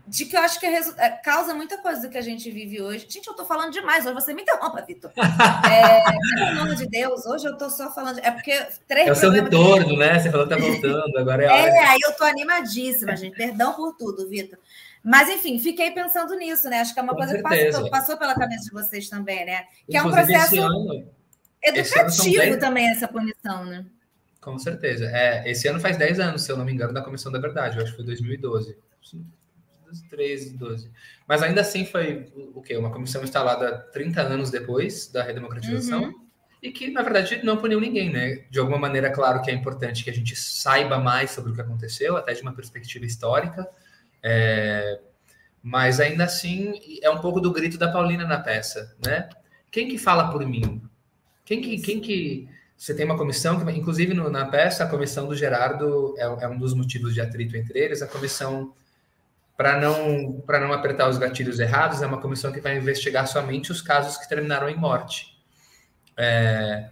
de 0.08 0.24
que 0.24 0.36
eu 0.36 0.40
acho 0.40 0.58
que 0.58 0.66
é, 0.66 0.80
é, 0.96 1.10
causa 1.10 1.54
muita 1.54 1.76
coisa 1.78 2.00
do 2.00 2.08
que 2.08 2.16
a 2.16 2.22
gente 2.22 2.50
vive 2.50 2.80
hoje. 2.80 3.06
Gente, 3.08 3.26
eu 3.26 3.32
estou 3.32 3.44
falando 3.44 3.72
demais 3.72 4.06
hoje, 4.06 4.14
você 4.14 4.32
me 4.32 4.42
interrompa, 4.42 4.82
Vitor. 4.82 5.12
É, 5.68 6.02
pelo 6.34 6.54
nome 6.54 6.74
de 6.76 6.86
Deus, 6.86 7.26
hoje 7.26 7.46
eu 7.46 7.52
estou 7.52 7.68
só 7.68 7.92
falando. 7.92 8.16
De... 8.16 8.26
É 8.26 8.30
porque 8.30 8.66
três 8.86 9.08
É 9.08 9.12
o 9.12 9.14
seu 9.14 9.30
retorno, 9.30 9.96
né? 9.96 10.18
Você 10.18 10.30
falou 10.30 10.46
que 10.48 10.54
está 10.54 10.66
voltando, 10.66 11.18
agora 11.18 11.44
é 11.44 11.48
a 11.48 11.54
hora. 11.54 11.70
É, 11.70 11.78
aí 11.80 11.98
eu 12.02 12.10
estou 12.10 12.26
animadíssima, 12.26 13.14
gente. 13.16 13.36
Perdão 13.36 13.74
por 13.74 13.94
tudo, 13.96 14.28
Vitor. 14.28 14.58
Mas, 15.02 15.28
enfim, 15.28 15.58
fiquei 15.58 15.90
pensando 15.90 16.34
nisso, 16.36 16.68
né? 16.68 16.80
Acho 16.80 16.94
que 16.94 17.00
é 17.00 17.02
uma 17.02 17.12
Com 17.12 17.18
coisa 17.18 17.32
certeza. 17.32 17.66
que 17.66 17.72
passou, 17.72 17.90
passou, 17.90 18.16
pela 18.16 18.34
cabeça 18.34 18.64
de 18.64 18.70
vocês 18.70 19.08
também, 19.08 19.44
né? 19.44 19.62
Que 19.86 19.96
Inclusive, 19.96 19.96
é 19.96 20.02
um 20.02 20.10
processo 20.10 20.60
ano, 20.62 21.08
educativo 21.62 22.42
ano 22.42 22.58
também, 22.58 22.90
essa 22.90 23.08
punição, 23.08 23.64
né? 23.66 23.84
Com 24.40 24.58
certeza. 24.58 25.06
É, 25.12 25.50
esse 25.50 25.68
ano 25.68 25.80
faz 25.80 25.96
10 25.96 26.20
anos, 26.20 26.42
se 26.42 26.50
eu 26.50 26.56
não 26.56 26.64
me 26.64 26.72
engano, 26.72 26.92
da 26.92 27.02
Comissão 27.02 27.30
da 27.30 27.38
Verdade. 27.38 27.76
Eu 27.76 27.82
acho 27.82 27.92
que 27.92 27.96
foi 27.96 28.06
2012. 28.06 28.76
13, 30.08 30.56
12. 30.56 30.90
Mas 31.26 31.42
ainda 31.42 31.60
assim 31.60 31.84
foi 31.84 32.26
o 32.54 32.62
quê? 32.62 32.76
Uma 32.76 32.90
comissão 32.90 33.22
instalada 33.22 33.78
30 33.92 34.20
anos 34.22 34.50
depois 34.50 35.08
da 35.08 35.22
redemocratização. 35.22 36.04
Uhum. 36.04 36.28
E 36.62 36.72
que, 36.72 36.90
na 36.90 37.02
verdade, 37.02 37.40
não 37.44 37.56
puniu 37.56 37.80
ninguém, 37.80 38.10
né? 38.10 38.44
De 38.50 38.58
alguma 38.58 38.78
maneira, 38.78 39.10
claro 39.10 39.40
que 39.42 39.50
é 39.50 39.54
importante 39.54 40.02
que 40.02 40.10
a 40.10 40.12
gente 40.12 40.34
saiba 40.34 40.98
mais 40.98 41.30
sobre 41.30 41.52
o 41.52 41.54
que 41.54 41.60
aconteceu, 41.60 42.16
até 42.16 42.32
de 42.32 42.42
uma 42.42 42.52
perspectiva 42.52 43.04
histórica. 43.04 43.68
É... 44.22 45.00
Mas 45.62 46.00
ainda 46.00 46.24
assim, 46.24 46.74
é 47.02 47.10
um 47.10 47.18
pouco 47.18 47.40
do 47.40 47.52
grito 47.52 47.78
da 47.78 47.90
Paulina 47.90 48.24
na 48.24 48.38
peça, 48.38 48.96
né? 49.04 49.28
Quem 49.70 49.88
que 49.88 49.98
fala 49.98 50.30
por 50.30 50.44
mim? 50.46 50.82
Quem 51.44 51.60
que, 51.60 51.78
quem 51.78 52.00
que... 52.00 52.48
Você 52.76 52.94
tem 52.94 53.04
uma 53.04 53.18
comissão, 53.18 53.64
que, 53.64 53.70
inclusive 53.72 54.14
no, 54.14 54.30
na 54.30 54.46
peça, 54.46 54.84
a 54.84 54.88
comissão 54.88 55.26
do 55.26 55.34
Gerardo 55.34 56.14
é, 56.16 56.22
é 56.22 56.48
um 56.48 56.56
dos 56.56 56.74
motivos 56.74 57.12
de 57.12 57.20
atrito 57.20 57.56
entre 57.56 57.78
eles, 57.78 58.02
a 58.02 58.06
comissão 58.06 58.72
para 59.58 59.80
não, 59.80 60.40
para 60.46 60.60
não 60.60 60.72
apertar 60.72 61.08
os 61.08 61.18
gatilhos 61.18 61.58
errados, 61.58 62.00
é 62.00 62.06
uma 62.06 62.20
comissão 62.20 62.52
que 62.52 62.60
vai 62.60 62.78
investigar 62.78 63.26
somente 63.26 63.72
os 63.72 63.82
casos 63.82 64.16
que 64.16 64.28
terminaram 64.28 64.68
em 64.68 64.76
morte. 64.76 65.36
É, 66.16 66.90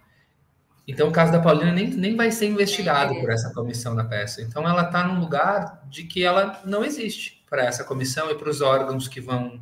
então, 0.88 1.06
o 1.08 1.12
caso 1.12 1.30
da 1.30 1.38
Paulina 1.38 1.72
nem, 1.72 1.90
nem 1.90 2.16
vai 2.16 2.32
ser 2.32 2.46
investigado 2.46 3.14
por 3.20 3.30
essa 3.30 3.54
comissão 3.54 3.94
na 3.94 4.02
peça. 4.02 4.42
Então, 4.42 4.68
ela 4.68 4.82
está 4.82 5.04
num 5.04 5.20
lugar 5.20 5.80
de 5.88 6.02
que 6.02 6.24
ela 6.24 6.60
não 6.64 6.84
existe 6.84 7.40
para 7.48 7.64
essa 7.64 7.84
comissão 7.84 8.32
e 8.32 8.34
para 8.34 8.50
os 8.50 8.60
órgãos 8.60 9.06
que 9.06 9.20
vão 9.20 9.60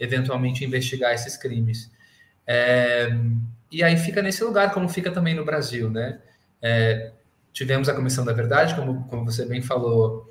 eventualmente 0.00 0.64
investigar 0.64 1.12
esses 1.12 1.36
crimes. 1.36 1.90
É, 2.46 3.10
e 3.70 3.84
aí 3.84 3.98
fica 3.98 4.22
nesse 4.22 4.42
lugar, 4.42 4.72
como 4.72 4.88
fica 4.88 5.10
também 5.10 5.34
no 5.34 5.44
Brasil, 5.44 5.90
né? 5.90 6.20
É, 6.62 7.12
tivemos 7.52 7.86
a 7.90 7.94
Comissão 7.94 8.24
da 8.24 8.32
Verdade, 8.32 8.74
como, 8.74 9.06
como 9.08 9.26
você 9.26 9.44
bem 9.44 9.60
falou, 9.60 10.26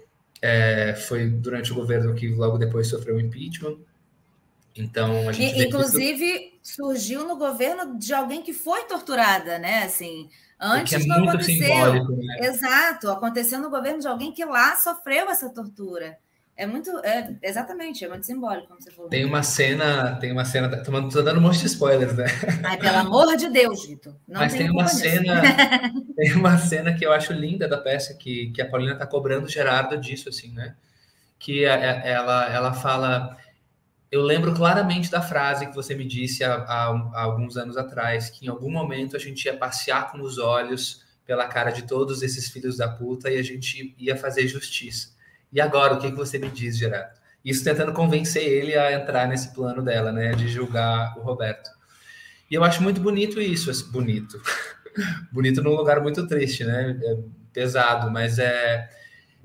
é, 0.48 0.94
foi 0.94 1.28
durante 1.28 1.72
o 1.72 1.76
governo 1.76 2.14
que 2.14 2.28
logo 2.28 2.60
depois 2.60 2.88
sofreu 2.88 3.16
o 3.16 3.20
impeachment. 3.20 3.78
Então, 4.76 5.28
a 5.28 5.32
gente. 5.32 5.58
E, 5.58 5.66
inclusive, 5.66 6.60
surgiu 6.62 7.28
no 7.28 7.36
governo 7.36 7.98
de 7.98 8.14
alguém 8.14 8.44
que 8.44 8.54
foi 8.54 8.84
torturada, 8.84 9.58
né? 9.58 9.84
Assim, 9.84 10.30
antes 10.60 11.04
é 11.04 11.08
não 11.08 11.28
aconteceu. 11.28 12.16
Né? 12.16 12.38
Exato, 12.42 13.10
aconteceu 13.10 13.60
no 13.60 13.72
governo 13.72 14.00
de 14.00 14.08
alguém 14.08 14.32
que 14.32 14.46
lá 14.46 14.76
sofreu 14.76 15.32
essa 15.32 15.50
tortura. 15.50 16.16
É 16.58 16.66
muito, 16.66 16.90
é, 17.00 17.36
exatamente, 17.44 18.06
é 18.06 18.08
muito 18.08 18.26
simbólico, 18.26 18.70
como 18.70 18.82
você 18.82 18.90
falou. 18.90 19.10
Tem 19.10 19.26
uma 19.26 19.44
cena, 19.44 20.16
tem 20.16 20.32
uma 20.32 20.46
cena, 20.46 20.70
tô, 20.82 21.10
tô 21.10 21.22
dando 21.22 21.38
um 21.38 21.42
monte 21.42 21.60
de 21.60 21.66
spoilers, 21.66 22.16
né? 22.16 22.28
Ai, 22.64 22.78
pelo 22.78 22.98
amor 22.98 23.36
de 23.36 23.50
Deus, 23.50 23.86
Vitor. 23.86 24.16
Mas 24.26 24.54
tem 24.54 24.70
uma 24.70 24.88
cena, 24.88 25.42
tem 26.16 26.32
uma 26.34 26.58
cena 26.58 26.94
que 26.94 27.06
eu 27.06 27.12
acho 27.12 27.34
linda 27.34 27.68
da 27.68 27.78
peça, 27.78 28.14
que, 28.14 28.52
que 28.52 28.62
a 28.62 28.70
Paulina 28.70 28.96
tá 28.96 29.06
cobrando 29.06 29.48
o 29.48 29.50
Gerardo 29.50 29.98
disso, 29.98 30.30
assim, 30.30 30.54
né? 30.54 30.78
Que 31.38 31.66
a, 31.66 31.74
a, 31.74 32.08
ela, 32.08 32.54
ela 32.54 32.74
fala, 32.74 33.38
eu 34.10 34.22
lembro 34.22 34.54
claramente 34.54 35.12
da 35.12 35.22
frase 35.22 35.68
que 35.68 35.76
você 35.76 35.94
me 35.94 36.06
disse 36.06 36.42
há, 36.42 36.54
há, 36.54 36.88
há, 37.16 37.22
alguns 37.24 37.58
anos 37.58 37.76
atrás, 37.76 38.30
que 38.30 38.46
em 38.46 38.50
algum 38.50 38.72
momento 38.72 39.18
a 39.18 39.20
gente 39.20 39.44
ia 39.44 39.58
passear 39.58 40.10
com 40.10 40.22
os 40.22 40.38
olhos 40.38 41.04
pela 41.26 41.50
cara 41.50 41.72
de 41.72 41.82
todos 41.82 42.22
esses 42.22 42.48
filhos 42.48 42.78
da 42.78 42.88
puta 42.88 43.30
e 43.30 43.38
a 43.38 43.44
gente 43.44 43.94
ia 43.98 44.16
fazer 44.16 44.48
justiça. 44.48 45.15
E 45.52 45.62
agora, 45.62 45.94
o 45.94 46.00
que, 46.00 46.12
você 46.12 46.38
me 46.38 46.50
diz, 46.50 46.78
Gerardo? 46.78 47.20
Isso 47.44 47.64
tentando 47.64 47.94
convencer 47.94 48.44
ele 48.44 48.76
a 48.76 48.92
entrar 48.94 49.28
nesse 49.28 49.54
plano 49.54 49.82
dela, 49.82 50.12
né, 50.12 50.34
de 50.34 50.48
julgar 50.48 51.18
o 51.18 51.22
Roberto. 51.22 51.70
E 52.50 52.56
eu 52.56 52.64
acho 52.64 52.82
muito 52.82 53.00
bonito 53.00 53.40
isso, 53.40 53.72
bonito. 53.92 54.42
bonito 55.32 55.62
num 55.62 55.76
lugar 55.76 56.02
muito 56.02 56.28
triste, 56.28 56.64
né? 56.64 57.00
É 57.04 57.18
pesado, 57.54 58.12
mas 58.12 58.40
é 58.40 58.90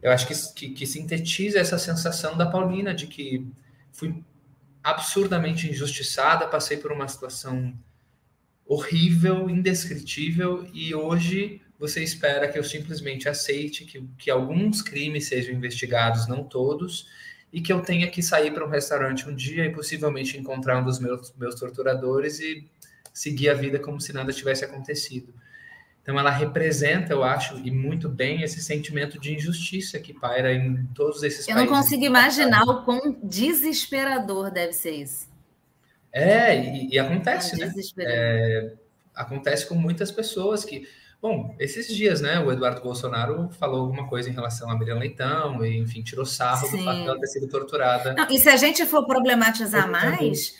eu 0.02 0.10
acho 0.10 0.26
que, 0.26 0.34
que, 0.54 0.68
que 0.70 0.86
sintetiza 0.86 1.58
essa 1.58 1.78
sensação 1.78 2.36
da 2.36 2.46
Paulina 2.46 2.94
de 2.94 3.06
que 3.06 3.46
fui 3.92 4.24
absurdamente 4.82 5.68
injustiçada, 5.68 6.46
passei 6.46 6.78
por 6.78 6.90
uma 6.90 7.06
situação 7.06 7.74
horrível, 8.64 9.50
indescritível, 9.50 10.66
e 10.72 10.94
hoje 10.94 11.60
você 11.80 12.04
espera 12.04 12.46
que 12.46 12.58
eu 12.58 12.62
simplesmente 12.62 13.26
aceite 13.26 13.86
que, 13.86 14.06
que 14.18 14.30
alguns 14.30 14.82
crimes 14.82 15.26
sejam 15.28 15.54
investigados, 15.54 16.28
não 16.28 16.44
todos, 16.44 17.08
e 17.50 17.62
que 17.62 17.72
eu 17.72 17.80
tenha 17.80 18.06
que 18.08 18.22
sair 18.22 18.52
para 18.52 18.66
um 18.66 18.68
restaurante 18.68 19.26
um 19.26 19.34
dia 19.34 19.64
e 19.64 19.72
possivelmente 19.72 20.36
encontrar 20.36 20.78
um 20.78 20.84
dos 20.84 21.00
meus, 21.00 21.32
meus 21.38 21.54
torturadores 21.54 22.38
e 22.38 22.68
seguir 23.14 23.48
a 23.48 23.54
vida 23.54 23.78
como 23.78 23.98
se 23.98 24.12
nada 24.12 24.30
tivesse 24.30 24.62
acontecido. 24.62 25.32
Então, 26.02 26.18
ela 26.18 26.30
representa, 26.30 27.12
eu 27.12 27.24
acho, 27.24 27.58
e 27.58 27.70
muito 27.70 28.08
bem, 28.08 28.42
esse 28.42 28.62
sentimento 28.62 29.18
de 29.18 29.34
injustiça 29.34 29.98
que 29.98 30.12
paira 30.12 30.52
em 30.52 30.84
todos 30.94 31.22
esses 31.22 31.48
eu 31.48 31.54
países. 31.54 31.70
Eu 31.70 31.74
não 31.74 31.82
consigo 31.82 32.04
imaginar 32.04 32.62
o 32.64 32.84
quão 32.84 33.18
desesperador 33.22 34.50
deve 34.50 34.74
ser 34.74 34.92
isso. 34.92 35.28
É, 36.12 36.58
e, 36.58 36.94
e 36.94 36.98
acontece, 36.98 37.60
é 37.60 37.66
né? 37.66 37.72
É, 38.00 38.72
acontece 39.14 39.66
com 39.66 39.74
muitas 39.74 40.12
pessoas 40.12 40.62
que. 40.62 40.86
Bom, 41.20 41.54
esses 41.58 41.86
dias, 41.88 42.20
né, 42.20 42.40
o 42.40 42.50
Eduardo 42.50 42.80
Bolsonaro 42.80 43.50
falou 43.50 43.82
alguma 43.82 44.08
coisa 44.08 44.30
em 44.30 44.32
relação 44.32 44.70
a 44.70 44.78
Miriam 44.78 44.98
Leitão, 44.98 45.62
e, 45.64 45.76
enfim, 45.76 46.02
tirou 46.02 46.24
sarro 46.24 46.66
Sim. 46.66 46.78
do 46.78 46.84
fato 46.84 47.04
dela 47.04 47.20
ter 47.20 47.26
sido 47.26 47.46
torturada. 47.46 48.14
Não, 48.14 48.30
e 48.30 48.38
se 48.38 48.48
a 48.48 48.56
gente 48.56 48.86
for 48.86 49.06
problematizar 49.06 49.90
mais, 49.90 50.54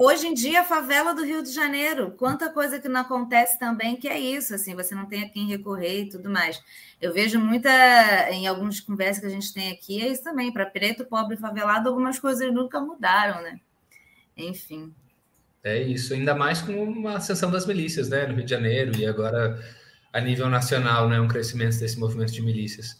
Hoje 0.00 0.28
em 0.28 0.32
dia, 0.32 0.60
a 0.60 0.64
favela 0.64 1.12
do 1.12 1.24
Rio 1.24 1.42
de 1.42 1.50
Janeiro, 1.52 2.14
quanta 2.16 2.48
coisa 2.52 2.78
que 2.78 2.88
não 2.88 3.00
acontece 3.00 3.58
também, 3.58 3.96
que 3.96 4.06
é 4.06 4.16
isso, 4.16 4.54
assim, 4.54 4.72
você 4.72 4.94
não 4.94 5.06
tem 5.06 5.24
a 5.24 5.28
quem 5.28 5.48
recorrer 5.48 6.02
e 6.02 6.08
tudo 6.08 6.30
mais. 6.30 6.62
Eu 7.00 7.12
vejo 7.12 7.40
muita, 7.40 7.68
em 8.30 8.46
algumas 8.46 8.78
conversas 8.78 9.18
que 9.18 9.26
a 9.26 9.30
gente 9.30 9.52
tem 9.52 9.72
aqui, 9.72 10.00
é 10.00 10.06
isso 10.06 10.22
também, 10.22 10.52
para 10.52 10.64
preto, 10.66 11.04
pobre 11.04 11.34
e 11.34 11.40
favelado, 11.40 11.88
algumas 11.88 12.16
coisas 12.16 12.54
nunca 12.54 12.80
mudaram, 12.80 13.42
né? 13.42 13.58
Enfim. 14.36 14.94
É 15.64 15.82
isso, 15.82 16.14
ainda 16.14 16.32
mais 16.32 16.62
com 16.62 16.80
uma 16.80 17.16
ascensão 17.16 17.50
das 17.50 17.66
milícias, 17.66 18.08
né, 18.08 18.24
no 18.24 18.36
Rio 18.36 18.44
de 18.44 18.50
Janeiro, 18.50 18.96
e 18.96 19.04
agora 19.04 19.60
a 20.18 20.20
nível 20.20 20.48
nacional, 20.48 21.08
né, 21.08 21.20
um 21.20 21.28
crescimento 21.28 21.78
desse 21.78 21.98
movimento 21.98 22.32
de 22.32 22.42
milícias. 22.42 22.98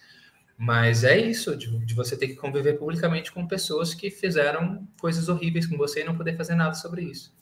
Mas 0.56 1.04
é 1.04 1.16
isso, 1.16 1.56
de, 1.56 1.68
de, 1.84 1.94
você 1.94 2.16
ter 2.16 2.28
que 2.28 2.34
conviver 2.34 2.74
publicamente 2.74 3.30
com 3.30 3.46
pessoas 3.46 3.94
que 3.94 4.10
fizeram 4.10 4.88
coisas 5.00 5.28
horríveis 5.28 5.66
com 5.66 5.76
você 5.76 6.00
e 6.00 6.04
não 6.04 6.16
poder 6.16 6.36
fazer 6.36 6.56
nada 6.56 6.74
sobre 6.74 7.02
isso. 7.02 7.32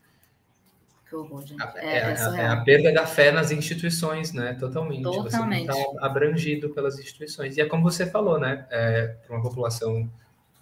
Que 1.08 1.16
horror, 1.16 1.46
gente. 1.46 1.62
É, 1.76 1.98
é, 1.98 2.14
é, 2.14 2.40
é 2.40 2.46
a 2.48 2.56
perda 2.56 2.92
da 2.92 3.06
fé 3.06 3.30
nas 3.30 3.50
instituições, 3.50 4.32
né? 4.32 4.54
Totalmente. 4.54 5.02
Totalmente. 5.02 5.66
Você 5.66 5.80
está 5.80 6.04
abrangido 6.04 6.70
pelas 6.70 6.98
instituições. 6.98 7.56
E 7.56 7.60
é 7.60 7.64
como 7.64 7.82
você 7.82 8.04
falou, 8.04 8.38
né? 8.38 8.66
É, 8.70 9.16
Para 9.26 9.36
uma 9.36 9.42
população 9.42 10.10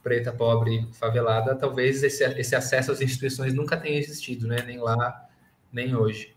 preta, 0.03 0.31
pobre, 0.31 0.87
favelada, 0.92 1.57
talvez 1.57 2.03
esse, 2.03 2.22
esse 2.38 2.55
acesso 2.55 2.92
às 2.92 3.00
instituições 3.00 3.55
nunca 3.55 3.74
tenha 3.77 3.98
existido, 3.98 4.46
né? 4.46 4.62
Nem 4.64 4.79
lá, 4.79 5.27
nem 5.72 5.96
hoje. 5.96 6.37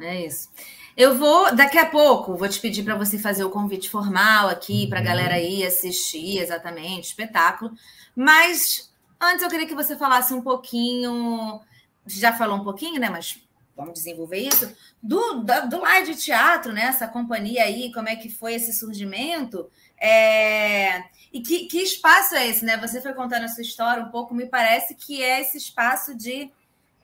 É 0.00 0.26
isso. 0.26 0.50
Eu 0.96 1.18
vou, 1.18 1.54
daqui 1.54 1.76
a 1.76 1.86
pouco, 1.86 2.36
vou 2.36 2.48
te 2.48 2.60
pedir 2.60 2.84
para 2.84 2.94
você 2.94 3.18
fazer 3.18 3.42
o 3.44 3.50
convite 3.50 3.90
formal 3.90 4.48
aqui, 4.48 4.86
para 4.86 5.00
a 5.00 5.02
uhum. 5.02 5.06
galera 5.08 5.40
ir 5.40 5.66
assistir 5.66 6.38
exatamente 6.38 7.08
espetáculo. 7.08 7.72
Mas 8.14 8.92
antes 9.20 9.42
eu 9.42 9.50
queria 9.50 9.66
que 9.66 9.74
você 9.74 9.96
falasse 9.96 10.32
um 10.32 10.40
pouquinho, 10.40 11.60
já 12.06 12.32
falou 12.32 12.58
um 12.58 12.64
pouquinho, 12.64 13.00
né? 13.00 13.10
Mas 13.10 13.42
vamos 13.76 13.94
desenvolver 13.94 14.38
isso, 14.38 14.72
do, 15.02 15.40
do, 15.40 15.68
do 15.68 15.80
live 15.80 16.14
de 16.14 16.22
teatro, 16.22 16.72
né? 16.72 16.82
Essa 16.82 17.08
companhia 17.08 17.64
aí, 17.64 17.92
como 17.92 18.08
é 18.08 18.14
que 18.14 18.28
foi 18.28 18.54
esse 18.54 18.72
surgimento? 18.72 19.68
É... 20.00 21.04
E 21.32 21.40
que, 21.40 21.66
que 21.66 21.78
espaço 21.78 22.36
é 22.36 22.46
esse, 22.46 22.64
né? 22.64 22.76
Você 22.76 23.00
foi 23.00 23.12
contando 23.14 23.44
a 23.44 23.48
sua 23.48 23.62
história 23.62 24.04
um 24.04 24.10
pouco, 24.10 24.32
me 24.32 24.46
parece 24.46 24.94
que 24.94 25.20
é 25.20 25.40
esse 25.40 25.58
espaço 25.58 26.14
de 26.14 26.52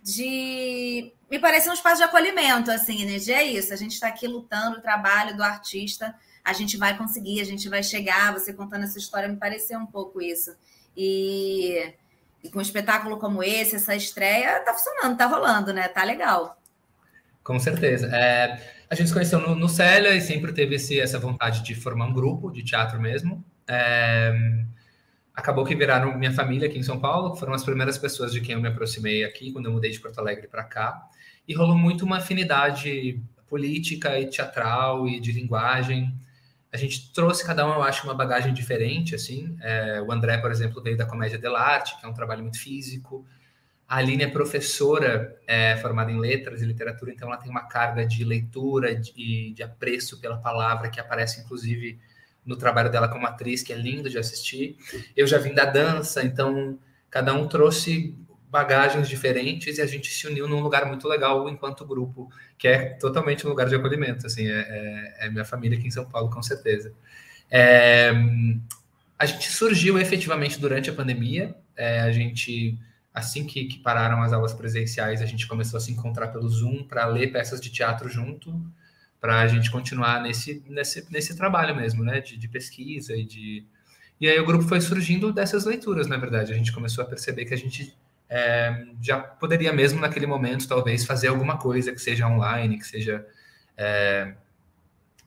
de. 0.02 1.12
Me 1.30 1.38
parece 1.38 1.68
um 1.68 1.72
espaço 1.72 1.98
de 1.98 2.02
acolhimento, 2.02 2.70
assim, 2.70 3.04
né? 3.04 3.18
De 3.18 3.32
é 3.32 3.44
isso, 3.44 3.72
a 3.72 3.76
gente 3.76 3.92
está 3.92 4.08
aqui 4.08 4.26
lutando 4.26 4.78
o 4.78 4.82
trabalho 4.82 5.36
do 5.36 5.42
artista, 5.42 6.14
a 6.44 6.52
gente 6.52 6.76
vai 6.76 6.96
conseguir, 6.96 7.40
a 7.40 7.44
gente 7.44 7.68
vai 7.68 7.82
chegar. 7.82 8.32
Você 8.32 8.52
contando 8.52 8.84
essa 8.84 8.98
história 8.98 9.28
me 9.28 9.36
pareceu 9.36 9.78
um 9.78 9.86
pouco 9.86 10.20
isso. 10.20 10.54
E, 10.96 11.94
e 12.42 12.50
com 12.50 12.58
um 12.58 12.62
espetáculo 12.62 13.18
como 13.18 13.42
esse, 13.42 13.76
essa 13.76 13.94
estreia, 13.94 14.60
tá 14.60 14.74
funcionando, 14.74 15.16
tá 15.16 15.26
rolando, 15.26 15.72
né? 15.72 15.86
Tá 15.88 16.02
legal. 16.02 16.60
Com 17.44 17.58
certeza. 17.58 18.08
É, 18.12 18.60
a 18.88 18.94
gente 18.94 19.08
se 19.08 19.14
conheceu 19.14 19.40
no, 19.40 19.54
no 19.54 19.68
Célia 19.68 20.14
e 20.14 20.20
sempre 20.20 20.52
teve 20.52 20.74
esse, 20.74 21.00
essa 21.00 21.18
vontade 21.18 21.62
de 21.62 21.74
formar 21.74 22.06
um 22.06 22.12
grupo 22.12 22.50
de 22.50 22.64
teatro 22.64 23.00
mesmo. 23.00 23.44
É, 23.68 24.32
acabou 25.40 25.64
que 25.64 25.74
viraram 25.74 26.16
minha 26.16 26.32
família 26.32 26.68
aqui 26.68 26.78
em 26.78 26.82
São 26.82 27.00
Paulo, 27.00 27.34
foram 27.34 27.54
as 27.54 27.64
primeiras 27.64 27.98
pessoas 27.98 28.32
de 28.32 28.40
quem 28.40 28.54
eu 28.54 28.60
me 28.60 28.68
aproximei 28.68 29.24
aqui 29.24 29.50
quando 29.52 29.66
eu 29.66 29.72
mudei 29.72 29.90
de 29.90 29.98
Porto 29.98 30.18
Alegre 30.18 30.46
para 30.46 30.62
cá. 30.62 31.08
E 31.48 31.54
rolou 31.54 31.76
muito 31.76 32.04
uma 32.04 32.18
afinidade 32.18 33.20
política 33.48 34.20
e 34.20 34.26
teatral 34.26 35.08
e 35.08 35.18
de 35.18 35.32
linguagem. 35.32 36.14
A 36.72 36.76
gente 36.76 37.12
trouxe 37.12 37.44
cada 37.44 37.66
um, 37.66 37.72
eu 37.72 37.82
acho, 37.82 38.04
uma 38.04 38.14
bagagem 38.14 38.52
diferente, 38.52 39.14
assim. 39.14 39.56
É, 39.60 40.00
o 40.00 40.12
André, 40.12 40.38
por 40.38 40.52
exemplo, 40.52 40.80
veio 40.80 40.96
da 40.96 41.06
comédia 41.06 41.38
dell'arte, 41.38 41.98
que 41.98 42.06
é 42.06 42.08
um 42.08 42.14
trabalho 42.14 42.42
muito 42.42 42.60
físico. 42.60 43.26
A 43.88 43.96
Aline 43.96 44.22
é 44.22 44.28
professora 44.28 45.36
é, 45.48 45.76
formada 45.78 46.12
em 46.12 46.18
letras 46.20 46.62
e 46.62 46.66
literatura, 46.66 47.10
então 47.10 47.26
ela 47.26 47.38
tem 47.38 47.50
uma 47.50 47.62
carga 47.62 48.06
de 48.06 48.22
leitura 48.22 48.92
e 48.92 49.00
de, 49.00 49.52
de 49.52 49.62
apreço 49.64 50.20
pela 50.20 50.36
palavra 50.36 50.88
que 50.88 51.00
aparece, 51.00 51.40
inclusive, 51.40 51.98
no 52.44 52.56
trabalho 52.56 52.90
dela 52.90 53.08
como 53.08 53.26
atriz, 53.26 53.62
que 53.62 53.72
é 53.72 53.76
lindo 53.76 54.08
de 54.08 54.18
assistir. 54.18 54.76
Eu 55.16 55.26
já 55.26 55.38
vim 55.38 55.54
da 55.54 55.64
dança, 55.64 56.22
então 56.24 56.78
cada 57.10 57.34
um 57.34 57.46
trouxe 57.46 58.16
bagagens 58.50 59.08
diferentes 59.08 59.78
e 59.78 59.82
a 59.82 59.86
gente 59.86 60.10
se 60.10 60.26
uniu 60.26 60.48
num 60.48 60.60
lugar 60.60 60.84
muito 60.84 61.06
legal 61.06 61.48
enquanto 61.48 61.86
grupo, 61.86 62.28
que 62.58 62.66
é 62.66 62.94
totalmente 62.94 63.46
um 63.46 63.50
lugar 63.50 63.68
de 63.68 63.76
acolhimento, 63.76 64.26
assim, 64.26 64.48
é, 64.48 64.60
é, 65.20 65.26
é 65.26 65.30
minha 65.30 65.44
família 65.44 65.78
aqui 65.78 65.86
em 65.86 65.90
São 65.90 66.04
Paulo, 66.04 66.28
com 66.30 66.42
certeza. 66.42 66.92
É, 67.48 68.12
a 69.16 69.26
gente 69.26 69.50
surgiu 69.50 69.98
efetivamente 69.98 70.58
durante 70.58 70.90
a 70.90 70.92
pandemia, 70.92 71.54
é, 71.76 72.00
a 72.00 72.10
gente, 72.10 72.76
assim 73.14 73.46
que, 73.46 73.66
que 73.66 73.78
pararam 73.78 74.20
as 74.22 74.32
aulas 74.32 74.52
presenciais, 74.52 75.22
a 75.22 75.26
gente 75.26 75.46
começou 75.46 75.76
a 75.76 75.80
se 75.80 75.92
encontrar 75.92 76.28
pelo 76.28 76.48
Zoom 76.48 76.82
para 76.82 77.06
ler 77.06 77.30
peças 77.30 77.60
de 77.60 77.70
teatro 77.70 78.08
junto, 78.08 78.60
para 79.20 79.40
a 79.40 79.46
gente 79.46 79.70
continuar 79.70 80.22
nesse, 80.22 80.64
nesse, 80.68 81.06
nesse 81.10 81.36
trabalho 81.36 81.76
mesmo, 81.76 82.02
né, 82.02 82.20
de, 82.20 82.36
de, 82.36 82.48
pesquisa 82.48 83.14
e 83.14 83.24
de... 83.24 83.66
E 84.18 84.28
aí 84.28 84.38
o 84.38 84.46
grupo 84.46 84.64
foi 84.64 84.80
surgindo 84.80 85.32
dessas 85.32 85.64
leituras, 85.64 86.06
na 86.06 86.16
verdade. 86.16 86.52
A 86.52 86.56
gente 86.56 86.72
começou 86.72 87.04
a 87.04 87.06
perceber 87.06 87.44
que 87.44 87.54
a 87.54 87.56
gente 87.56 87.94
é, 88.28 88.86
já 89.00 89.18
poderia 89.18 89.72
mesmo 89.72 90.00
naquele 90.00 90.26
momento, 90.26 90.68
talvez, 90.68 91.04
fazer 91.04 91.28
alguma 91.28 91.58
coisa 91.58 91.92
que 91.92 92.00
seja 92.00 92.28
online, 92.28 92.78
que 92.78 92.86
seja 92.86 93.26
é, 93.76 94.34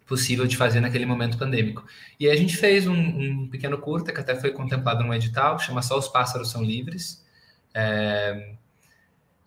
possível 0.08 0.46
de 0.46 0.56
fazer 0.56 0.80
naquele 0.80 1.06
momento 1.06 1.38
pandêmico. 1.38 1.86
E 2.20 2.28
aí 2.28 2.32
a 2.32 2.38
gente 2.38 2.56
fez 2.56 2.88
um, 2.88 2.94
um, 2.94 3.48
pequeno 3.48 3.78
curta, 3.78 4.12
que 4.12 4.20
até 4.20 4.36
foi 4.36 4.52
contemplado 4.52 5.04
no 5.04 5.14
edital, 5.14 5.58
chama 5.60 5.82
Só 5.82 5.98
os 5.98 6.08
Pássaros 6.08 6.52
São 6.52 6.64
Livres. 6.64 7.26
É, 7.74 8.54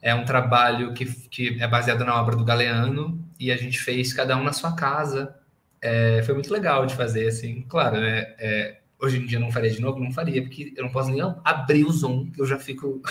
é 0.03 0.15
um 0.15 0.25
trabalho 0.25 0.93
que, 0.93 1.07
que 1.29 1.63
é 1.63 1.69
baseado 1.69 2.05
na 2.05 2.21
obra 2.21 2.37
do 2.37 2.45
Galeano 2.45 3.26
e 3.38 3.51
a 3.51 3.57
gente 3.57 3.79
fez 3.79 4.12
cada 4.12 4.37
um 4.37 4.44
na 4.44 4.53
sua 4.53 4.75
casa. 4.75 5.35
É, 5.81 6.23
foi 6.25 6.35
muito 6.35 6.52
legal 6.52 6.87
de 6.87 6.94
fazer, 6.94 7.29
assim. 7.29 7.63
Claro, 7.69 8.00
né? 8.00 8.35
É, 8.38 8.79
hoje 8.98 9.19
em 9.19 9.27
dia 9.27 9.38
não 9.38 9.52
faria 9.52 9.71
de 9.71 9.81
novo, 9.81 10.00
não 10.00 10.11
faria, 10.11 10.42
porque 10.42 10.73
eu 10.77 10.85
não 10.85 10.90
posso 10.90 11.11
nem 11.11 11.21
abrir 11.44 11.85
o 11.85 11.92
Zoom, 11.92 12.31
eu 12.37 12.46
já 12.46 12.58
fico 12.58 13.02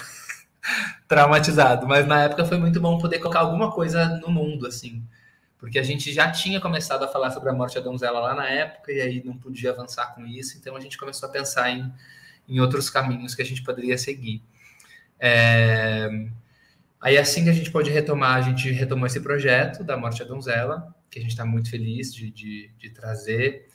traumatizado. 1.08 1.88
Mas 1.88 2.08
na 2.08 2.24
época 2.24 2.46
foi 2.46 2.58
muito 2.58 2.80
bom 2.82 2.98
poder 2.98 3.20
colocar 3.20 3.42
alguma 3.42 3.72
coisa 3.72 4.18
no 4.20 4.30
mundo, 4.30 4.68
assim. 4.68 5.04
Porque 5.58 5.80
a 5.80 5.84
gente 5.84 6.12
já 6.12 6.32
tinha 6.32 6.60
começado 6.60 7.04
a 7.04 7.08
falar 7.08 7.32
sobre 7.32 7.50
a 7.50 7.54
morte 7.54 7.76
da 7.76 7.82
donzela 7.82 8.20
lá 8.20 8.36
na 8.36 8.48
época, 8.48 8.92
e 8.92 9.02
aí 9.02 9.24
não 9.24 9.38
podia 9.38 9.72
avançar 9.72 10.14
com 10.14 10.26
isso, 10.26 10.58
então 10.58 10.76
a 10.76 10.80
gente 10.80 10.98
começou 10.98 11.30
a 11.30 11.32
pensar 11.32 11.70
em, 11.72 11.92
em 12.48 12.60
outros 12.60 12.90
caminhos 12.90 13.34
que 13.34 13.42
a 13.42 13.46
gente 13.46 13.64
poderia 13.64 13.98
seguir. 13.98 14.44
É, 15.20 16.28
Aí, 17.06 17.20
assim 17.20 17.44
que 17.44 17.52
a 17.52 17.54
gente 17.54 17.70
pode 17.70 17.92
retomar, 17.92 18.36
a 18.36 18.42
gente 18.42 18.72
retomou 18.72 19.06
esse 19.06 19.20
projeto 19.20 19.84
da 19.84 19.96
Morte 19.96 20.24
à 20.24 20.26
Donzela, 20.26 20.92
que 21.12 21.20
a 21.20 21.22
gente 21.22 21.30
está 21.30 21.46
muito 21.46 21.70
feliz 21.70 22.12
de, 22.12 22.32
de, 22.32 22.72
de 22.80 22.90
trazer. 22.90 23.68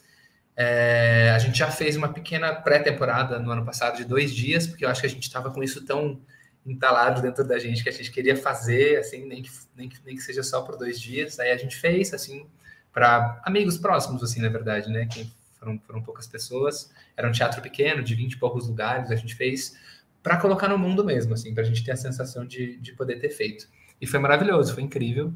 É, 0.53 1.31
a 1.33 1.39
gente 1.39 1.57
já 1.57 1.71
fez 1.71 1.95
uma 1.95 2.11
pequena 2.11 2.53
pré-temporada 2.53 3.39
no 3.39 3.49
ano 3.49 3.63
passado 3.63 3.95
de 3.95 4.03
dois 4.03 4.35
dias, 4.35 4.67
porque 4.67 4.83
eu 4.83 4.89
acho 4.89 4.99
que 4.99 5.07
a 5.07 5.09
gente 5.09 5.23
estava 5.23 5.49
com 5.49 5.63
isso 5.63 5.85
tão 5.85 6.19
entalado 6.65 7.21
dentro 7.21 7.47
da 7.47 7.57
gente 7.57 7.81
que 7.81 7.87
a 7.87 7.93
gente 7.93 8.11
queria 8.11 8.35
fazer, 8.35 8.99
assim, 8.99 9.25
nem 9.25 9.43
que, 9.43 9.49
nem 9.77 9.87
que, 9.87 9.97
nem 10.05 10.17
que 10.17 10.23
seja 10.23 10.43
só 10.43 10.61
por 10.63 10.75
dois 10.75 10.99
dias. 10.99 11.39
Aí 11.39 11.51
a 11.51 11.57
gente 11.57 11.77
fez, 11.77 12.13
assim, 12.13 12.45
para 12.91 13.41
amigos 13.45 13.77
próximos, 13.77 14.21
assim, 14.21 14.41
na 14.41 14.49
verdade, 14.49 14.89
né? 14.89 15.05
Que 15.05 15.31
foram, 15.57 15.79
foram 15.79 16.03
poucas 16.03 16.27
pessoas. 16.27 16.91
Era 17.15 17.29
um 17.29 17.31
teatro 17.31 17.61
pequeno, 17.61 18.03
de 18.03 18.13
20 18.13 18.33
e 18.33 18.37
poucos 18.37 18.67
lugares. 18.67 19.09
A 19.09 19.15
gente 19.15 19.35
fez 19.35 19.77
para 20.21 20.37
colocar 20.37 20.67
no 20.67 20.77
mundo 20.77 21.03
mesmo, 21.03 21.33
assim, 21.33 21.53
para 21.53 21.63
a 21.63 21.65
gente 21.65 21.83
ter 21.83 21.91
a 21.91 21.95
sensação 21.95 22.45
de, 22.45 22.77
de 22.77 22.93
poder 22.93 23.17
ter 23.17 23.29
feito. 23.29 23.67
E 23.99 24.07
foi 24.07 24.19
maravilhoso, 24.19 24.73
foi 24.73 24.83
incrível. 24.83 25.33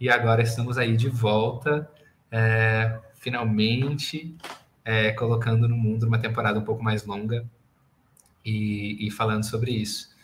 E 0.00 0.08
agora 0.08 0.42
estamos 0.42 0.78
aí 0.78 0.96
de 0.96 1.08
volta, 1.08 1.88
é, 2.30 2.98
finalmente, 3.14 4.36
é, 4.84 5.12
colocando 5.12 5.68
no 5.68 5.76
mundo 5.76 6.06
uma 6.06 6.18
temporada 6.18 6.58
um 6.58 6.64
pouco 6.64 6.82
mais 6.82 7.04
longa 7.04 7.44
e, 8.44 9.06
e 9.06 9.10
falando 9.10 9.44
sobre 9.44 9.70
isso. 9.72 10.14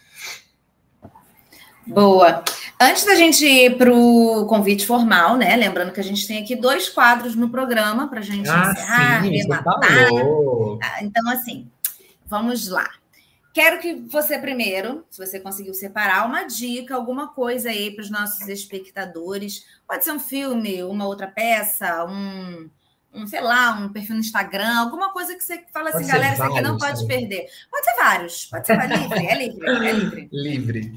Boa. 1.86 2.44
Antes 2.80 3.04
da 3.04 3.14
gente 3.14 3.44
ir 3.44 3.76
para 3.76 3.92
o 3.92 4.46
convite 4.46 4.86
formal, 4.86 5.36
né? 5.36 5.56
Lembrando 5.56 5.92
que 5.92 6.00
a 6.00 6.04
gente 6.04 6.26
tem 6.26 6.42
aqui 6.42 6.54
dois 6.54 6.88
quadros 6.88 7.34
no 7.34 7.48
programa 7.48 8.08
para 8.08 8.20
a 8.20 8.22
gente 8.22 8.48
ah, 8.48 8.70
encerrar, 8.70 9.22
sim, 9.22 9.30
rematar. 9.30 9.80
Então, 11.00 11.28
assim, 11.28 11.68
vamos 12.26 12.68
lá. 12.68 12.88
Quero 13.52 13.80
que 13.80 13.94
você 14.08 14.38
primeiro, 14.38 15.04
se 15.10 15.18
você 15.18 15.38
conseguiu 15.38 15.74
separar, 15.74 16.26
uma 16.26 16.44
dica, 16.44 16.94
alguma 16.94 17.28
coisa 17.34 17.68
aí 17.68 17.90
para 17.94 18.02
os 18.02 18.10
nossos 18.10 18.48
espectadores. 18.48 19.66
Pode 19.86 20.04
ser 20.04 20.12
um 20.12 20.20
filme, 20.20 20.82
uma 20.82 21.06
outra 21.06 21.26
peça, 21.26 22.04
um, 22.06 22.70
um, 23.12 23.26
sei 23.26 23.42
lá, 23.42 23.72
um 23.72 23.92
perfil 23.92 24.14
no 24.14 24.20
Instagram, 24.20 24.78
alguma 24.78 25.12
coisa 25.12 25.34
que 25.34 25.44
você 25.44 25.64
fala 25.72 25.90
assim, 25.90 26.06
galera, 26.06 26.32
isso 26.32 26.42
aqui 26.42 26.60
não 26.62 26.78
pode 26.78 27.06
perder. 27.06 27.46
Pode 27.70 27.84
ser 27.84 27.96
vários, 27.96 28.46
pode 28.46 28.66
ser 28.66 28.78
livre, 28.88 29.26
é 29.26 29.34
livre, 29.34 29.66
é 29.66 29.92
livre. 29.92 30.28
livre. 30.32 30.92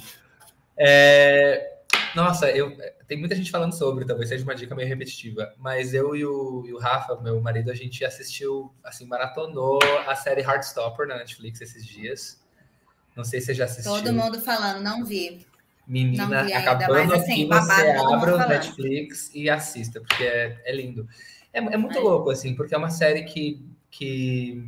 É... 0.77 1.71
Nossa, 2.15 2.49
eu 2.49 2.73
tem 3.07 3.19
muita 3.19 3.35
gente 3.35 3.51
falando 3.51 3.73
sobre, 3.73 4.05
talvez 4.05 4.29
seja 4.29 4.43
uma 4.43 4.55
dica 4.55 4.73
meio 4.73 4.87
repetitiva, 4.87 5.53
mas 5.57 5.93
eu 5.93 6.15
e 6.15 6.25
o, 6.25 6.63
e 6.65 6.73
o 6.73 6.79
Rafa, 6.79 7.15
meu 7.21 7.39
marido, 7.39 7.69
a 7.69 7.75
gente 7.75 8.03
assistiu, 8.03 8.73
assim, 8.83 9.05
maratonou 9.05 9.79
a 10.07 10.15
série 10.15 10.41
Heartstopper 10.41 11.07
na 11.07 11.17
Netflix 11.17 11.61
esses 11.61 11.85
dias. 11.85 12.44
Não 13.15 13.23
sei 13.23 13.39
se 13.39 13.47
você 13.47 13.53
já 13.53 13.65
assistiu. 13.65 13.91
Todo 13.91 14.13
mundo 14.13 14.41
falando, 14.41 14.81
não 14.83 15.05
vi. 15.05 15.45
Menina, 15.87 16.23
não 16.27 16.45
vi 16.45 16.53
ainda, 16.53 16.71
acabando 16.71 17.09
mas, 17.09 17.21
assim, 17.21 17.33
aqui, 17.33 17.45
você 17.45 17.81
abre 17.91 18.31
o 18.31 18.37
Netflix 18.37 19.31
e 19.33 19.49
assista, 19.49 20.01
porque 20.01 20.23
é, 20.23 20.61
é 20.65 20.75
lindo. 20.75 21.07
É, 21.53 21.59
é 21.59 21.77
muito 21.77 21.97
é. 21.97 22.01
louco, 22.01 22.29
assim, 22.31 22.55
porque 22.55 22.73
é 22.73 22.77
uma 22.77 22.89
série 22.89 23.23
que, 23.23 23.63
que, 23.89 24.67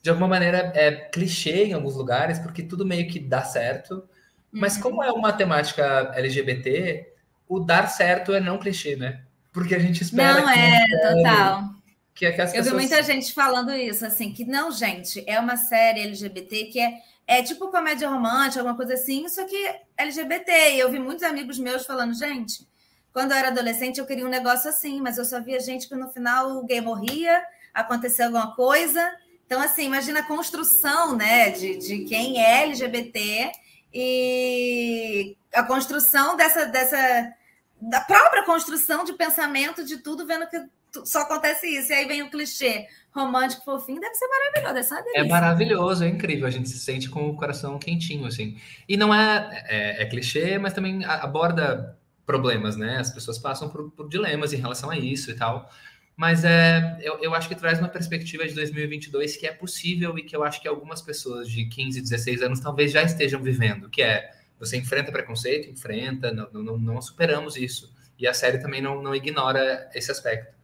de 0.00 0.08
alguma 0.08 0.28
maneira, 0.28 0.72
é 0.74 0.92
clichê 0.92 1.66
em 1.66 1.72
alguns 1.72 1.96
lugares, 1.96 2.38
porque 2.38 2.62
tudo 2.62 2.86
meio 2.86 3.08
que 3.08 3.18
dá 3.18 3.42
certo. 3.42 4.04
Mas 4.50 4.76
uhum. 4.76 4.82
como 4.82 5.02
é 5.02 5.10
uma 5.10 5.32
temática 5.32 6.12
LGBT, 6.14 7.12
o 7.48 7.58
dar 7.58 7.88
certo 7.88 8.32
é 8.32 8.40
não 8.40 8.58
clichê, 8.58 8.96
né? 8.96 9.22
Porque 9.52 9.74
a 9.74 9.78
gente 9.78 10.02
espera. 10.02 10.40
Não, 10.40 10.48
é, 10.48 10.80
total. 11.14 11.74
Que, 12.14 12.26
é 12.26 12.32
que 12.32 12.40
as 12.40 12.50
Eu 12.54 12.62
pessoas... 12.62 12.82
vi 12.82 12.88
muita 12.88 13.02
gente 13.02 13.32
falando 13.32 13.72
isso, 13.72 14.04
assim, 14.06 14.32
que 14.32 14.44
não, 14.44 14.70
gente, 14.70 15.24
é 15.26 15.40
uma 15.40 15.56
série 15.56 16.00
LGBT 16.00 16.64
que 16.66 16.78
é 16.78 16.98
é 17.38 17.42
tipo 17.42 17.68
comédia 17.68 18.08
romântica, 18.08 18.60
alguma 18.60 18.76
coisa 18.76 18.94
assim, 18.94 19.28
só 19.28 19.44
que 19.44 19.56
LGBT. 19.96 20.74
E 20.74 20.80
eu 20.80 20.90
vi 20.90 20.98
muitos 20.98 21.24
amigos 21.24 21.58
meus 21.58 21.86
falando, 21.86 22.14
gente, 22.14 22.66
quando 23.12 23.32
eu 23.32 23.36
era 23.38 23.48
adolescente 23.48 23.98
eu 23.98 24.06
queria 24.06 24.26
um 24.26 24.30
negócio 24.30 24.68
assim, 24.68 25.00
mas 25.00 25.18
eu 25.18 25.24
só 25.24 25.40
via 25.40 25.60
gente 25.60 25.88
que 25.88 25.94
no 25.94 26.10
final 26.10 26.58
o 26.58 26.64
gay 26.64 26.80
morria, 26.80 27.42
aconteceu 27.72 28.26
alguma 28.26 28.54
coisa. 28.54 29.12
Então, 29.46 29.60
assim, 29.60 29.84
imagina 29.84 30.20
a 30.20 30.26
construção, 30.26 31.16
né, 31.16 31.50
de, 31.50 31.76
de 31.76 32.04
quem 32.04 32.42
é 32.42 32.64
LGBT 32.64 33.52
e 33.92 35.36
a 35.52 35.62
construção 35.62 36.36
dessa, 36.36 36.66
dessa 36.66 37.32
da 37.80 38.00
própria 38.00 38.44
construção 38.44 39.04
de 39.04 39.12
pensamento 39.14 39.84
de 39.84 39.98
tudo, 39.98 40.26
vendo 40.26 40.46
que 40.48 40.62
só 41.04 41.20
acontece 41.20 41.66
isso. 41.66 41.90
E 41.92 41.94
aí 41.94 42.06
vem 42.06 42.22
o 42.22 42.30
clichê 42.30 42.86
romântico, 43.14 43.64
fofinho, 43.64 44.00
deve 44.00 44.14
ser 44.14 44.26
maravilhoso. 44.26 44.94
É, 45.14 45.20
é 45.20 45.24
maravilhoso, 45.24 46.04
é 46.04 46.08
incrível. 46.08 46.46
A 46.46 46.50
gente 46.50 46.68
se 46.68 46.78
sente 46.78 47.08
com 47.08 47.28
o 47.28 47.36
coração 47.36 47.78
quentinho, 47.78 48.26
assim. 48.26 48.56
E 48.88 48.96
não 48.96 49.14
é, 49.14 49.64
é, 49.68 50.02
é 50.02 50.06
clichê, 50.06 50.58
mas 50.58 50.72
também 50.72 51.04
aborda 51.04 51.96
problemas, 52.24 52.76
né? 52.76 52.98
As 52.98 53.10
pessoas 53.10 53.38
passam 53.38 53.68
por, 53.68 53.90
por, 53.90 54.08
dilemas 54.08 54.52
em 54.52 54.56
relação 54.56 54.90
a 54.90 54.96
isso 54.96 55.30
e 55.30 55.34
tal. 55.34 55.70
Mas 56.16 56.44
é, 56.44 56.98
eu, 57.00 57.18
eu 57.20 57.34
acho 57.34 57.48
que 57.48 57.54
traz 57.54 57.78
uma 57.78 57.88
perspectiva 57.88 58.46
de 58.46 58.54
2022 58.54 59.36
que 59.36 59.46
é 59.46 59.52
possível 59.52 60.18
e 60.18 60.22
que 60.22 60.34
eu 60.34 60.42
acho 60.42 60.60
que 60.60 60.68
algumas 60.68 61.02
pessoas 61.02 61.48
de 61.48 61.66
15, 61.66 62.00
16 62.00 62.42
anos 62.42 62.60
talvez 62.60 62.92
já 62.92 63.02
estejam 63.02 63.42
vivendo, 63.42 63.88
que 63.90 64.02
é 64.02 64.30
você 64.58 64.76
enfrenta 64.76 65.10
preconceito, 65.10 65.68
enfrenta, 65.68 66.32
não, 66.32 66.48
não, 66.52 66.78
não 66.78 67.02
superamos 67.02 67.56
isso. 67.56 67.92
E 68.18 68.26
a 68.26 68.32
série 68.32 68.58
também 68.58 68.80
não, 68.80 69.02
não 69.02 69.14
ignora 69.14 69.90
esse 69.94 70.10
aspecto 70.10 70.61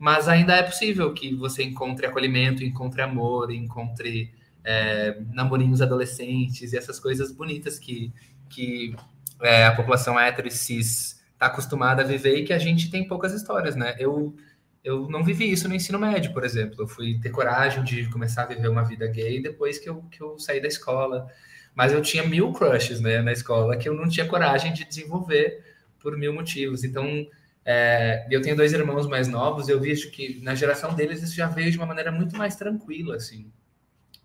mas 0.00 0.28
ainda 0.28 0.54
é 0.54 0.62
possível 0.62 1.12
que 1.12 1.34
você 1.34 1.62
encontre 1.62 2.06
acolhimento, 2.06 2.64
encontre 2.64 3.02
amor, 3.02 3.52
encontre 3.52 4.32
é, 4.64 5.20
namorinhos 5.30 5.82
adolescentes 5.82 6.72
e 6.72 6.76
essas 6.78 6.98
coisas 6.98 7.30
bonitas 7.30 7.78
que, 7.78 8.10
que 8.48 8.96
é, 9.42 9.66
a 9.66 9.76
população 9.76 10.18
hétero 10.18 10.48
e 10.48 10.50
cis 10.50 11.22
está 11.34 11.46
acostumada 11.46 12.00
a 12.00 12.06
viver 12.06 12.38
e 12.38 12.44
que 12.44 12.54
a 12.54 12.58
gente 12.58 12.90
tem 12.90 13.06
poucas 13.06 13.34
histórias, 13.34 13.76
né? 13.76 13.94
Eu, 13.98 14.34
eu 14.82 15.06
não 15.10 15.22
vivi 15.22 15.52
isso 15.52 15.68
no 15.68 15.74
ensino 15.74 15.98
médio, 15.98 16.32
por 16.32 16.44
exemplo. 16.44 16.76
Eu 16.82 16.88
fui 16.88 17.20
ter 17.20 17.28
coragem 17.28 17.84
de 17.84 18.08
começar 18.08 18.44
a 18.44 18.46
viver 18.46 18.68
uma 18.68 18.82
vida 18.82 19.06
gay 19.06 19.42
depois 19.42 19.78
que 19.78 19.90
eu, 19.90 20.02
que 20.10 20.22
eu 20.22 20.38
saí 20.38 20.62
da 20.62 20.68
escola. 20.68 21.28
Mas 21.74 21.92
eu 21.92 22.00
tinha 22.00 22.26
mil 22.26 22.54
crushes 22.54 23.02
né, 23.02 23.20
na 23.20 23.32
escola 23.32 23.76
que 23.76 23.86
eu 23.86 23.94
não 23.94 24.08
tinha 24.08 24.26
coragem 24.26 24.72
de 24.72 24.82
desenvolver 24.86 25.62
por 25.98 26.16
mil 26.16 26.32
motivos. 26.32 26.84
Então, 26.84 27.26
é, 27.72 28.26
eu 28.28 28.42
tenho 28.42 28.56
dois 28.56 28.72
irmãos 28.72 29.06
mais 29.06 29.28
novos, 29.28 29.68
eu 29.68 29.78
vejo 29.78 30.10
que 30.10 30.40
na 30.42 30.56
geração 30.56 30.92
deles 30.92 31.22
isso 31.22 31.36
já 31.36 31.46
veio 31.46 31.70
de 31.70 31.76
uma 31.76 31.86
maneira 31.86 32.10
muito 32.10 32.36
mais 32.36 32.56
tranquila, 32.56 33.14
assim. 33.14 33.48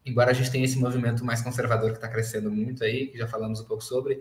Embora 0.03 0.31
a 0.31 0.33
gente 0.33 0.49
tenha 0.49 0.65
esse 0.65 0.79
movimento 0.79 1.23
mais 1.23 1.43
conservador 1.43 1.91
que 1.91 1.97
está 1.97 2.07
crescendo 2.07 2.49
muito 2.49 2.83
aí, 2.83 3.05
que 3.05 3.19
já 3.19 3.27
falamos 3.27 3.59
um 3.59 3.65
pouco 3.65 3.83
sobre. 3.83 4.19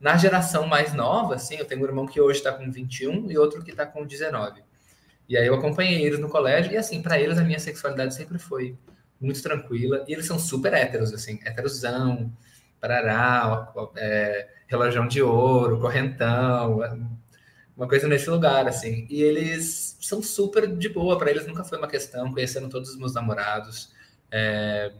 Na 0.00 0.16
geração 0.16 0.66
mais 0.66 0.94
nova, 0.94 1.34
assim, 1.34 1.56
eu 1.56 1.66
tenho 1.66 1.82
um 1.82 1.84
irmão 1.84 2.06
que 2.06 2.18
hoje 2.18 2.38
está 2.38 2.52
com 2.52 2.70
21 2.70 3.30
e 3.30 3.36
outro 3.36 3.62
que 3.62 3.70
está 3.70 3.84
com 3.84 4.06
19. 4.06 4.62
E 5.28 5.36
aí 5.36 5.46
eu 5.46 5.54
acompanhei 5.54 6.02
eles 6.02 6.18
no 6.18 6.30
colégio 6.30 6.72
e, 6.72 6.78
assim, 6.78 7.02
para 7.02 7.20
eles 7.20 7.36
a 7.36 7.44
minha 7.44 7.58
sexualidade 7.58 8.14
sempre 8.14 8.38
foi 8.38 8.78
muito 9.20 9.42
tranquila. 9.42 10.06
E 10.08 10.14
eles 10.14 10.24
são 10.24 10.38
super 10.38 10.72
héteros, 10.72 11.12
assim, 11.12 11.38
heterosão, 11.44 12.32
parará, 12.80 13.72
é, 13.96 14.48
relógio 14.66 15.06
de 15.06 15.20
ouro, 15.20 15.80
correntão, 15.80 16.80
uma 17.76 17.88
coisa 17.88 18.06
nesse 18.06 18.28
lugar, 18.30 18.66
assim. 18.68 19.06
E 19.10 19.22
eles 19.22 19.96
são 20.00 20.22
super 20.22 20.66
de 20.66 20.88
boa, 20.88 21.18
para 21.18 21.30
eles 21.30 21.46
nunca 21.46 21.64
foi 21.64 21.78
uma 21.78 21.88
questão, 21.88 22.32
conhecendo 22.32 22.68
todos 22.68 22.90
os 22.90 22.96
meus 22.96 23.14
namorados. 23.14 23.92
É, 24.30 24.92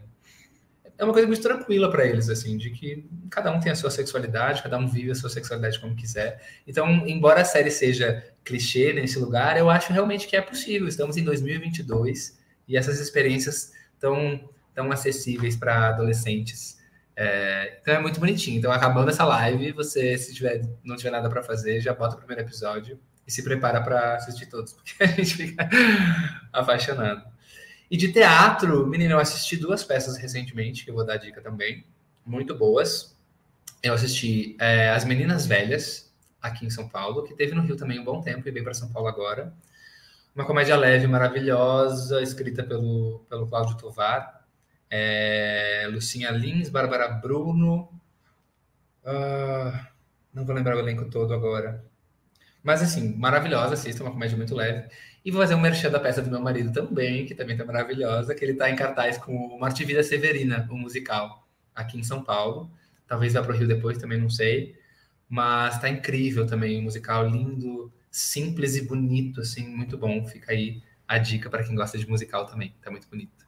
é 0.97 1.03
uma 1.03 1.13
coisa 1.13 1.27
muito 1.27 1.41
tranquila 1.41 1.89
para 1.89 2.05
eles, 2.05 2.29
assim, 2.29 2.57
de 2.57 2.69
que 2.69 3.05
cada 3.29 3.51
um 3.51 3.59
tem 3.59 3.71
a 3.71 3.75
sua 3.75 3.91
sexualidade, 3.91 4.63
cada 4.63 4.77
um 4.77 4.87
vive 4.87 5.11
a 5.11 5.15
sua 5.15 5.29
sexualidade 5.29 5.79
como 5.79 5.95
quiser. 5.95 6.41
Então, 6.65 6.87
embora 7.07 7.41
a 7.41 7.45
série 7.45 7.71
seja 7.71 8.23
clichê 8.43 8.93
nesse 8.93 9.19
lugar, 9.19 9.57
eu 9.57 9.69
acho 9.69 9.91
realmente 9.91 10.27
que 10.27 10.35
é 10.35 10.41
possível. 10.41 10.87
Estamos 10.87 11.17
em 11.17 11.23
2022 11.23 12.37
e 12.67 12.77
essas 12.77 12.99
experiências 12.99 13.73
estão 13.93 14.49
tão 14.73 14.91
acessíveis 14.91 15.55
para 15.55 15.89
adolescentes. 15.89 16.77
É, 17.15 17.77
então 17.81 17.93
é 17.93 17.99
muito 17.99 18.19
bonitinho. 18.19 18.57
Então, 18.57 18.71
acabando 18.71 19.09
essa 19.09 19.23
live, 19.23 19.71
você, 19.71 20.17
se 20.17 20.33
tiver, 20.33 20.61
não 20.83 20.95
tiver 20.95 21.11
nada 21.11 21.29
para 21.29 21.41
fazer, 21.41 21.79
já 21.79 21.93
bota 21.93 22.15
o 22.15 22.17
primeiro 22.17 22.41
episódio 22.41 22.99
e 23.25 23.31
se 23.31 23.41
prepara 23.41 23.81
para 23.81 24.15
assistir 24.15 24.47
todos, 24.47 24.73
porque 24.73 25.03
a 25.03 25.07
gente 25.07 25.35
fica 25.35 25.69
apaixonado. 26.51 27.25
E 27.89 27.95
de 27.95 28.11
teatro, 28.11 28.85
menina, 28.85 29.13
eu 29.13 29.19
assisti 29.19 29.55
duas 29.55 29.83
peças 29.83 30.17
recentemente, 30.17 30.83
que 30.83 30.91
eu 30.91 30.95
vou 30.95 31.05
dar 31.05 31.17
dica 31.17 31.39
também, 31.41 31.85
muito 32.25 32.55
boas. 32.55 33.15
Eu 33.81 33.93
assisti 33.93 34.57
é, 34.59 34.89
As 34.89 35.05
Meninas 35.05 35.45
Velhas, 35.45 36.11
aqui 36.41 36.65
em 36.65 36.69
São 36.69 36.89
Paulo, 36.89 37.23
que 37.23 37.33
teve 37.33 37.53
no 37.53 37.61
Rio 37.61 37.77
também 37.77 37.99
um 37.99 38.03
bom 38.03 38.21
tempo 38.21 38.47
e 38.47 38.51
veio 38.51 38.63
para 38.63 38.73
São 38.73 38.91
Paulo 38.91 39.07
agora. 39.07 39.53
Uma 40.35 40.45
comédia 40.45 40.75
leve, 40.75 41.07
maravilhosa, 41.07 42.21
escrita 42.21 42.63
pelo, 42.63 43.23
pelo 43.29 43.47
Cláudio 43.47 43.77
Tovar 43.77 44.34
é, 44.89 45.87
Lucinha 45.91 46.31
Lins, 46.31 46.69
Bárbara 46.69 47.07
Bruno. 47.09 47.89
Uh, 49.03 49.77
não 50.33 50.45
vou 50.45 50.55
lembrar 50.55 50.75
o 50.75 50.79
elenco 50.79 51.09
todo 51.09 51.33
agora. 51.33 51.85
Mas, 52.63 52.81
assim, 52.81 53.15
maravilhosa, 53.15 53.75
assista, 53.75 54.03
uma 54.03 54.11
comédia 54.11 54.35
muito 54.35 54.55
leve. 54.55 54.89
E 55.23 55.31
vou 55.31 55.41
fazer 55.41 55.55
um 55.55 55.59
merchan 55.59 55.91
da 55.91 55.99
peça 55.99 56.21
do 56.21 56.29
meu 56.29 56.39
marido 56.39 56.71
também, 56.71 57.25
que 57.25 57.35
também 57.35 57.55
tá 57.55 57.63
maravilhosa, 57.63 58.33
que 58.33 58.43
ele 58.43 58.55
tá 58.55 58.69
em 58.69 58.75
cartaz 58.75 59.17
com 59.17 59.35
o 59.35 59.59
Morte 59.59 59.85
Vida 59.85 60.01
Severina, 60.03 60.67
o 60.71 60.75
musical, 60.75 61.47
aqui 61.75 61.99
em 61.99 62.03
São 62.03 62.23
Paulo. 62.23 62.71
Talvez 63.07 63.33
vá 63.33 63.41
para 63.41 63.53
o 63.53 63.55
Rio 63.55 63.67
depois, 63.67 63.97
também 63.97 64.19
não 64.19 64.29
sei. 64.29 64.75
Mas 65.29 65.79
tá 65.79 65.89
incrível 65.89 66.45
também, 66.47 66.79
um 66.79 66.83
musical 66.83 67.27
lindo, 67.27 67.91
simples 68.09 68.75
e 68.75 68.81
bonito, 68.83 69.41
assim, 69.41 69.67
muito 69.67 69.97
bom. 69.97 70.25
Fica 70.25 70.51
aí 70.51 70.81
a 71.07 71.17
dica 71.17 71.49
para 71.49 71.63
quem 71.63 71.75
gosta 71.75 71.97
de 71.97 72.07
musical 72.07 72.45
também, 72.45 72.75
tá 72.81 72.89
muito 72.89 73.07
bonito. 73.07 73.44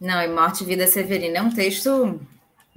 Não, 0.00 0.22
e 0.22 0.28
Morte 0.28 0.62
e 0.62 0.66
Vida 0.66 0.86
Severina 0.86 1.38
é 1.38 1.42
um 1.42 1.50
texto 1.50 2.20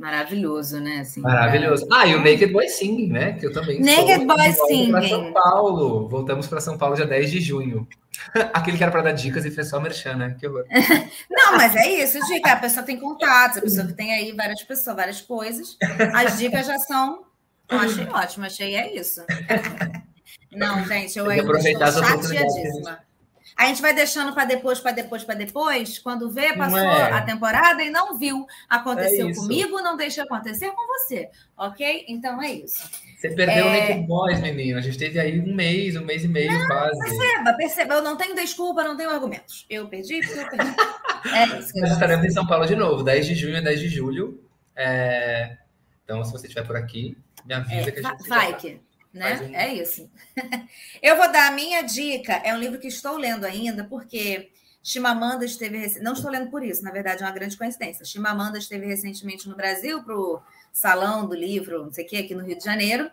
Maravilhoso, 0.02 0.80
né? 0.80 1.02
Assim, 1.02 1.22
Maravilhoso. 1.22 1.88
Ah, 1.92 2.08
e 2.08 2.16
o 2.16 2.24
Naked 2.24 2.48
Boy 2.48 2.68
Singing, 2.68 3.12
né? 3.12 3.34
Que 3.34 3.46
eu 3.46 3.54
também 3.54 3.80
Naked 3.80 4.26
Boy 4.26 4.52
Singing. 4.52 4.92
Para 4.92 5.08
São 5.08 5.32
Paulo. 5.32 6.10
Voltamos 6.10 6.48
para 6.48 6.60
São 6.60 6.76
Paulo 6.76 6.96
dia 6.96 7.06
10 7.06 7.30
de 7.30 7.40
junho. 7.40 7.88
Aquele 8.52 8.78
que 8.78 8.84
era 8.84 8.92
para 8.92 9.04
dar 9.04 9.12
dicas 9.12 9.46
e 9.46 9.52
fez 9.52 9.70
só 9.70 9.80
merchan, 9.80 10.16
né? 10.16 10.36
Que 10.40 10.48
horror. 10.48 10.66
Não, 11.30 11.56
mas 11.56 11.76
é 11.76 11.88
isso, 12.04 12.18
dica. 12.26 12.54
A 12.54 12.56
pessoa 12.56 12.84
tem 12.84 13.00
contatos, 13.00 13.58
a 13.58 13.62
pessoa 13.62 13.86
que 13.86 13.94
tem 13.94 14.12
aí 14.12 14.32
várias 14.32 14.64
pessoas, 14.64 14.96
várias 14.96 15.22
coisas. 15.22 15.78
As 16.16 16.40
dicas 16.40 16.66
já 16.66 16.80
são. 16.80 17.22
Eu 17.70 17.78
achei 17.78 18.08
ótimo, 18.08 18.46
achei 18.48 18.76
é 18.76 18.96
isso. 18.96 19.24
Não, 20.52 20.84
gente, 20.84 21.18
eu 21.18 21.30
ainda 21.30 21.60
estou 21.60 22.04
chateadíssima. 22.04 23.00
A 23.62 23.66
gente 23.68 23.80
vai 23.80 23.94
deixando 23.94 24.34
para 24.34 24.44
depois, 24.44 24.80
para 24.80 24.92
depois, 24.92 25.24
para 25.24 25.36
depois. 25.36 26.00
Quando 26.00 26.32
vê, 26.32 26.52
passou 26.54 26.80
é. 26.80 27.12
a 27.12 27.22
temporada 27.22 27.84
e 27.84 27.92
não 27.92 28.18
viu. 28.18 28.48
Aconteceu 28.68 29.30
é 29.30 29.34
comigo, 29.36 29.80
não 29.84 29.96
deixa 29.96 30.24
acontecer 30.24 30.72
com 30.72 30.88
você. 30.88 31.30
Ok? 31.56 32.06
Então 32.08 32.42
é 32.42 32.54
isso. 32.54 32.90
Você 33.16 33.30
perdeu 33.30 33.64
é... 33.64 33.68
o 33.68 33.80
Naked 33.80 34.08
Boys, 34.08 34.40
menino. 34.42 34.80
A 34.80 34.82
gente 34.82 34.98
teve 34.98 35.20
aí 35.20 35.40
um 35.40 35.54
mês, 35.54 35.96
um 35.96 36.04
mês 36.04 36.24
e 36.24 36.28
meio 36.28 36.52
não, 36.52 36.66
quase. 36.66 37.00
Perceba, 37.00 37.54
perceba. 37.54 37.94
Eu 37.94 38.02
não 38.02 38.18
tenho 38.18 38.34
desculpa, 38.34 38.84
não 38.84 38.98
tenho 38.98 39.12
argumentos. 39.12 39.64
Eu 39.70 39.88
perdi 39.88 40.22
porque 40.22 40.40
eu 40.40 40.50
perdi. 40.50 40.76
é 41.32 41.60
isso. 41.60 41.80
Nós 41.80 41.92
estaremos 41.92 42.26
em 42.26 42.32
São 42.32 42.48
Paulo 42.48 42.66
de 42.66 42.76
novo, 42.76 43.04
10 43.04 43.28
de 43.28 43.36
junho 43.36 43.58
a 43.58 43.62
10 43.62 43.80
de 43.80 43.90
julho. 43.90 44.44
É... 44.76 45.58
Então, 46.04 46.24
se 46.24 46.32
você 46.32 46.48
estiver 46.48 46.66
por 46.66 46.76
aqui, 46.76 47.16
me 47.46 47.54
avisa 47.54 47.90
é, 47.90 47.92
que 47.92 48.00
a 48.00 48.10
gente 48.10 48.28
vai. 48.28 48.58
que 48.58 48.82
né? 49.14 49.40
Um... 49.42 49.56
É 49.56 49.74
isso. 49.74 50.10
Eu 51.02 51.18
vou 51.18 51.32
dar 51.32 51.48
a 51.48 51.52
minha 51.52 51.82
dica. 51.82 52.34
É 52.44 52.54
um 52.54 52.60
livro 52.60 52.80
que 52.80 52.88
estou 52.88 53.18
lendo 53.18 53.46
ainda, 53.46 53.84
porque 53.84 54.52
Chimamanda 54.84 55.46
esteve. 55.46 56.00
Não 56.00 56.14
estou 56.14 56.32
lendo 56.32 56.50
por 56.50 56.64
isso, 56.64 56.84
na 56.84 56.92
verdade, 56.92 57.24
é 57.24 57.26
uma 57.26 57.32
grande 57.32 57.58
coincidência. 57.58 58.06
Chimamanda 58.06 58.58
esteve 58.58 58.86
recentemente 58.86 59.48
no 59.48 59.56
Brasil 59.56 60.04
para 60.04 60.16
o 60.16 60.42
Salão 60.72 61.28
do 61.28 61.36
Livro, 61.36 61.86
não 61.86 61.92
sei 61.94 62.06
o 62.06 62.08
que, 62.08 62.18
aqui 62.18 62.34
no 62.34 62.44
Rio 62.44 62.58
de 62.58 62.64
Janeiro. 62.64 63.10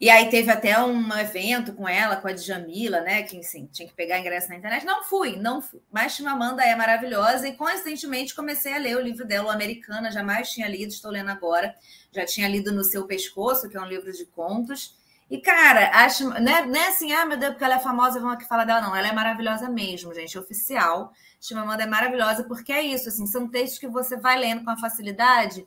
E 0.00 0.08
aí 0.10 0.30
teve 0.30 0.48
até 0.48 0.80
um 0.80 1.12
evento 1.18 1.72
com 1.72 1.88
ela, 1.88 2.16
com 2.16 2.28
a 2.28 2.32
Djamila, 2.32 3.00
né? 3.00 3.24
Que 3.24 3.40
assim, 3.40 3.66
tinha 3.66 3.88
que 3.88 3.94
pegar 3.94 4.20
ingresso 4.20 4.48
na 4.48 4.56
internet. 4.56 4.86
Não 4.86 5.02
fui, 5.02 5.36
não 5.36 5.60
fui. 5.60 5.80
Mas 5.90 6.12
Chimamanda 6.12 6.62
é 6.62 6.74
maravilhosa 6.76 7.48
e 7.48 7.56
coincidentemente 7.56 8.34
comecei 8.34 8.72
a 8.72 8.78
ler 8.78 8.96
o 8.96 9.00
livro 9.00 9.26
dela, 9.26 9.48
o 9.48 9.50
Americana, 9.50 10.12
jamais 10.12 10.50
tinha 10.50 10.68
lido, 10.68 10.92
estou 10.92 11.10
lendo 11.10 11.30
agora. 11.30 11.74
Já 12.12 12.24
tinha 12.24 12.48
lido 12.48 12.72
No 12.72 12.84
Seu 12.84 13.06
Pescoço, 13.06 13.68
que 13.68 13.76
é 13.76 13.80
um 13.80 13.88
livro 13.88 14.12
de 14.12 14.24
contos. 14.24 14.96
E, 15.30 15.38
cara, 15.40 15.90
acho, 16.04 16.28
né, 16.40 16.64
não 16.64 16.80
é 16.80 16.88
assim, 16.88 17.12
ah, 17.12 17.26
meu 17.26 17.36
Deus, 17.36 17.52
porque 17.52 17.64
ela 17.64 17.74
é 17.74 17.80
famosa, 17.80 18.18
vamos 18.18 18.36
aqui 18.36 18.48
falar 18.48 18.64
dela, 18.64 18.80
não. 18.80 18.96
Ela 18.96 19.08
é 19.08 19.12
maravilhosa 19.12 19.68
mesmo, 19.68 20.14
gente, 20.14 20.38
oficial. 20.38 21.12
Chimamanda 21.38 21.82
é 21.82 21.86
maravilhosa, 21.86 22.44
porque 22.44 22.72
é 22.72 22.82
isso, 22.82 23.08
assim, 23.08 23.26
são 23.26 23.48
textos 23.48 23.78
que 23.78 23.86
você 23.86 24.16
vai 24.16 24.38
lendo 24.38 24.64
com 24.64 24.70
a 24.70 24.78
facilidade, 24.78 25.66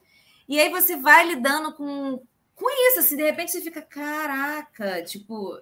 e 0.50 0.60
aí 0.60 0.70
você 0.70 0.98
vai 0.98 1.28
lidando 1.28 1.74
com, 1.74 2.22
com 2.56 2.66
isso, 2.90 3.00
assim, 3.00 3.16
de 3.16 3.24
repente 3.24 3.52
você 3.52 3.62
fica, 3.62 3.82
caraca, 3.82 5.04
tipo. 5.04 5.60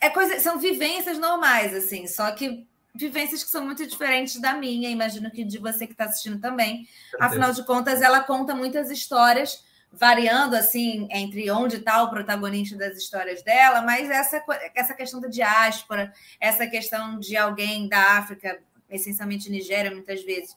É 0.00 0.10
coisa, 0.10 0.40
são 0.40 0.58
vivências 0.58 1.18
normais, 1.18 1.72
assim, 1.72 2.08
só 2.08 2.32
que 2.32 2.66
vivências 2.92 3.42
que 3.42 3.50
são 3.50 3.64
muito 3.64 3.86
diferentes 3.86 4.40
da 4.40 4.54
minha, 4.54 4.90
imagino 4.90 5.30
que 5.30 5.44
de 5.44 5.58
você 5.58 5.86
que 5.86 5.92
está 5.92 6.04
assistindo 6.04 6.40
também. 6.40 6.88
Afinal 7.20 7.52
de 7.52 7.64
contas, 7.64 8.02
ela 8.02 8.20
conta 8.20 8.54
muitas 8.54 8.90
histórias 8.90 9.63
variando 9.98 10.56
assim 10.56 11.06
entre 11.10 11.50
onde 11.50 11.76
está 11.76 12.02
o 12.02 12.10
protagonista 12.10 12.76
das 12.76 12.96
histórias 12.96 13.42
dela, 13.42 13.82
mas 13.82 14.10
essa, 14.10 14.42
essa 14.74 14.94
questão 14.94 15.20
da 15.20 15.28
diáspora, 15.28 16.12
essa 16.40 16.66
questão 16.66 17.18
de 17.18 17.36
alguém 17.36 17.88
da 17.88 18.18
África, 18.18 18.60
essencialmente 18.90 19.50
Nigéria, 19.50 19.90
muitas 19.90 20.22
vezes, 20.22 20.56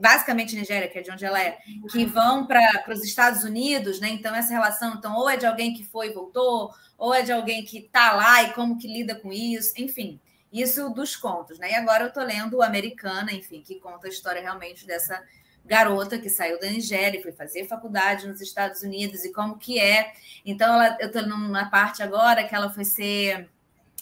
basicamente 0.00 0.54
Nigéria, 0.54 0.88
que 0.88 0.98
é 0.98 1.02
de 1.02 1.10
onde 1.10 1.24
ela 1.24 1.40
é, 1.40 1.58
que 1.90 2.04
vão 2.04 2.46
para 2.46 2.84
os 2.88 3.02
Estados 3.02 3.44
Unidos, 3.44 4.00
né? 4.00 4.08
Então, 4.10 4.34
essa 4.34 4.52
relação, 4.52 4.94
então, 4.94 5.16
ou 5.16 5.28
é 5.28 5.36
de 5.36 5.46
alguém 5.46 5.74
que 5.74 5.84
foi 5.84 6.08
e 6.08 6.12
voltou, 6.12 6.72
ou 6.96 7.12
é 7.12 7.22
de 7.22 7.32
alguém 7.32 7.64
que 7.64 7.78
está 7.78 8.12
lá 8.12 8.42
e 8.42 8.52
como 8.52 8.78
que 8.78 8.86
lida 8.86 9.14
com 9.14 9.32
isso, 9.32 9.72
enfim, 9.76 10.20
isso 10.52 10.90
dos 10.90 11.16
contos, 11.16 11.58
né? 11.58 11.72
E 11.72 11.74
agora 11.74 12.04
eu 12.04 12.08
estou 12.08 12.22
lendo 12.22 12.58
o 12.58 12.62
Americana, 12.62 13.32
enfim, 13.32 13.60
que 13.62 13.80
conta 13.80 14.06
a 14.06 14.10
história 14.10 14.40
realmente 14.40 14.86
dessa 14.86 15.20
garota 15.64 16.18
que 16.18 16.28
saiu 16.28 16.60
da 16.60 16.68
Nigéria 16.68 17.18
e 17.18 17.22
foi 17.22 17.32
fazer 17.32 17.66
faculdade 17.66 18.28
nos 18.28 18.40
Estados 18.40 18.82
Unidos 18.82 19.24
e 19.24 19.32
como 19.32 19.58
que 19.58 19.78
é. 19.78 20.12
Então, 20.44 20.74
ela, 20.74 20.96
eu 21.00 21.06
estou 21.06 21.26
numa 21.26 21.70
parte 21.70 22.02
agora 22.02 22.44
que 22.44 22.54
ela 22.54 22.70
foi 22.70 22.84
ser 22.84 23.48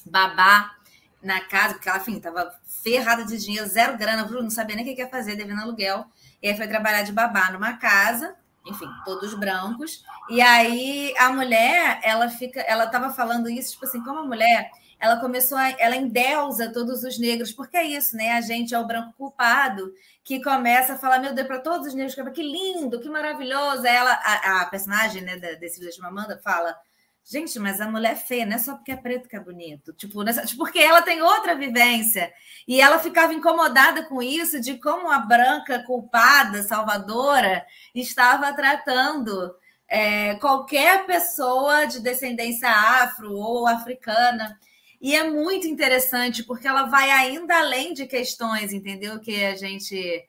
babá 0.05 0.75
na 1.23 1.41
casa, 1.41 1.75
porque 1.75 1.89
ela, 1.89 1.99
enfim, 1.99 2.17
estava 2.17 2.53
ferrada 2.83 3.25
de 3.25 3.39
dinheiro, 3.39 3.69
zero 3.69 3.97
grana, 3.97 4.25
não 4.25 4.51
sabia 4.51 4.75
nem 4.75 4.85
o 4.85 4.95
que 4.95 5.01
ia 5.01 5.09
fazer, 5.09 5.37
devendo 5.37 5.61
aluguel. 5.61 6.05
E 6.43 6.49
aí 6.49 6.57
foi 6.57 6.67
trabalhar 6.67 7.03
de 7.03 7.13
babá 7.13 7.53
numa 7.53 7.75
casa, 7.75 8.35
enfim, 8.67 8.89
todos 9.05 9.33
brancos. 9.35 10.05
E 10.29 10.41
aí 10.41 11.15
a 11.17 11.31
mulher, 11.31 12.01
ela 12.03 12.29
fica, 12.29 12.61
ela 12.63 12.85
estava 12.85 13.11
falando 13.11 13.49
isso, 13.49 13.73
tipo 13.73 13.85
assim, 13.85 14.03
como 14.03 14.19
a 14.19 14.27
mulher 14.27 14.71
ela 15.03 15.17
começou 15.17 15.59
a, 15.59 15.69
ela 15.81 15.97
endeusa 15.97 16.73
todos 16.73 17.03
os 17.03 17.19
negros, 17.19 17.51
porque 17.51 17.77
é 17.77 17.83
isso, 17.83 18.17
né? 18.17 18.35
A 18.35 18.41
gente 18.41 18.73
é 18.73 18.79
o 18.79 18.87
branco 18.87 19.13
culpado 19.19 19.93
que 20.23 20.41
começa 20.41 20.93
a 20.93 20.97
falar, 20.97 21.19
meu 21.19 21.35
Deus, 21.35 21.49
para 21.49 21.59
todos 21.59 21.89
os 21.89 21.95
negros, 21.95 22.15
que 22.33 22.43
lindo, 22.43 23.01
que 23.01 23.09
maravilhoso. 23.09 23.85
Ela, 23.85 24.13
a, 24.13 24.61
a 24.63 24.67
personagem 24.67 25.21
né, 25.23 25.37
desse 25.57 25.81
vídeo 25.81 25.93
de 25.93 26.01
Mamanda 26.01 26.39
fala, 26.39 26.77
gente, 27.25 27.59
mas 27.59 27.81
a 27.81 27.91
mulher 27.91 28.13
é 28.13 28.15
feia, 28.15 28.47
não 28.47 28.55
é 28.55 28.59
só 28.59 28.77
porque 28.77 28.93
é 28.93 28.97
preto 28.97 29.29
que 29.29 29.35
é 29.35 29.41
bonito, 29.41 29.93
tipo, 29.93 30.25
tipo, 30.25 30.57
porque 30.57 30.79
ela 30.79 31.03
tem 31.03 31.21
outra 31.21 31.57
vivência. 31.57 32.33
E 32.69 32.81
ela 32.81 33.01
ficava 33.01 33.35
incomodada 33.35 34.05
com 34.05 34.23
isso, 34.23 34.61
de 34.61 34.79
como 34.79 35.11
a 35.11 35.19
branca 35.19 35.83
culpada, 35.83 36.63
salvadora, 36.63 37.67
estava 37.93 38.53
tratando 38.55 39.53
é, 39.89 40.37
qualquer 40.37 41.07
pessoa 41.07 41.87
de 41.87 41.99
descendência 41.99 42.71
afro 42.71 43.33
ou 43.33 43.67
africana. 43.67 44.57
E 45.03 45.17
é 45.17 45.29
muito 45.29 45.67
interessante 45.67 46.45
porque 46.45 46.69
ela 46.69 46.85
vai 46.85 47.11
ainda 47.11 47.59
além 47.59 47.93
de 47.93 48.07
questões, 48.07 48.73
entendeu? 48.73 49.19
Que 49.19 49.45
a 49.45 49.57
gente 49.57 50.25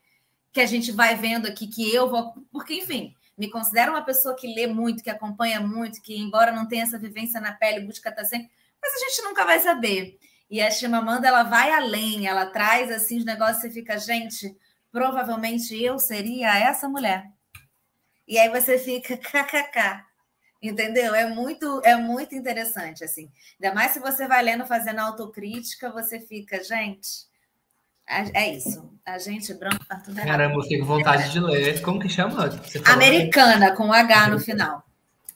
que 0.52 0.62
a 0.62 0.66
gente 0.66 0.92
vai 0.92 1.16
vendo 1.16 1.48
aqui 1.48 1.68
que 1.68 1.94
eu 1.94 2.10
vou, 2.10 2.34
porque 2.52 2.76
enfim, 2.76 3.16
me 3.38 3.50
considero 3.50 3.92
uma 3.92 4.04
pessoa 4.04 4.36
que 4.36 4.48
lê 4.48 4.68
muito, 4.68 5.04
que 5.04 5.10
acompanha 5.10 5.60
muito, 5.60 6.02
que 6.02 6.16
embora 6.16 6.52
não 6.52 6.68
tenha 6.68 6.84
essa 6.84 6.98
vivência 6.98 7.42
na 7.42 7.52
pele, 7.52 7.86
busca 7.86 8.10
estar 8.10 8.24
sempre, 8.26 8.52
mas 8.82 8.94
a 8.94 9.00
gente 9.00 9.22
nunca 9.24 9.46
vai 9.46 9.60
saber. 9.60 10.20
E 10.50 10.62
a 10.62 10.70
Chimamanda 10.70 11.28
ela 11.28 11.44
vai 11.44 11.72
além, 11.72 12.28
ela 12.28 12.46
traz 12.48 12.92
assim 12.92 13.18
os 13.18 13.26
negócios, 13.26 13.62
você 13.62 13.72
fica, 13.72 13.98
gente, 13.98 14.56
provavelmente 14.92 15.76
eu 15.82 15.98
seria 15.98 16.56
essa 16.58 16.88
mulher. 16.88 17.32
E 18.28 18.38
aí 18.38 18.50
você 18.50 18.78
fica 18.78 19.18
kkk. 19.18 20.04
Entendeu? 20.64 21.14
É 21.14 21.28
muito, 21.28 21.82
é 21.84 21.98
muito 21.98 22.34
interessante, 22.34 23.04
assim. 23.04 23.30
Ainda 23.62 23.76
mais 23.76 23.92
se 23.92 24.00
você 24.00 24.26
vai 24.30 24.42
lendo, 24.42 24.66
fazendo 24.66 25.00
autocrítica, 25.00 25.92
você 25.92 26.22
fica, 26.22 26.64
gente, 26.64 27.28
é 28.08 28.56
isso. 28.56 28.90
A 29.06 29.18
gente 29.18 29.54
branco 29.54 29.84
tá 29.86 29.98
tudo 29.98 30.16
Caramba, 30.16 30.56
eu 30.56 30.62
fico 30.62 30.86
vontade 30.86 31.30
de 31.34 31.40
ler. 31.42 31.82
Como 31.82 32.00
que 32.00 32.08
chama? 32.08 32.50
Americana, 32.86 33.76
com 33.76 33.92
H 33.92 34.30
no 34.30 34.40
final. 34.40 34.84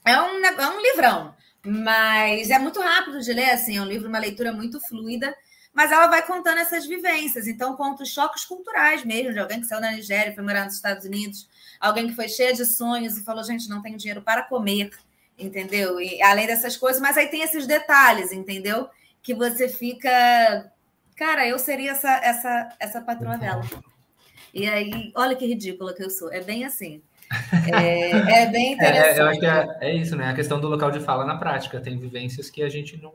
É 0.02 0.18
um, 0.18 0.42
é 0.42 0.68
um 0.70 0.80
livrão, 0.80 1.34
mas 1.62 2.48
é 2.48 2.58
muito 2.58 2.80
rápido 2.80 3.20
de 3.20 3.30
ler, 3.30 3.50
assim, 3.50 3.76
é 3.76 3.82
um 3.82 3.86
livro, 3.86 4.08
uma 4.08 4.18
leitura 4.18 4.50
muito 4.50 4.80
fluida, 4.80 5.36
mas 5.74 5.92
ela 5.92 6.06
vai 6.06 6.26
contando 6.26 6.56
essas 6.56 6.86
vivências. 6.86 7.46
Então, 7.46 7.76
conta 7.76 8.02
os 8.02 8.08
choques 8.08 8.46
culturais 8.46 9.04
mesmo, 9.04 9.34
de 9.34 9.38
alguém 9.38 9.60
que 9.60 9.66
saiu 9.66 9.82
da 9.82 9.90
Nigéria, 9.90 10.34
foi 10.34 10.42
morar 10.42 10.64
nos 10.64 10.76
Estados 10.76 11.04
Unidos, 11.04 11.46
alguém 11.78 12.08
que 12.08 12.14
foi 12.14 12.28
cheia 12.30 12.54
de 12.54 12.64
sonhos 12.64 13.18
e 13.18 13.24
falou, 13.24 13.44
gente, 13.44 13.68
não 13.68 13.82
tenho 13.82 13.98
dinheiro 13.98 14.22
para 14.22 14.42
comer 14.42 14.90
entendeu? 15.38 16.00
E 16.00 16.20
além 16.22 16.46
dessas 16.46 16.76
coisas, 16.76 17.00
mas 17.00 17.16
aí 17.16 17.28
tem 17.28 17.42
esses 17.42 17.66
detalhes, 17.66 18.32
entendeu? 18.32 18.88
Que 19.22 19.34
você 19.34 19.68
fica, 19.68 20.70
cara, 21.16 21.46
eu 21.46 21.58
seria 21.58 21.92
essa 21.92 22.10
essa 22.24 22.76
essa 22.80 23.00
patroa 23.00 23.36
dela. 23.36 23.62
E 24.52 24.66
aí, 24.66 25.12
olha 25.14 25.36
que 25.36 25.46
ridícula 25.46 25.94
que 25.94 26.02
eu 26.02 26.10
sou. 26.10 26.32
É 26.32 26.40
bem 26.40 26.64
assim. 26.64 27.02
É, 27.72 28.42
é 28.42 28.46
bem 28.50 28.72
interessante. 28.72 29.08
É, 29.18 29.20
eu 29.20 29.26
acho 29.28 29.40
que 29.40 29.46
é, 29.46 29.78
é, 29.80 29.94
isso, 29.94 30.16
né? 30.16 30.30
A 30.30 30.34
questão 30.34 30.60
do 30.60 30.68
local 30.68 30.90
de 30.90 31.00
fala 31.00 31.24
na 31.24 31.36
prática. 31.36 31.80
Tem 31.80 31.98
vivências 31.98 32.50
que 32.50 32.62
a 32.62 32.68
gente 32.68 32.96
não, 32.96 33.12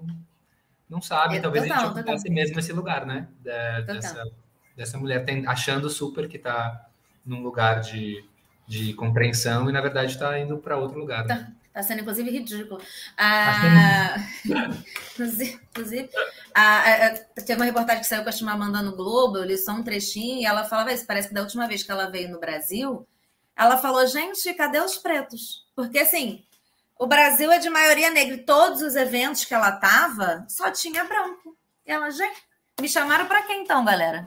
não 0.89 1.01
sabe. 1.01 1.37
É, 1.37 1.39
talvez 1.39 1.65
total, 1.65 1.77
a 1.77 1.87
gente 1.87 1.99
ocupasse 1.99 2.29
mesmo 2.29 2.59
esse 2.59 2.71
lugar, 2.71 3.05
né? 3.05 3.27
Da, 3.43 3.81
dessa, 3.81 4.31
dessa 4.75 4.97
mulher 4.97 5.25
tem, 5.25 5.45
achando 5.47 5.89
super 5.89 6.27
que 6.27 6.37
está 6.37 6.87
num 7.25 7.41
lugar 7.41 7.81
de, 7.81 8.23
de 8.67 8.93
compreensão 8.93 9.69
e, 9.69 9.73
na 9.73 9.81
verdade, 9.81 10.11
está 10.11 10.37
indo 10.39 10.57
para 10.57 10.77
outro 10.77 10.99
lugar. 10.99 11.25
Né? 11.25 11.51
Tá. 11.73 11.79
Está 11.79 11.83
sendo, 11.83 12.01
inclusive, 12.01 12.29
ridículo. 12.29 12.81
Ah, 13.17 14.15
inclusive, 15.13 15.59
inclusive 15.71 16.09
ah, 16.53 17.15
teve 17.35 17.55
uma 17.55 17.65
reportagem 17.65 18.01
que 18.01 18.07
saiu 18.07 18.23
com 18.23 18.29
a 18.29 18.31
Chimamanda 18.31 18.81
no 18.81 18.95
Globo, 18.95 19.37
eu 19.37 19.43
li 19.43 19.57
só 19.57 19.71
um 19.71 19.83
trechinho, 19.83 20.41
e 20.41 20.45
ela 20.45 20.63
falava 20.65 20.93
isso, 20.93 21.05
parece 21.05 21.29
que 21.29 21.33
da 21.33 21.41
última 21.41 21.67
vez 21.67 21.81
que 21.81 21.91
ela 21.91 22.09
veio 22.09 22.29
no 22.29 22.39
Brasil, 22.39 23.07
ela 23.55 23.77
falou, 23.77 24.05
gente, 24.05 24.53
cadê 24.53 24.79
os 24.79 24.97
pretos? 24.97 25.65
Porque, 25.75 25.99
assim, 25.99 26.43
o 26.97 27.07
Brasil 27.07 27.51
é 27.51 27.57
de 27.57 27.69
maioria 27.69 28.11
negra, 28.11 28.35
e 28.35 28.45
todos 28.45 28.81
os 28.81 28.95
eventos 28.95 29.45
que 29.45 29.53
ela 29.53 29.71
tava, 29.71 30.45
só 30.47 30.69
tinha 30.69 31.03
branco. 31.03 31.57
E 31.85 31.91
ela, 31.91 32.11
gente, 32.11 32.41
me 32.79 32.87
chamaram 32.87 33.25
para 33.25 33.41
quem 33.43 33.63
então, 33.63 33.83
galera? 33.83 34.25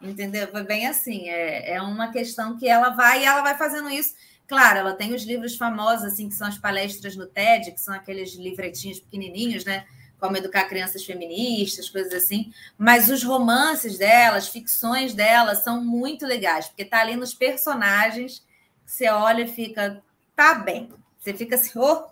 Entendeu? 0.00 0.48
Foi 0.48 0.62
bem 0.62 0.86
assim, 0.86 1.28
é, 1.28 1.74
é 1.74 1.82
uma 1.82 2.10
questão 2.10 2.56
que 2.56 2.66
ela 2.68 2.90
vai, 2.90 3.22
e 3.22 3.24
ela 3.26 3.42
vai 3.42 3.56
fazendo 3.56 3.90
isso 3.90 4.14
Claro, 4.46 4.78
ela 4.78 4.92
tem 4.92 5.12
os 5.12 5.24
livros 5.24 5.56
famosos, 5.56 6.04
assim, 6.04 6.28
que 6.28 6.34
são 6.34 6.46
as 6.46 6.56
palestras 6.56 7.16
no 7.16 7.26
TED, 7.26 7.72
que 7.72 7.80
são 7.80 7.94
aqueles 7.94 8.34
livretinhos 8.34 9.00
pequenininhos, 9.00 9.64
né? 9.64 9.84
Como 10.20 10.36
educar 10.36 10.64
crianças 10.64 11.04
feministas, 11.04 11.90
coisas 11.90 12.12
assim. 12.12 12.52
Mas 12.78 13.10
os 13.10 13.22
romances 13.22 13.98
dela, 13.98 14.36
as 14.36 14.48
ficções 14.48 15.14
dela 15.14 15.54
são 15.54 15.84
muito 15.84 16.24
legais, 16.24 16.68
porque 16.68 16.84
tá 16.84 17.00
ali 17.00 17.16
nos 17.16 17.34
personagens. 17.34 18.44
Você 18.84 19.08
olha 19.08 19.42
e 19.42 19.48
fica, 19.48 20.00
tá 20.34 20.54
bem. 20.54 20.90
Você 21.18 21.34
fica 21.34 21.56
assim, 21.56 21.76
oh, 21.76 22.04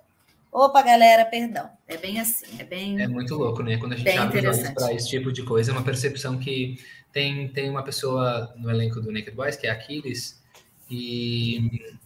opa, 0.50 0.82
galera, 0.82 1.24
perdão. 1.24 1.70
É 1.86 1.96
bem 1.96 2.20
assim, 2.20 2.46
é 2.58 2.64
bem. 2.64 3.00
É 3.00 3.06
muito 3.06 3.36
louco, 3.36 3.62
né? 3.62 3.76
Quando 3.76 3.92
a 3.92 3.96
gente 3.96 4.10
abre 4.10 4.40
os 4.48 4.58
olhos 4.58 4.70
para 4.70 4.92
esse 4.92 5.08
tipo 5.08 5.32
de 5.32 5.44
coisa, 5.44 5.70
é 5.70 5.72
uma 5.72 5.84
percepção 5.84 6.36
que 6.36 6.80
tem, 7.12 7.46
tem 7.48 7.70
uma 7.70 7.84
pessoa 7.84 8.52
no 8.56 8.68
elenco 8.68 9.00
do 9.00 9.12
Naked 9.12 9.36
Boys, 9.36 9.54
que 9.54 9.68
é 9.68 9.70
Aquiles, 9.70 10.42
e 10.90 11.96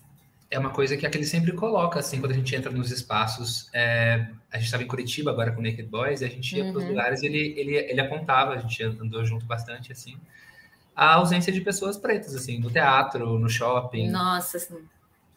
é 0.51 0.59
uma 0.59 0.70
coisa 0.70 0.96
que 0.96 1.07
aquele 1.07 1.24
sempre 1.24 1.53
coloca, 1.53 1.99
assim, 1.99 2.20
quando 2.20 2.32
a 2.32 2.34
gente 2.34 2.55
entra 2.57 2.70
nos 2.70 2.90
espaços. 2.90 3.68
É, 3.72 4.28
a 4.51 4.57
gente 4.57 4.66
estava 4.66 4.82
em 4.82 4.86
Curitiba 4.86 5.30
agora 5.30 5.53
com 5.53 5.61
o 5.61 5.62
Naked 5.62 5.88
Boys, 5.88 6.22
e 6.22 6.24
a 6.24 6.28
gente 6.28 6.57
ia 6.57 6.64
uhum. 6.64 6.72
para 6.72 6.78
os 6.80 6.88
lugares 6.88 7.22
e 7.22 7.26
ele, 7.26 7.55
ele, 7.59 7.76
ele 7.76 8.01
apontava, 8.01 8.53
a 8.53 8.59
gente 8.59 8.82
andou 8.82 9.24
junto 9.24 9.44
bastante, 9.44 9.92
assim, 9.92 10.16
a 10.96 11.14
ausência 11.14 11.53
de 11.53 11.61
pessoas 11.61 11.96
pretas, 11.96 12.34
assim, 12.34 12.59
no 12.59 12.70
teatro, 12.70 13.38
no 13.38 13.49
shopping. 13.49 14.11
Nossa, 14.11 14.59
sim. 14.59 14.78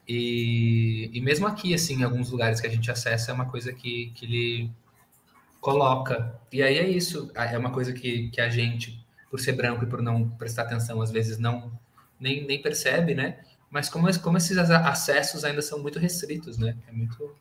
E, 0.07 1.09
e 1.13 1.21
mesmo 1.21 1.45
aqui, 1.45 1.73
assim, 1.73 2.01
em 2.01 2.03
alguns 2.03 2.31
lugares 2.31 2.59
que 2.59 2.67
a 2.67 2.69
gente 2.69 2.89
acessa, 2.89 3.31
é 3.31 3.33
uma 3.33 3.45
coisa 3.45 3.71
que, 3.73 4.11
que 4.15 4.25
ele 4.25 4.71
coloca. 5.59 6.39
E 6.51 6.63
aí 6.63 6.77
é 6.77 6.89
isso, 6.89 7.31
é 7.35 7.57
uma 7.57 7.69
coisa 7.69 7.93
que, 7.93 8.29
que 8.29 8.41
a 8.41 8.49
gente, 8.49 9.05
por 9.29 9.39
ser 9.39 9.53
branco 9.53 9.83
e 9.83 9.87
por 9.87 10.01
não 10.01 10.29
prestar 10.29 10.63
atenção, 10.63 11.01
às 11.01 11.11
vezes 11.11 11.37
não 11.37 11.71
nem, 12.19 12.45
nem 12.45 12.61
percebe, 12.61 13.13
né? 13.13 13.39
Mas 13.71 13.87
como, 13.87 14.19
como 14.19 14.37
esses 14.37 14.57
acessos 14.57 15.45
ainda 15.45 15.61
são 15.61 15.79
muito 15.79 15.97
restritos, 15.97 16.57
né? 16.57 16.75
É 16.89 16.91
muito. 16.91 17.33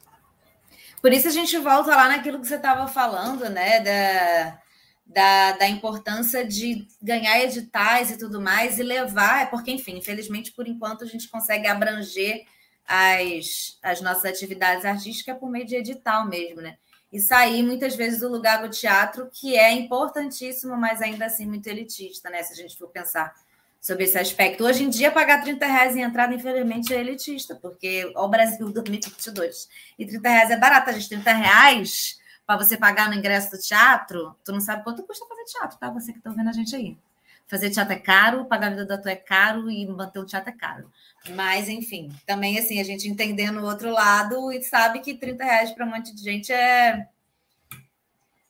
Por 1.03 1.13
isso 1.13 1.27
a 1.27 1.33
gente 1.33 1.59
volta 1.59 1.91
lá 1.91 2.09
naquilo 2.09 2.41
que 2.41 2.47
você 2.47 2.55
estava 2.55 2.87
falando, 2.87 3.51
né? 3.51 3.81
Da, 3.81 4.59
da, 5.05 5.53
da 5.59 5.69
importância 5.69 6.47
de 6.47 6.87
ganhar 7.03 7.41
editais 7.41 8.13
e 8.13 8.17
tudo 8.17 8.41
mais 8.41 8.79
e 8.79 8.83
levar, 8.85 9.43
é 9.43 9.47
porque, 9.47 9.73
enfim, 9.73 9.99
infelizmente, 9.99 10.53
por 10.53 10.69
enquanto, 10.69 11.03
a 11.03 11.07
gente 11.07 11.29
consegue 11.29 11.67
abranger 11.67 12.47
as, 12.87 13.77
as 13.83 14.01
nossas 14.01 14.25
atividades 14.25 14.85
artísticas 14.85 15.37
por 15.37 15.51
meio 15.51 15.67
de 15.67 15.75
edital 15.75 16.29
mesmo, 16.29 16.61
né? 16.61 16.77
E 17.13 17.19
sair 17.19 17.65
muitas 17.65 17.97
vezes 17.97 18.21
do 18.21 18.29
lugar 18.29 18.63
do 18.63 18.71
teatro, 18.71 19.29
que 19.33 19.57
é 19.57 19.73
importantíssimo, 19.73 20.77
mas 20.77 21.03
ainda 21.03 21.27
assim 21.27 21.45
muito 21.45 21.67
elitista, 21.67 22.31
né? 22.31 22.41
Se 22.45 22.53
a 22.53 22.57
gente 22.57 22.79
for 22.79 22.89
pensar 22.89 23.35
sobre 23.81 24.05
esse 24.05 24.19
aspecto. 24.19 24.65
Hoje 24.65 24.85
em 24.85 24.91
dia, 24.91 25.11
pagar 25.11 25.43
30 25.43 25.67
reais 25.67 25.97
em 25.97 26.03
entrada, 26.03 26.35
infelizmente, 26.35 26.93
é 26.93 27.01
elitista, 27.01 27.55
porque 27.55 28.13
o 28.15 28.29
Brasil 28.29 28.71
2022 28.71 29.69
e 29.99 30.07
30 30.07 30.29
reais 30.29 30.51
é 30.51 30.57
barato, 30.57 30.93
gente. 30.93 31.09
30 31.09 31.33
reais 31.33 32.21
para 32.47 32.59
você 32.59 32.77
pagar 32.77 33.09
no 33.09 33.15
ingresso 33.15 33.53
do 33.53 33.59
teatro, 33.59 34.37
tu 34.45 34.53
não 34.53 34.61
sabe 34.61 34.85
quanto 34.85 35.03
custa 35.05 35.25
fazer 35.27 35.45
teatro, 35.45 35.79
tá? 35.79 35.89
Você 35.91 36.13
que 36.13 36.19
está 36.19 36.31
vendo 36.31 36.49
a 36.49 36.53
gente 36.53 36.75
aí. 36.75 36.99
Fazer 37.47 37.71
teatro 37.71 37.95
é 37.95 37.99
caro, 37.99 38.45
pagar 38.45 38.69
a 38.69 38.71
vida 38.71 38.87
da 38.87 38.99
tua 38.99 39.13
é 39.13 39.17
caro 39.17 39.71
e 39.71 39.87
manter 39.87 40.21
o 40.21 40.27
teatro 40.27 40.51
é 40.51 40.53
caro. 40.53 40.91
Mas, 41.31 41.69
enfim, 41.69 42.13
também 42.27 42.59
assim, 42.59 42.81
a 42.81 42.85
gente 42.85 43.09
entendendo 43.09 43.61
o 43.61 43.65
outro 43.65 43.91
lado 43.91 44.53
e 44.53 44.63
sabe 44.63 45.01
que 45.01 45.15
30 45.15 45.45
reais 45.45 45.71
para 45.73 45.87
um 45.87 45.91
monte 45.91 46.15
de 46.15 46.23
gente 46.23 46.53
é 46.53 47.09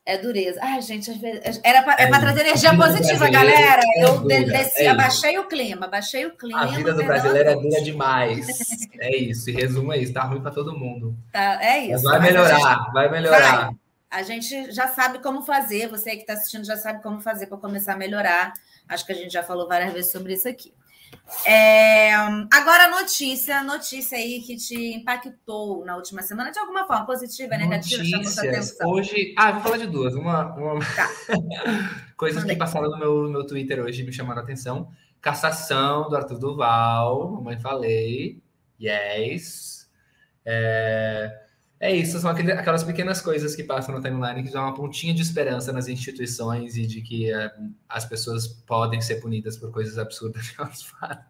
é 0.07 0.19
dureza. 0.19 0.59
Ai, 0.63 0.81
gente, 0.83 1.11
às 1.11 1.17
vezes. 1.19 1.61
Era 1.63 1.83
pra, 1.83 1.97
é, 1.99 2.09
para 2.09 2.21
trazer 2.21 2.41
energia 2.41 2.75
positiva, 2.77 3.29
galera. 3.29 3.83
É 3.97 4.05
eu 4.05 4.21
desci, 4.27 4.83
é 4.83 4.89
abaixei 4.89 5.39
o 5.39 5.47
clima, 5.47 5.87
abaixei 5.87 6.27
o 6.27 6.37
clima. 6.37 6.63
A 6.63 6.67
vida 6.67 6.95
do 6.95 7.05
brasileiro 7.05 7.51
é 7.51 7.55
dura 7.55 7.83
demais. 7.83 8.47
é 8.99 9.17
isso. 9.17 9.51
E 9.51 9.53
resumo 9.53 9.93
é 9.93 9.99
isso. 9.99 10.13
Tá 10.13 10.23
ruim 10.25 10.41
para 10.41 10.51
todo 10.51 10.77
mundo. 10.77 11.17
Tá, 11.33 11.63
é 11.63 11.79
isso. 11.87 12.05
Mas 12.05 12.19
vai 12.19 12.21
melhorar, 12.21 12.59
gente... 12.59 12.93
vai 12.93 13.11
melhorar. 13.11 13.67
Vai. 13.67 13.75
A 14.11 14.23
gente 14.23 14.73
já 14.73 14.89
sabe 14.89 15.21
como 15.21 15.43
fazer. 15.43 15.89
Você 15.89 16.13
que 16.13 16.23
está 16.23 16.33
assistindo 16.33 16.65
já 16.65 16.77
sabe 16.77 17.03
como 17.03 17.21
fazer 17.21 17.47
para 17.47 17.59
começar 17.59 17.93
a 17.93 17.97
melhorar. 17.97 18.53
Acho 18.89 19.07
que 19.07 19.13
a 19.13 19.15
gente 19.15 19.33
já 19.33 19.43
falou 19.43 19.69
várias 19.69 19.93
vezes 19.93 20.11
sobre 20.11 20.33
isso 20.33 20.49
aqui. 20.49 20.73
É, 21.47 22.13
agora, 22.53 22.89
notícia, 22.91 23.63
notícia 23.63 24.19
aí 24.19 24.41
que 24.41 24.57
te 24.57 24.95
impactou 24.95 25.85
na 25.85 25.97
última 25.97 26.23
semana, 26.23 26.51
de 26.51 26.59
alguma 26.59 26.87
forma, 26.87 27.07
positiva, 27.07 27.57
negativa, 27.57 28.03
Notícias. 28.19 28.77
Hoje. 28.85 29.35
Ah, 29.39 29.53
vou 29.53 29.63
falar 29.63 29.79
de 29.79 29.87
duas. 29.87 30.15
Uma, 30.15 30.55
uma... 30.55 30.81
Tá. 30.95 31.09
Coisas 32.17 32.45
que 32.45 32.57
passaram 32.57 32.91
no 32.91 32.99
meu, 32.99 33.23
no 33.23 33.31
meu 33.31 33.47
Twitter 33.47 33.81
hoje 33.81 34.03
me 34.03 34.13
chamaram 34.13 34.41
a 34.41 34.45
atenção. 34.45 34.91
Cassação 35.21 36.09
do 36.09 36.17
Arthur 36.17 36.39
Duval, 36.39 37.31
mamãe 37.31 37.59
falei. 37.59 38.43
Yes. 38.81 39.89
É... 40.45 41.40
É 41.83 41.97
isso, 41.97 42.21
são 42.21 42.31
aquelas 42.31 42.85
pequenas 42.85 43.23
coisas 43.23 43.57
que 43.57 43.65
passam 43.65 43.95
na 43.95 44.03
timeline 44.03 44.43
que 44.43 44.53
dão 44.53 44.65
uma 44.65 44.75
pontinha 44.75 45.15
de 45.15 45.23
esperança 45.23 45.73
nas 45.73 45.89
instituições 45.89 46.77
e 46.77 46.87
de 46.87 47.01
que 47.01 47.33
é, 47.33 47.51
as 47.89 48.05
pessoas 48.05 48.47
podem 48.47 49.01
ser 49.01 49.17
punidas 49.17 49.57
por 49.57 49.73
coisas 49.73 49.97
absurdas 49.97 50.51
que 50.51 50.61
elas 50.61 50.83
fazem. 50.85 51.25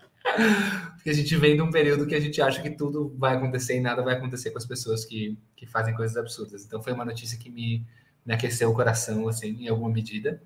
Porque 0.97 1.11
a 1.11 1.13
gente 1.13 1.37
vem 1.37 1.55
de 1.55 1.63
um 1.63 1.71
período 1.71 2.05
que 2.05 2.17
a 2.17 2.21
gente 2.21 2.43
acha 2.43 2.61
que 2.61 2.71
tudo 2.71 3.15
vai 3.17 3.37
acontecer 3.37 3.77
e 3.77 3.81
nada 3.81 4.03
vai 4.03 4.15
acontecer 4.15 4.51
com 4.51 4.59
as 4.59 4.67
pessoas 4.67 5.05
que, 5.05 5.39
que 5.55 5.67
fazem 5.67 5.95
coisas 5.95 6.17
absurdas. 6.17 6.65
Então 6.65 6.83
foi 6.83 6.93
uma 6.93 7.05
notícia 7.05 7.39
que 7.39 7.49
me, 7.49 7.87
me 8.27 8.35
aqueceu 8.35 8.71
o 8.71 8.75
coração, 8.75 9.29
assim, 9.29 9.57
em 9.65 9.69
alguma 9.69 9.89
medida. 9.89 10.43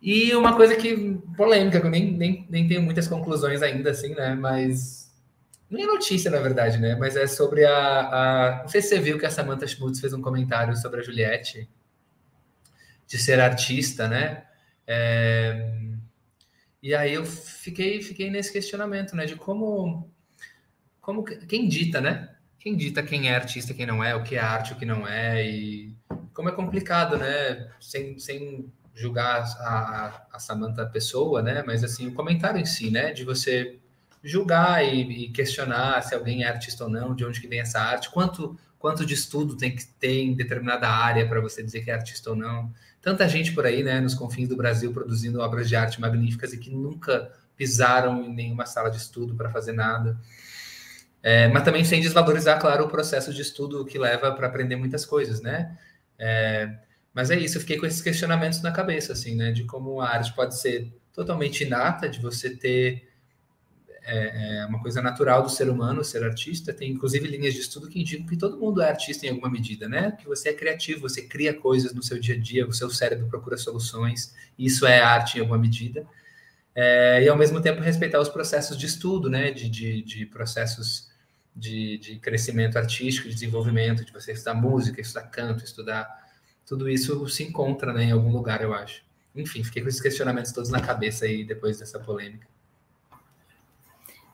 E 0.00 0.34
uma 0.34 0.56
coisa 0.56 0.74
que 0.74 1.18
polêmica, 1.36 1.80
que 1.80 1.86
eu 1.86 1.90
nem, 1.90 2.12
nem, 2.12 2.46
nem 2.48 2.66
tenho 2.66 2.82
muitas 2.82 3.06
conclusões 3.06 3.60
ainda, 3.60 3.90
assim, 3.90 4.14
né? 4.14 4.34
Mas 4.34 5.05
não 5.68 5.80
é 5.80 5.86
notícia, 5.86 6.30
na 6.30 6.38
verdade, 6.38 6.78
né? 6.78 6.94
Mas 6.94 7.16
é 7.16 7.26
sobre 7.26 7.64
a, 7.64 7.78
a. 7.78 8.62
Não 8.62 8.68
sei 8.68 8.80
se 8.80 8.88
você 8.88 9.00
viu 9.00 9.18
que 9.18 9.26
a 9.26 9.30
Samantha 9.30 9.66
Schmutz 9.66 10.00
fez 10.00 10.12
um 10.12 10.22
comentário 10.22 10.76
sobre 10.76 11.00
a 11.00 11.02
Juliette, 11.02 11.68
de 13.06 13.18
ser 13.18 13.40
artista, 13.40 14.06
né? 14.06 14.44
É... 14.86 15.72
E 16.82 16.94
aí 16.94 17.14
eu 17.14 17.26
fiquei, 17.26 18.00
fiquei 18.00 18.30
nesse 18.30 18.52
questionamento, 18.52 19.16
né? 19.16 19.26
De 19.26 19.34
como. 19.34 20.08
como 21.00 21.24
quem 21.24 21.68
dita, 21.68 22.00
né? 22.00 22.36
Quem 22.60 22.76
dita 22.76 23.02
quem 23.02 23.28
é 23.28 23.34
artista 23.34 23.74
quem 23.74 23.86
não 23.86 24.02
é, 24.02 24.14
o 24.14 24.24
que 24.24 24.34
é 24.34 24.40
arte 24.40 24.72
o 24.72 24.76
que 24.76 24.84
não 24.84 25.06
é, 25.06 25.46
e 25.48 25.96
como 26.32 26.48
é 26.48 26.52
complicado, 26.52 27.16
né? 27.16 27.70
Sem, 27.80 28.18
sem 28.18 28.72
julgar 28.94 29.42
a, 29.60 29.68
a, 29.68 30.26
a 30.32 30.38
Samantha 30.38 30.86
pessoa, 30.86 31.42
né? 31.42 31.62
Mas 31.66 31.82
assim, 31.82 32.06
o 32.06 32.14
comentário 32.14 32.60
em 32.60 32.64
si, 32.64 32.90
né? 32.90 33.12
De 33.12 33.24
você 33.24 33.80
julgar 34.26 34.84
e, 34.84 35.26
e, 35.26 35.28
questionar 35.30 36.02
se 36.02 36.14
alguém 36.14 36.42
é 36.44 36.48
artista 36.48 36.84
ou 36.84 36.90
não, 36.90 37.14
de 37.14 37.24
onde 37.24 37.40
que 37.40 37.46
vem 37.46 37.60
essa 37.60 37.80
arte, 37.80 38.10
quanto 38.10 38.58
quanto 38.78 39.06
de 39.06 39.14
estudo 39.14 39.56
tem 39.56 39.74
que 39.74 39.84
ter 39.84 40.20
em 40.22 40.34
determinada 40.34 40.88
área 40.88 41.26
para 41.26 41.40
você 41.40 41.62
dizer 41.62 41.82
que 41.82 41.90
é 41.90 41.94
artista 41.94 42.30
ou 42.30 42.36
não. 42.36 42.72
Tanta 43.00 43.28
gente 43.28 43.52
por 43.52 43.64
aí, 43.64 43.82
né, 43.82 44.00
nos 44.00 44.14
confins 44.14 44.48
do 44.48 44.56
Brasil 44.56 44.92
produzindo 44.92 45.40
obras 45.40 45.68
de 45.68 45.74
arte 45.74 46.00
magníficas 46.00 46.52
e 46.52 46.58
que 46.58 46.70
nunca 46.70 47.32
pisaram 47.56 48.22
em 48.22 48.32
nenhuma 48.32 48.66
sala 48.66 48.90
de 48.90 48.98
estudo 48.98 49.34
para 49.34 49.50
fazer 49.50 49.72
nada. 49.72 50.16
É, 51.22 51.48
mas 51.48 51.64
também 51.64 51.84
sem 51.84 52.00
desvalorizar, 52.00 52.60
claro, 52.60 52.84
o 52.84 52.88
processo 52.88 53.32
de 53.32 53.42
estudo 53.42 53.84
que 53.84 53.98
leva 53.98 54.30
para 54.32 54.46
aprender 54.46 54.76
muitas 54.76 55.04
coisas, 55.04 55.40
né? 55.40 55.76
É, 56.18 56.72
mas 57.12 57.30
é 57.30 57.38
isso, 57.38 57.56
eu 57.56 57.60
fiquei 57.62 57.78
com 57.78 57.86
esses 57.86 58.02
questionamentos 58.02 58.62
na 58.62 58.70
cabeça, 58.70 59.14
assim, 59.14 59.34
né? 59.34 59.50
De 59.50 59.64
como 59.64 60.00
a 60.00 60.08
arte 60.10 60.32
pode 60.34 60.56
ser 60.56 60.92
totalmente 61.12 61.64
inata, 61.64 62.08
de 62.08 62.20
você 62.20 62.50
ter 62.50 63.08
é, 64.06 64.60
é, 64.60 64.66
uma 64.66 64.80
coisa 64.80 65.02
natural 65.02 65.42
do 65.42 65.50
ser 65.50 65.68
humano 65.68 66.04
ser 66.04 66.22
artista. 66.22 66.72
Tem 66.72 66.90
inclusive 66.92 67.26
linhas 67.26 67.52
de 67.54 67.60
estudo 67.60 67.88
que 67.88 68.00
indicam 68.00 68.26
que 68.26 68.36
todo 68.36 68.56
mundo 68.56 68.80
é 68.80 68.88
artista 68.88 69.26
em 69.26 69.30
alguma 69.30 69.50
medida, 69.50 69.88
né? 69.88 70.12
Que 70.12 70.26
você 70.26 70.50
é 70.50 70.52
criativo, 70.52 71.00
você 71.00 71.22
cria 71.22 71.52
coisas 71.52 71.92
no 71.92 72.02
seu 72.02 72.18
dia 72.18 72.36
a 72.36 72.38
dia, 72.38 72.66
o 72.66 72.72
seu 72.72 72.88
cérebro 72.88 73.26
procura 73.26 73.56
soluções. 73.56 74.32
Isso 74.56 74.86
é 74.86 75.00
arte 75.00 75.38
em 75.38 75.40
alguma 75.40 75.58
medida. 75.58 76.06
É, 76.74 77.22
e 77.24 77.28
ao 77.28 77.36
mesmo 77.36 77.60
tempo 77.60 77.80
respeitar 77.80 78.20
os 78.20 78.28
processos 78.28 78.78
de 78.78 78.86
estudo, 78.86 79.28
né? 79.28 79.50
De, 79.50 79.68
de, 79.68 80.02
de 80.02 80.24
processos 80.26 81.10
de, 81.54 81.98
de, 81.98 82.18
crescimento 82.18 82.76
artístico, 82.78 83.28
de 83.28 83.34
desenvolvimento, 83.34 84.04
de 84.04 84.12
você 84.12 84.32
estudar 84.32 84.54
música, 84.54 85.00
estudar 85.00 85.24
canto, 85.28 85.64
estudar 85.64 86.26
tudo 86.66 86.88
isso 86.88 87.28
se 87.28 87.44
encontra 87.44 87.92
né, 87.92 88.04
em 88.04 88.12
algum 88.12 88.30
lugar, 88.30 88.60
eu 88.60 88.74
acho. 88.74 89.02
Enfim, 89.34 89.62
fiquei 89.62 89.82
com 89.82 89.88
esses 89.88 90.00
questionamentos 90.00 90.52
todos 90.52 90.70
na 90.70 90.80
cabeça 90.80 91.24
aí 91.24 91.44
depois 91.44 91.78
dessa 91.78 91.98
polêmica. 91.98 92.46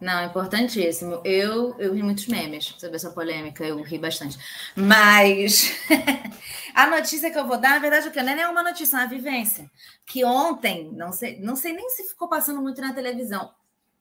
Não, 0.03 0.25
importantíssimo. 0.25 1.23
Eu, 1.25 1.79
eu 1.79 1.95
ri 1.95 2.03
muitos 2.03 2.27
memes 2.27 2.75
sobre 2.77 2.97
essa 2.97 3.13
polêmica, 3.13 3.65
eu 3.65 3.81
ri 3.81 3.99
bastante. 3.99 4.37
Mas 4.75 5.71
a 6.75 6.89
notícia 6.89 7.31
que 7.31 7.39
eu 7.39 7.47
vou 7.47 7.57
dar, 7.57 7.71
na 7.71 7.79
verdade, 7.79 8.09
o 8.09 8.11
que 8.11 8.21
não 8.21 8.33
é 8.33 8.49
uma 8.49 8.65
notícia, 8.65 8.97
é 8.97 8.99
uma 8.99 9.07
vivência. 9.07 9.71
Que 10.05 10.25
ontem, 10.25 10.91
não 10.91 11.13
sei, 11.13 11.39
não 11.39 11.55
sei 11.55 11.73
nem 11.73 11.89
se 11.91 12.03
ficou 12.09 12.27
passando 12.27 12.61
muito 12.61 12.81
na 12.81 12.93
televisão. 12.93 13.55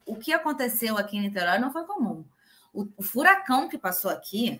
O 0.03 0.15
que 0.15 0.33
aconteceu 0.33 0.97
aqui 0.97 1.17
em 1.17 1.21
Niterói 1.21 1.59
não 1.59 1.71
foi 1.71 1.83
comum. 1.83 2.25
O, 2.73 2.87
o 2.97 3.03
furacão 3.03 3.69
que 3.69 3.77
passou 3.77 4.09
aqui, 4.09 4.59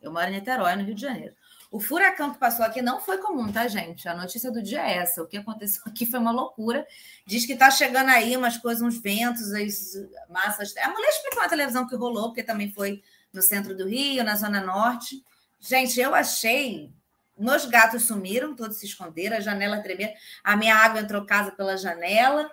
eu 0.00 0.12
moro 0.12 0.28
em 0.28 0.34
Niterói, 0.34 0.76
no 0.76 0.84
Rio 0.84 0.94
de 0.94 1.02
Janeiro. 1.02 1.34
O 1.70 1.80
furacão 1.80 2.32
que 2.32 2.38
passou 2.38 2.64
aqui 2.64 2.80
não 2.80 2.98
foi 2.98 3.18
comum, 3.18 3.52
tá, 3.52 3.68
gente? 3.68 4.08
A 4.08 4.14
notícia 4.14 4.50
do 4.50 4.62
dia 4.62 4.80
é 4.80 4.96
essa. 4.96 5.22
O 5.22 5.26
que 5.26 5.36
aconteceu 5.36 5.82
aqui 5.86 6.06
foi 6.06 6.18
uma 6.18 6.30
loucura. 6.30 6.86
Diz 7.26 7.44
que 7.44 7.56
tá 7.56 7.70
chegando 7.70 8.08
aí 8.08 8.36
umas 8.36 8.56
coisas, 8.56 8.82
uns 8.82 8.98
ventos, 8.98 9.52
as 9.52 9.94
massas. 10.30 10.74
A 10.78 10.88
mulher 10.88 11.08
explicou 11.10 11.42
na 11.42 11.48
televisão 11.48 11.86
que 11.86 11.94
rolou, 11.94 12.28
porque 12.28 12.42
também 12.42 12.72
foi 12.72 13.02
no 13.32 13.42
centro 13.42 13.76
do 13.76 13.86
Rio, 13.86 14.24
na 14.24 14.34
Zona 14.34 14.60
Norte. 14.60 15.22
Gente, 15.60 16.00
eu 16.00 16.14
achei. 16.14 16.90
Meus 17.36 17.66
gatos 17.66 18.04
sumiram, 18.04 18.56
todos 18.56 18.78
se 18.78 18.86
esconderam, 18.86 19.36
a 19.36 19.40
janela 19.40 19.80
tremeu. 19.80 20.10
A 20.42 20.56
minha 20.56 20.74
água 20.74 21.00
entrou 21.00 21.24
casa 21.24 21.52
pela 21.52 21.76
janela 21.76 22.50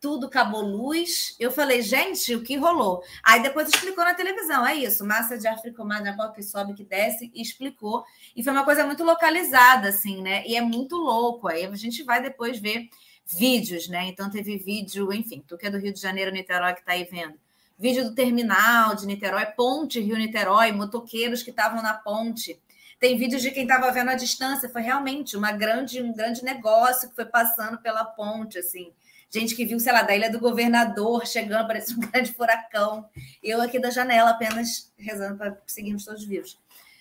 tudo 0.00 0.26
acabou 0.26 0.62
luz. 0.62 1.36
Eu 1.38 1.52
falei, 1.52 1.82
gente, 1.82 2.34
o 2.34 2.42
que 2.42 2.56
rolou? 2.56 3.02
Aí 3.22 3.42
depois 3.42 3.68
explicou 3.68 4.02
na 4.02 4.14
televisão, 4.14 4.66
é 4.66 4.74
isso, 4.74 5.04
massa 5.04 5.36
de 5.36 5.46
ar 5.46 5.58
fricomada, 5.58 6.14
qual 6.16 6.32
que 6.32 6.42
sobe, 6.42 6.74
que 6.74 6.82
desce, 6.82 7.30
e 7.34 7.42
explicou. 7.42 8.04
E 8.34 8.42
foi 8.42 8.52
uma 8.52 8.64
coisa 8.64 8.84
muito 8.84 9.04
localizada, 9.04 9.88
assim, 9.88 10.22
né? 10.22 10.42
E 10.46 10.56
é 10.56 10.60
muito 10.62 10.96
louco. 10.96 11.48
Aí 11.48 11.66
a 11.66 11.76
gente 11.76 12.02
vai 12.02 12.22
depois 12.22 12.58
ver 12.58 12.88
vídeos, 13.26 13.88
né? 13.88 14.06
Então 14.06 14.30
teve 14.30 14.56
vídeo, 14.56 15.12
enfim, 15.12 15.44
tu 15.46 15.58
que 15.58 15.66
é 15.66 15.70
do 15.70 15.78
Rio 15.78 15.92
de 15.92 16.00
Janeiro, 16.00 16.32
Niterói, 16.32 16.74
que 16.74 16.84
tá 16.84 16.92
aí 16.92 17.04
vendo. 17.04 17.34
Vídeo 17.78 18.04
do 18.04 18.14
terminal 18.14 18.94
de 18.94 19.06
Niterói, 19.06 19.46
ponte 19.46 20.00
Rio-Niterói, 20.00 20.72
motoqueiros 20.72 21.42
que 21.42 21.50
estavam 21.50 21.82
na 21.82 21.94
ponte. 21.94 22.58
Tem 22.98 23.16
vídeos 23.16 23.40
de 23.40 23.50
quem 23.50 23.62
estava 23.62 23.90
vendo 23.90 24.10
à 24.10 24.14
distância, 24.14 24.68
foi 24.68 24.82
realmente 24.82 25.34
uma 25.34 25.52
grande, 25.52 26.02
um 26.02 26.12
grande 26.12 26.44
negócio 26.44 27.08
que 27.08 27.14
foi 27.14 27.24
passando 27.24 27.78
pela 27.78 28.04
ponte, 28.04 28.58
assim 28.58 28.92
gente 29.30 29.54
que 29.54 29.64
viu, 29.64 29.78
sei 29.78 29.92
lá, 29.92 30.02
da 30.02 30.14
Ilha 30.14 30.30
do 30.30 30.40
Governador 30.40 31.26
chegando, 31.26 31.66
parece 31.66 31.94
um 31.94 32.00
grande 32.10 32.32
furacão. 32.32 33.08
Eu 33.42 33.62
aqui 33.62 33.78
da 33.78 33.90
janela 33.90 34.30
apenas 34.30 34.92
rezando 34.98 35.38
para 35.38 35.56
seguirmos 35.66 36.04
todos 36.04 36.24
vivos. 36.24 36.58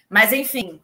Mas, 0.08 0.32
enfim, 0.32 0.80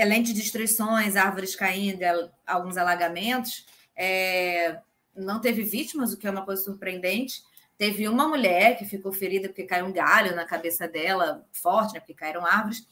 além 0.00 0.22
de 0.22 0.32
destruições, 0.32 1.14
árvores 1.14 1.54
caindo, 1.54 2.02
alguns 2.46 2.76
alagamentos, 2.76 3.66
é... 3.94 4.78
não 5.14 5.40
teve 5.40 5.62
vítimas, 5.62 6.12
o 6.12 6.16
que 6.16 6.26
é 6.26 6.30
uma 6.30 6.44
coisa 6.44 6.62
surpreendente. 6.62 7.42
Teve 7.76 8.08
uma 8.08 8.26
mulher 8.26 8.76
que 8.76 8.84
ficou 8.84 9.12
ferida 9.12 9.48
porque 9.48 9.62
caiu 9.64 9.86
um 9.86 9.92
galho 9.92 10.34
na 10.34 10.44
cabeça 10.44 10.88
dela, 10.88 11.46
forte, 11.52 11.94
né? 11.94 12.00
Porque 12.00 12.14
caíram 12.14 12.44
árvores. 12.44 12.86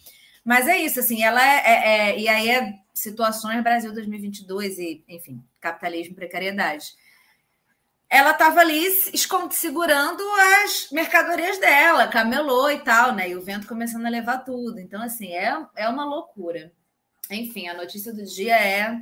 Mas 0.45 0.69
é 0.69 0.79
isso, 0.79 1.01
assim, 1.01 1.25
ela 1.25 1.45
é, 1.45 1.57
é, 1.57 1.89
é, 2.11 2.19
e 2.21 2.29
aí 2.29 2.49
é 2.49 2.79
situações 2.95 3.61
Brasil 3.65 3.93
2022 3.93 4.79
e, 4.79 5.05
enfim, 5.09 5.43
capitalismo, 5.61 6.15
precariedade 6.15 6.95
ela 8.09 8.31
estava 8.31 8.61
ali 8.61 8.89
segurando 9.51 10.23
as 10.63 10.89
mercadorias 10.93 11.59
dela, 11.59 12.07
camelô 12.07 12.71
e 12.71 12.79
tal, 12.79 13.13
né? 13.13 13.31
E 13.31 13.37
o 13.37 13.43
vento 13.43 13.67
começando 13.67 14.07
a 14.07 14.11
levar 14.11 14.39
tudo. 14.39 14.79
Então, 14.79 15.03
assim, 15.03 15.33
é, 15.33 15.57
é 15.75 15.89
uma 15.89 16.05
loucura. 16.05 16.73
Enfim, 17.31 17.69
a 17.69 17.75
notícia 17.75 18.13
do 18.13 18.25
dia 18.25 18.57
é 18.57 19.01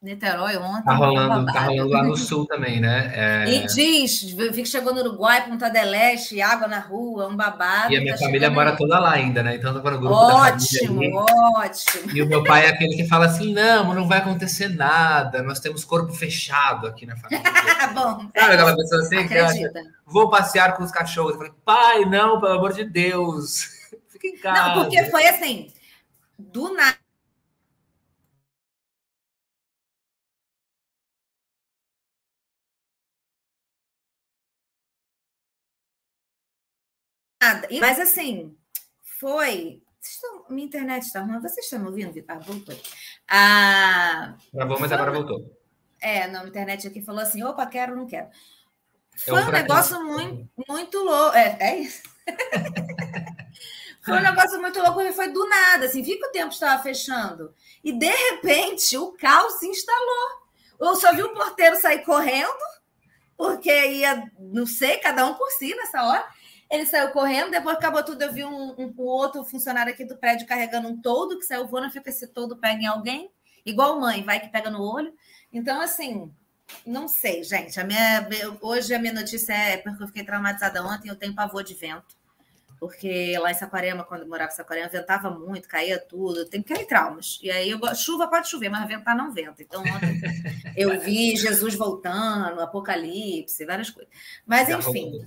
Niterói 0.00 0.56
ontem. 0.56 0.84
Tá 0.84 0.94
rolando, 0.94 1.52
tá 1.52 1.60
rolando 1.62 1.88
lá 1.88 2.04
no 2.04 2.16
sul 2.16 2.46
também, 2.46 2.80
né? 2.80 3.10
É... 3.12 3.50
E 3.52 3.66
diz, 3.66 4.22
vi 4.22 4.52
que 4.52 4.64
chegou 4.64 4.94
no 4.94 5.00
Uruguai, 5.00 5.44
Ponta 5.48 5.68
del 5.68 5.92
Este, 5.92 6.40
água 6.40 6.68
na 6.68 6.78
rua, 6.78 7.26
um 7.26 7.34
babado. 7.34 7.92
E 7.92 7.96
a 7.96 8.00
minha 8.00 8.16
tá 8.16 8.24
família 8.24 8.48
mora 8.48 8.76
toda 8.76 8.96
lá 9.00 9.14
ainda, 9.14 9.42
né? 9.42 9.56
Então 9.56 9.72
tô 9.72 9.90
no 9.90 9.98
grupo 9.98 10.14
ótimo, 10.14 11.00
Ótimo, 11.56 12.12
E 12.14 12.22
o 12.22 12.28
meu 12.28 12.44
pai 12.44 12.66
é 12.66 12.68
aquele 12.68 12.94
que 12.94 13.08
fala 13.08 13.26
assim, 13.26 13.52
não, 13.52 13.92
não 13.92 14.06
vai 14.06 14.18
acontecer 14.18 14.68
nada, 14.68 15.42
nós 15.42 15.58
temos 15.58 15.84
corpo 15.84 16.12
fechado 16.12 16.86
aqui 16.86 17.04
na 17.04 17.16
família. 17.16 17.42
Bom. 17.92 18.30
Sabe 18.38 18.54
aquela 18.54 18.76
pessoa 18.76 19.02
assim? 19.02 19.16
Acredita. 19.16 19.82
Que 19.82 19.88
vou 20.06 20.30
passear 20.30 20.76
com 20.76 20.84
os 20.84 20.92
cachorros. 20.92 21.32
Eu 21.32 21.38
falei, 21.38 21.52
pai, 21.64 22.04
não, 22.04 22.40
pelo 22.40 22.52
amor 22.52 22.72
de 22.72 22.84
Deus. 22.84 23.64
Fica 24.10 24.28
em 24.28 24.38
casa. 24.38 24.76
Não, 24.76 24.84
porque 24.84 25.02
foi 25.06 25.26
assim, 25.26 25.72
do 26.38 26.72
nada 26.72 26.96
nada. 37.54 37.68
Mas 37.80 37.98
assim, 37.98 38.56
foi. 39.18 39.82
Estão... 40.00 40.44
Minha 40.48 40.66
internet 40.66 41.04
está 41.04 41.20
ruim. 41.20 41.40
Vocês 41.40 41.64
estão 41.64 41.80
me 41.80 41.86
ouvindo, 41.86 42.12
Vitor? 42.12 42.36
Ah, 42.36 42.38
voltou. 42.38 42.76
Ah, 43.28 44.34
Travou, 44.52 44.78
mas 44.80 44.92
agora 44.92 45.12
voltou. 45.12 45.58
É, 46.00 46.28
não, 46.28 46.42
a 46.42 46.48
internet 46.48 46.86
aqui 46.86 47.02
falou 47.02 47.20
assim: 47.20 47.42
opa, 47.42 47.66
quero, 47.66 47.96
não 47.96 48.06
quero. 48.06 48.28
Foi 49.16 49.40
é 49.40 49.44
um, 49.44 49.48
um 49.48 49.52
negócio 49.52 50.04
muito, 50.04 50.48
muito 50.68 50.98
louco. 50.98 51.36
É, 51.36 51.56
é 51.60 51.78
isso. 51.78 52.02
foi 54.02 54.18
um 54.18 54.22
negócio 54.22 54.60
muito 54.60 54.80
louco 54.80 55.00
e 55.00 55.12
foi 55.12 55.32
do 55.32 55.48
nada. 55.48 55.86
Assim, 55.86 56.02
vi 56.02 56.16
que 56.16 56.26
o 56.26 56.30
tempo 56.30 56.52
estava 56.52 56.80
fechando. 56.82 57.52
E 57.82 57.92
de 57.92 58.06
repente 58.06 58.96
o 58.96 59.12
caos 59.12 59.54
se 59.54 59.66
instalou. 59.66 60.48
Eu 60.80 60.94
só 60.94 61.12
vi 61.12 61.22
o 61.22 61.34
porteiro 61.34 61.74
sair 61.74 62.04
correndo, 62.04 62.56
porque 63.36 63.70
ia, 63.70 64.30
não 64.38 64.64
sei, 64.64 64.98
cada 64.98 65.26
um 65.26 65.34
por 65.34 65.50
si 65.50 65.74
nessa 65.74 66.04
hora. 66.04 66.24
Ele 66.70 66.84
saiu 66.84 67.10
correndo, 67.10 67.50
depois 67.50 67.76
acabou 67.76 68.04
tudo. 68.04 68.20
Eu 68.20 68.32
vi 68.32 68.44
um, 68.44 68.72
um, 68.78 68.94
um 68.98 69.02
outro 69.02 69.42
funcionário 69.44 69.92
aqui 69.92 70.04
do 70.04 70.18
prédio 70.18 70.46
carregando 70.46 70.88
um 70.88 71.00
todo 71.00 71.38
que 71.38 71.46
saiu 71.46 71.66
voando. 71.66 71.86
Eu 71.86 71.90
fico, 71.90 72.08
esse 72.08 72.26
todo 72.26 72.58
pega 72.58 72.82
em 72.82 72.86
alguém, 72.86 73.30
igual 73.64 73.98
mãe, 73.98 74.22
vai 74.22 74.38
que 74.38 74.48
pega 74.48 74.70
no 74.70 74.82
olho. 74.82 75.12
Então, 75.50 75.80
assim, 75.80 76.30
não 76.86 77.08
sei, 77.08 77.42
gente. 77.42 77.80
A 77.80 77.84
minha, 77.84 78.28
hoje 78.60 78.94
a 78.94 78.98
minha 78.98 79.14
notícia 79.14 79.52
é 79.52 79.76
porque 79.78 80.02
eu 80.02 80.06
fiquei 80.08 80.24
traumatizada 80.24 80.84
ontem. 80.84 81.08
Eu 81.08 81.16
tenho 81.16 81.34
pavor 81.34 81.64
de 81.64 81.72
vento, 81.72 82.16
porque 82.78 83.36
lá 83.38 83.50
em 83.50 83.54
Saquarema, 83.54 84.04
quando 84.04 84.22
eu 84.22 84.28
morava 84.28 84.52
em 84.52 84.54
Saquarema, 84.54 84.88
ventava 84.88 85.30
muito, 85.30 85.66
caía 85.66 85.98
tudo. 85.98 86.44
Tem 86.44 86.62
que 86.62 86.74
cair 86.74 86.86
traumas. 86.86 87.38
E 87.42 87.50
aí, 87.50 87.70
eu, 87.70 87.80
chuva 87.94 88.28
pode 88.28 88.48
chover, 88.48 88.68
mas 88.68 88.86
ventar 88.86 89.16
não 89.16 89.32
venta. 89.32 89.62
Então, 89.62 89.80
ontem 89.80 90.20
eu 90.76 91.00
vi 91.00 91.34
Jesus 91.34 91.74
voltando, 91.74 92.60
Apocalipse, 92.60 93.64
várias 93.64 93.88
coisas. 93.88 94.12
Mas, 94.46 94.68
enfim. 94.68 95.24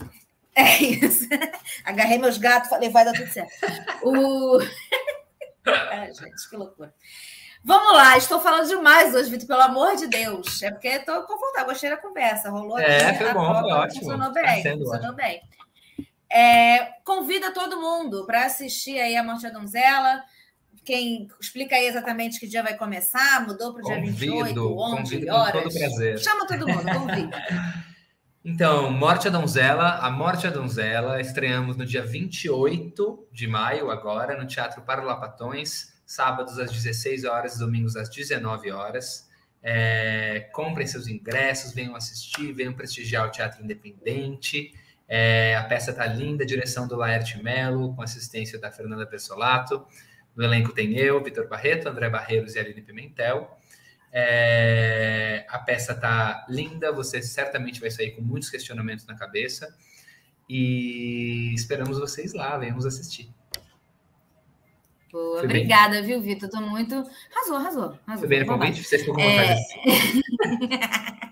É 0.55 0.83
isso. 0.83 1.27
Agarrei 1.85 2.17
meus 2.17 2.37
gatos, 2.37 2.69
falei, 2.69 2.89
vai 2.89 3.05
dar 3.05 3.13
tudo 3.13 3.31
certo. 3.31 3.51
O... 4.03 4.59
Ai, 5.91 6.13
gente, 6.13 6.49
que 6.49 6.55
loucura. 6.55 6.93
Vamos 7.63 7.93
lá, 7.93 8.17
estou 8.17 8.41
falando 8.41 8.67
demais 8.67 9.13
hoje, 9.13 9.29
Vitor, 9.29 9.47
pelo 9.47 9.61
amor 9.61 9.95
de 9.95 10.07
Deus. 10.07 10.63
É 10.63 10.71
porque 10.71 10.87
estou 10.87 11.21
confortável, 11.23 11.69
gostei 11.69 11.91
da 11.91 11.97
conversa. 11.97 12.49
Rolou 12.49 12.79
é, 12.79 13.05
aqui, 13.05 13.23
foi 13.23 13.33
bom, 13.33 13.59
foi 13.61 13.71
ótimo. 13.71 14.01
Funcionou 14.01 14.33
tá 14.33 14.41
bem, 14.41 14.63
tá 14.63 14.71
funcionou 14.71 14.95
ótimo. 14.95 15.15
bem. 15.15 15.41
É, 16.31 16.93
convida 17.03 17.53
todo 17.53 17.79
mundo 17.79 18.25
para 18.25 18.45
assistir 18.45 18.99
aí 18.99 19.15
a 19.15 19.23
Morte 19.23 19.43
da 19.43 19.51
Donzela. 19.51 20.23
Quem 20.83 21.27
explica 21.39 21.75
aí 21.75 21.85
exatamente 21.85 22.39
que 22.39 22.47
dia 22.47 22.63
vai 22.63 22.75
começar, 22.75 23.45
mudou 23.45 23.73
para 23.73 23.83
o 23.83 23.85
dia 23.85 24.01
28, 24.01 24.79
11 24.79 25.29
horas. 25.29 25.51
Com 25.51 25.61
todo 25.61 25.73
prazer. 25.73 26.17
Chama 26.17 26.47
todo 26.47 26.67
mundo, 26.67 26.91
convida. 26.91 27.37
Então, 28.43 28.89
Morte 28.91 29.27
à 29.27 29.31
Donzela, 29.31 29.99
A 29.99 30.09
Morte 30.09 30.47
à 30.47 30.49
Donzela, 30.49 31.21
estreamos 31.21 31.77
no 31.77 31.85
dia 31.85 32.03
28 32.03 33.27
de 33.31 33.45
maio, 33.45 33.91
agora, 33.91 34.35
no 34.35 34.47
Teatro 34.47 34.83
Lapatões, 34.87 35.93
sábados 36.07 36.57
às 36.57 36.71
16 36.71 37.23
horas, 37.23 37.59
domingos 37.59 37.95
às 37.95 38.09
19 38.09 38.71
horas. 38.71 39.29
É, 39.61 40.49
comprem 40.53 40.87
seus 40.87 41.07
ingressos, 41.07 41.71
venham 41.71 41.95
assistir, 41.95 42.51
venham 42.51 42.73
prestigiar 42.73 43.27
o 43.27 43.31
Teatro 43.31 43.63
Independente. 43.63 44.73
É, 45.07 45.55
a 45.55 45.63
peça 45.63 45.91
está 45.91 46.07
linda, 46.07 46.43
direção 46.43 46.87
do 46.87 46.95
Laerte 46.95 47.43
Melo, 47.43 47.95
com 47.95 48.01
assistência 48.01 48.57
da 48.57 48.71
Fernanda 48.71 49.05
Persolato. 49.05 49.85
No 50.35 50.43
elenco 50.43 50.73
tem 50.73 50.97
eu, 50.97 51.23
Vitor 51.23 51.47
Barreto, 51.47 51.87
André 51.87 52.09
Barreiros 52.09 52.55
e 52.55 52.59
Aline 52.59 52.81
Pimentel. 52.81 53.55
É, 54.13 55.45
a 55.47 55.59
peça 55.59 55.95
tá 55.95 56.45
linda, 56.49 56.91
você 56.91 57.21
certamente 57.21 57.79
vai 57.79 57.89
sair 57.89 58.11
com 58.11 58.21
muitos 58.21 58.49
questionamentos 58.49 59.05
na 59.05 59.15
cabeça. 59.15 59.73
E 60.49 61.53
esperamos 61.53 61.97
vocês 61.97 62.33
lá, 62.33 62.57
venhamos 62.57 62.85
assistir. 62.85 63.33
Boa, 65.11 65.43
obrigada, 65.43 65.95
bem? 65.95 66.03
viu, 66.03 66.21
Vitor? 66.21 66.49
Tô 66.49 66.61
muito. 66.61 66.95
Arrasou, 66.95 67.55
arrasou. 67.57 67.99
arrasou. 68.07 68.19
Foi 68.19 68.27
bem 68.27 68.39
no 68.41 68.45
convite? 68.45 68.83
Vocês 68.83 69.01
ficam 69.01 69.15
com 69.15 69.21
vontade 69.21 69.51
é... 69.51 71.31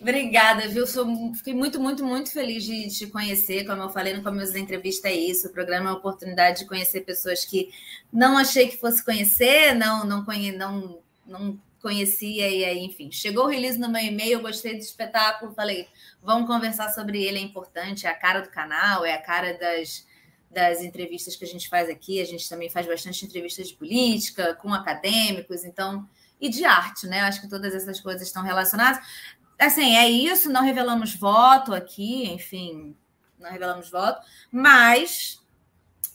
Obrigada, 0.00 0.68
viu? 0.68 0.86
Sou, 0.86 1.34
fiquei 1.34 1.54
muito, 1.54 1.80
muito, 1.80 2.04
muito 2.04 2.30
feliz 2.30 2.64
de 2.64 2.88
te 2.88 3.06
conhecer. 3.06 3.64
Como 3.64 3.82
eu 3.82 3.88
falei 3.88 4.14
no 4.14 4.22
começo 4.22 4.52
da 4.52 4.58
entrevista, 4.58 5.08
é 5.08 5.14
isso. 5.14 5.48
O 5.48 5.52
programa 5.52 5.88
é 5.88 5.92
uma 5.92 5.98
oportunidade 5.98 6.60
de 6.60 6.66
conhecer 6.66 7.00
pessoas 7.02 7.44
que 7.44 7.70
não 8.12 8.36
achei 8.36 8.68
que 8.68 8.76
fosse 8.76 9.02
conhecer, 9.02 9.74
não, 9.74 10.04
não, 10.04 10.22
conhe, 10.24 10.52
não, 10.52 10.98
não 11.26 11.58
conhecia, 11.86 12.48
e 12.48 12.64
aí, 12.64 12.80
enfim, 12.80 13.12
chegou 13.12 13.44
o 13.44 13.46
release 13.46 13.78
no 13.78 13.88
meu 13.88 14.02
e-mail, 14.02 14.32
eu 14.32 14.42
gostei 14.42 14.72
do 14.72 14.80
espetáculo, 14.80 15.54
falei, 15.54 15.86
vamos 16.20 16.48
conversar 16.48 16.88
sobre 16.88 17.22
ele, 17.22 17.38
é 17.38 17.40
importante, 17.40 18.08
é 18.08 18.10
a 18.10 18.14
cara 18.14 18.40
do 18.40 18.50
canal, 18.50 19.04
é 19.04 19.14
a 19.14 19.22
cara 19.22 19.56
das, 19.56 20.04
das 20.50 20.80
entrevistas 20.80 21.36
que 21.36 21.44
a 21.44 21.46
gente 21.46 21.68
faz 21.68 21.88
aqui, 21.88 22.20
a 22.20 22.24
gente 22.24 22.48
também 22.48 22.68
faz 22.68 22.88
bastante 22.88 23.24
entrevistas 23.24 23.68
de 23.68 23.74
política, 23.74 24.56
com 24.56 24.74
acadêmicos, 24.74 25.62
então, 25.64 26.08
e 26.40 26.48
de 26.48 26.64
arte, 26.64 27.06
né? 27.06 27.20
Acho 27.20 27.40
que 27.40 27.48
todas 27.48 27.72
essas 27.72 28.00
coisas 28.00 28.26
estão 28.26 28.42
relacionadas. 28.42 28.98
Assim, 29.56 29.94
é 29.94 30.08
isso, 30.08 30.50
não 30.50 30.64
revelamos 30.64 31.14
voto 31.14 31.72
aqui, 31.72 32.26
enfim, 32.26 32.96
não 33.38 33.48
revelamos 33.48 33.88
voto, 33.88 34.20
mas 34.50 35.40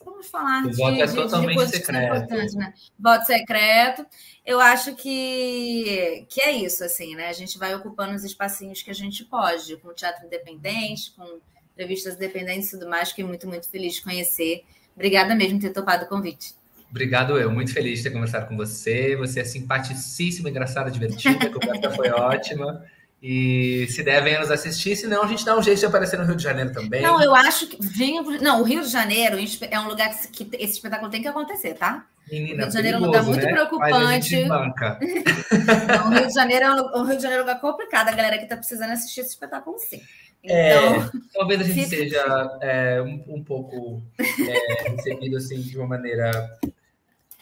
vamos 0.03 0.27
falar 0.27 0.65
o 0.65 0.69
de, 0.69 0.77
voto 0.77 1.01
é 1.01 1.05
de, 1.05 1.15
totalmente 1.15 1.65
de 1.65 1.67
secreto. 1.67 2.57
né? 2.57 2.73
Voto 2.99 3.25
secreto. 3.25 4.05
Eu 4.45 4.59
acho 4.59 4.95
que, 4.95 6.25
que 6.29 6.41
é 6.41 6.51
isso, 6.51 6.83
assim, 6.83 7.15
né? 7.15 7.27
A 7.27 7.33
gente 7.33 7.57
vai 7.57 7.73
ocupando 7.75 8.15
os 8.15 8.23
espacinhos 8.23 8.81
que 8.81 8.89
a 8.89 8.95
gente 8.95 9.23
pode, 9.25 9.77
com 9.77 9.93
teatro 9.93 10.25
independente, 10.25 11.11
com 11.15 11.39
entrevistas 11.73 12.15
independentes 12.15 12.69
e 12.69 12.71
tudo 12.71 12.89
mais. 12.89 13.09
Fiquei 13.09 13.23
muito, 13.23 13.47
muito 13.47 13.69
feliz 13.69 13.95
de 13.95 14.03
conhecer. 14.03 14.63
Obrigada 14.95 15.35
mesmo 15.35 15.59
por 15.59 15.67
ter 15.67 15.73
topado 15.73 16.05
o 16.05 16.07
convite. 16.07 16.53
Obrigado, 16.89 17.37
eu. 17.37 17.49
Muito 17.49 17.73
feliz 17.73 17.99
de 17.99 18.03
ter 18.03 18.11
conversado 18.11 18.47
com 18.47 18.57
você. 18.57 19.15
Você 19.15 19.39
é 19.39 19.45
simpaticíssima, 19.45 20.49
engraçada, 20.49 20.91
divertida. 20.91 21.47
A 21.47 21.49
conversa 21.49 21.91
foi 21.91 22.09
ótima. 22.09 22.85
E 23.21 23.85
se 23.89 24.01
der, 24.01 24.23
venha 24.23 24.39
nos 24.39 24.49
assistir. 24.49 24.95
Se 24.95 25.05
não, 25.05 25.21
a 25.23 25.27
gente 25.27 25.45
dá 25.45 25.55
um 25.55 25.61
jeito 25.61 25.79
de 25.79 25.85
aparecer 25.85 26.17
no 26.17 26.25
Rio 26.25 26.35
de 26.35 26.41
Janeiro 26.41 26.71
também. 26.71 27.03
Não, 27.03 27.21
eu 27.21 27.35
acho 27.35 27.67
que. 27.67 27.77
Venha, 27.79 28.23
não, 28.41 28.61
o 28.61 28.63
Rio 28.63 28.81
de 28.81 28.89
Janeiro 28.89 29.37
é 29.69 29.79
um 29.79 29.87
lugar 29.87 30.09
que, 30.09 30.43
que 30.43 30.55
esse 30.55 30.73
espetáculo 30.73 31.11
tem 31.11 31.21
que 31.21 31.27
acontecer, 31.27 31.75
tá? 31.75 32.07
Menina, 32.31 32.53
o 32.53 32.57
Rio 32.57 32.67
de 32.67 32.73
Janeiro 32.73 32.97
perigoso, 32.97 32.99
é 32.99 32.99
um 32.99 33.05
lugar 33.05 33.23
muito 33.23 33.45
né? 33.45 33.51
preocupante. 33.51 34.43
Não, 35.87 36.07
o 36.07 36.09
Rio 36.09 36.27
de 36.27 36.33
Janeiro 36.33 36.65
é 36.65 36.71
um, 36.71 36.79
o 36.79 37.03
Rio 37.03 37.17
de 37.17 37.21
Janeiro 37.21 37.41
é 37.41 37.43
um 37.43 37.47
lugar 37.47 37.61
complicado. 37.61 38.07
A 38.07 38.15
galera 38.15 38.37
que 38.37 38.43
está 38.43 38.57
precisando 38.57 38.91
assistir 38.91 39.21
esse 39.21 39.29
espetáculo, 39.29 39.77
sim. 39.77 40.01
Então, 40.43 40.55
é, 40.57 41.11
talvez 41.31 41.61
a 41.61 41.63
gente 41.63 41.87
seja 41.87 42.57
é, 42.61 42.99
um, 43.01 43.23
um, 43.35 43.43
pouco 43.43 44.01
é, 44.19 44.89
recebido 44.89 45.37
assim 45.37 45.61
de 45.61 45.77
uma 45.77 45.85
maneira 45.85 46.31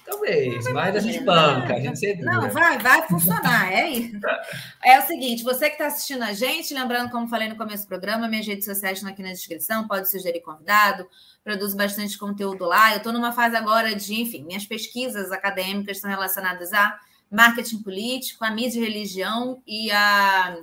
Talvez, 0.10 0.66
mas 0.74 0.95
a 0.95 0.99
gente 0.99 1.20
banca, 1.24 1.76
a 1.76 1.80
gente 1.80 1.99
segura. 1.99 2.32
Não, 2.32 2.49
vai, 2.49 2.80
vai 2.80 3.07
funcionar, 3.07 3.72
é 3.72 3.89
isso. 3.89 4.20
É 4.84 4.99
o 4.99 5.05
seguinte, 5.05 5.43
você 5.43 5.68
que 5.68 5.76
está 5.76 5.86
assistindo 5.86 6.24
a 6.24 6.34
gente, 6.34 6.74
lembrando, 6.74 7.12
como 7.12 7.28
falei 7.28 7.47
no 7.47 7.55
começo 7.55 7.84
do 7.84 7.89
programa, 7.89 8.28
minhas 8.28 8.47
redes 8.47 8.66
sociais 8.66 8.97
estão 8.97 9.12
aqui 9.12 9.22
na 9.22 9.30
descrição, 9.30 9.88
pode 9.88 10.10
sugerir 10.10 10.41
convidado, 10.41 11.07
produzo 11.43 11.78
bastante 11.78 12.18
conteúdo 12.18 12.66
lá. 12.66 12.91
Eu 12.91 12.97
estou 12.97 13.14
numa 13.14 13.32
fase 13.32 13.55
agora 13.55 13.93
de, 13.93 14.20
enfim, 14.20 14.43
minhas 14.43 14.66
pesquisas 14.66 15.32
acadêmicas 15.32 15.97
estão 15.97 16.10
relacionadas 16.10 16.74
a 16.74 16.99
marketing 17.30 17.84
político, 17.84 18.43
a 18.43 18.49
mídia 18.49 18.80
e 18.80 18.84
religião 18.84 19.62
e 19.68 19.91
a... 19.91 20.57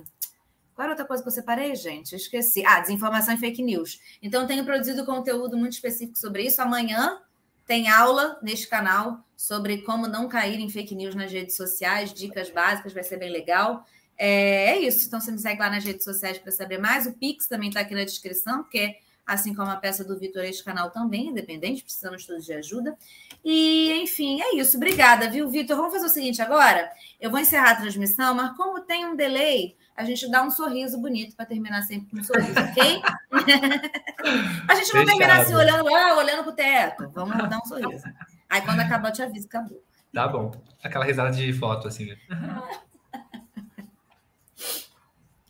Qual 0.75 0.83
era 0.83 0.91
outra 0.91 1.05
coisa 1.05 1.23
que 1.23 1.29
eu 1.29 1.33
separei, 1.33 1.73
gente? 1.75 2.11
Eu 2.11 2.17
esqueci. 2.17 2.63
Ah, 2.65 2.81
desinformação 2.81 3.33
e 3.33 3.37
fake 3.37 3.63
news. 3.63 3.99
Então, 4.21 4.45
tenho 4.45 4.63
produzido 4.63 5.05
conteúdo 5.05 5.57
muito 5.57 5.73
específico 5.73 6.19
sobre 6.19 6.43
isso. 6.43 6.61
Amanhã 6.61 7.19
tem 7.65 7.89
aula 7.89 8.37
neste 8.43 8.67
canal 8.67 9.25
sobre 9.37 9.83
como 9.83 10.07
não 10.07 10.27
cair 10.27 10.59
em 10.59 10.67
fake 10.67 10.95
news 10.95 11.13
nas 11.13 11.31
redes 11.31 11.55
sociais, 11.55 12.11
dicas 12.11 12.49
básicas, 12.49 12.91
vai 12.91 13.03
ser 13.03 13.17
bem 13.17 13.29
legal. 13.29 13.85
É, 14.17 14.71
é 14.71 14.79
isso. 14.79 15.05
Então, 15.05 15.21
você 15.21 15.31
me 15.31 15.37
segue 15.37 15.59
lá 15.59 15.69
nas 15.69 15.83
redes 15.83 16.03
sociais 16.03 16.39
para 16.39 16.51
saber 16.51 16.79
mais. 16.79 17.05
O 17.05 17.13
Pix 17.13 17.47
também 17.47 17.69
está 17.69 17.81
aqui 17.81 17.93
na 17.93 18.03
descrição, 18.03 18.63
porque 18.63 18.97
assim 19.27 19.53
como 19.53 19.69
a 19.69 19.75
peça 19.75 20.03
do 20.03 20.17
Vitor, 20.17 20.43
este 20.43 20.63
canal 20.63 20.89
também 20.89 21.27
é 21.27 21.31
independente, 21.31 21.83
precisamos 21.83 22.25
todos 22.25 22.45
de 22.45 22.53
ajuda. 22.53 22.97
E, 23.45 23.91
enfim, 24.01 24.41
é 24.41 24.55
isso. 24.55 24.77
Obrigada, 24.77 25.29
viu, 25.29 25.47
Vitor? 25.49 25.77
Vamos 25.77 25.93
fazer 25.93 26.07
o 26.07 26.09
seguinte 26.09 26.41
agora? 26.41 26.89
Eu 27.19 27.29
vou 27.29 27.39
encerrar 27.39 27.71
a 27.71 27.75
transmissão, 27.75 28.33
mas 28.33 28.57
como 28.57 28.81
tem 28.81 29.05
um 29.05 29.15
delay, 29.15 29.75
a 29.95 30.03
gente 30.03 30.29
dá 30.31 30.41
um 30.41 30.49
sorriso 30.49 30.97
bonito 30.97 31.35
para 31.35 31.45
terminar 31.45 31.83
sempre 31.83 32.09
com 32.09 32.17
um 32.17 32.23
sorriso, 32.23 32.59
ok? 32.59 33.01
a 34.67 34.75
gente 34.75 34.93
não 34.93 35.05
terminar 35.05 35.41
assim, 35.41 35.53
olhando, 35.53 35.87
ah, 35.93 36.17
olhando 36.17 36.43
para 36.43 36.51
o 36.51 36.55
teto. 36.55 37.11
Vamos 37.13 37.37
dar 37.49 37.59
um 37.59 37.65
sorriso. 37.65 38.03
Aí 38.49 38.61
quando 38.61 38.79
acabar, 38.79 39.09
eu 39.09 39.13
te 39.13 39.21
aviso, 39.21 39.47
acabou. 39.47 39.83
Tá 40.13 40.27
bom. 40.27 40.51
Aquela 40.83 41.05
risada 41.05 41.31
de 41.31 41.51
foto, 41.53 41.87
assim. 41.87 42.07
Né? 42.07 42.17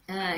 Ai. 0.08 0.36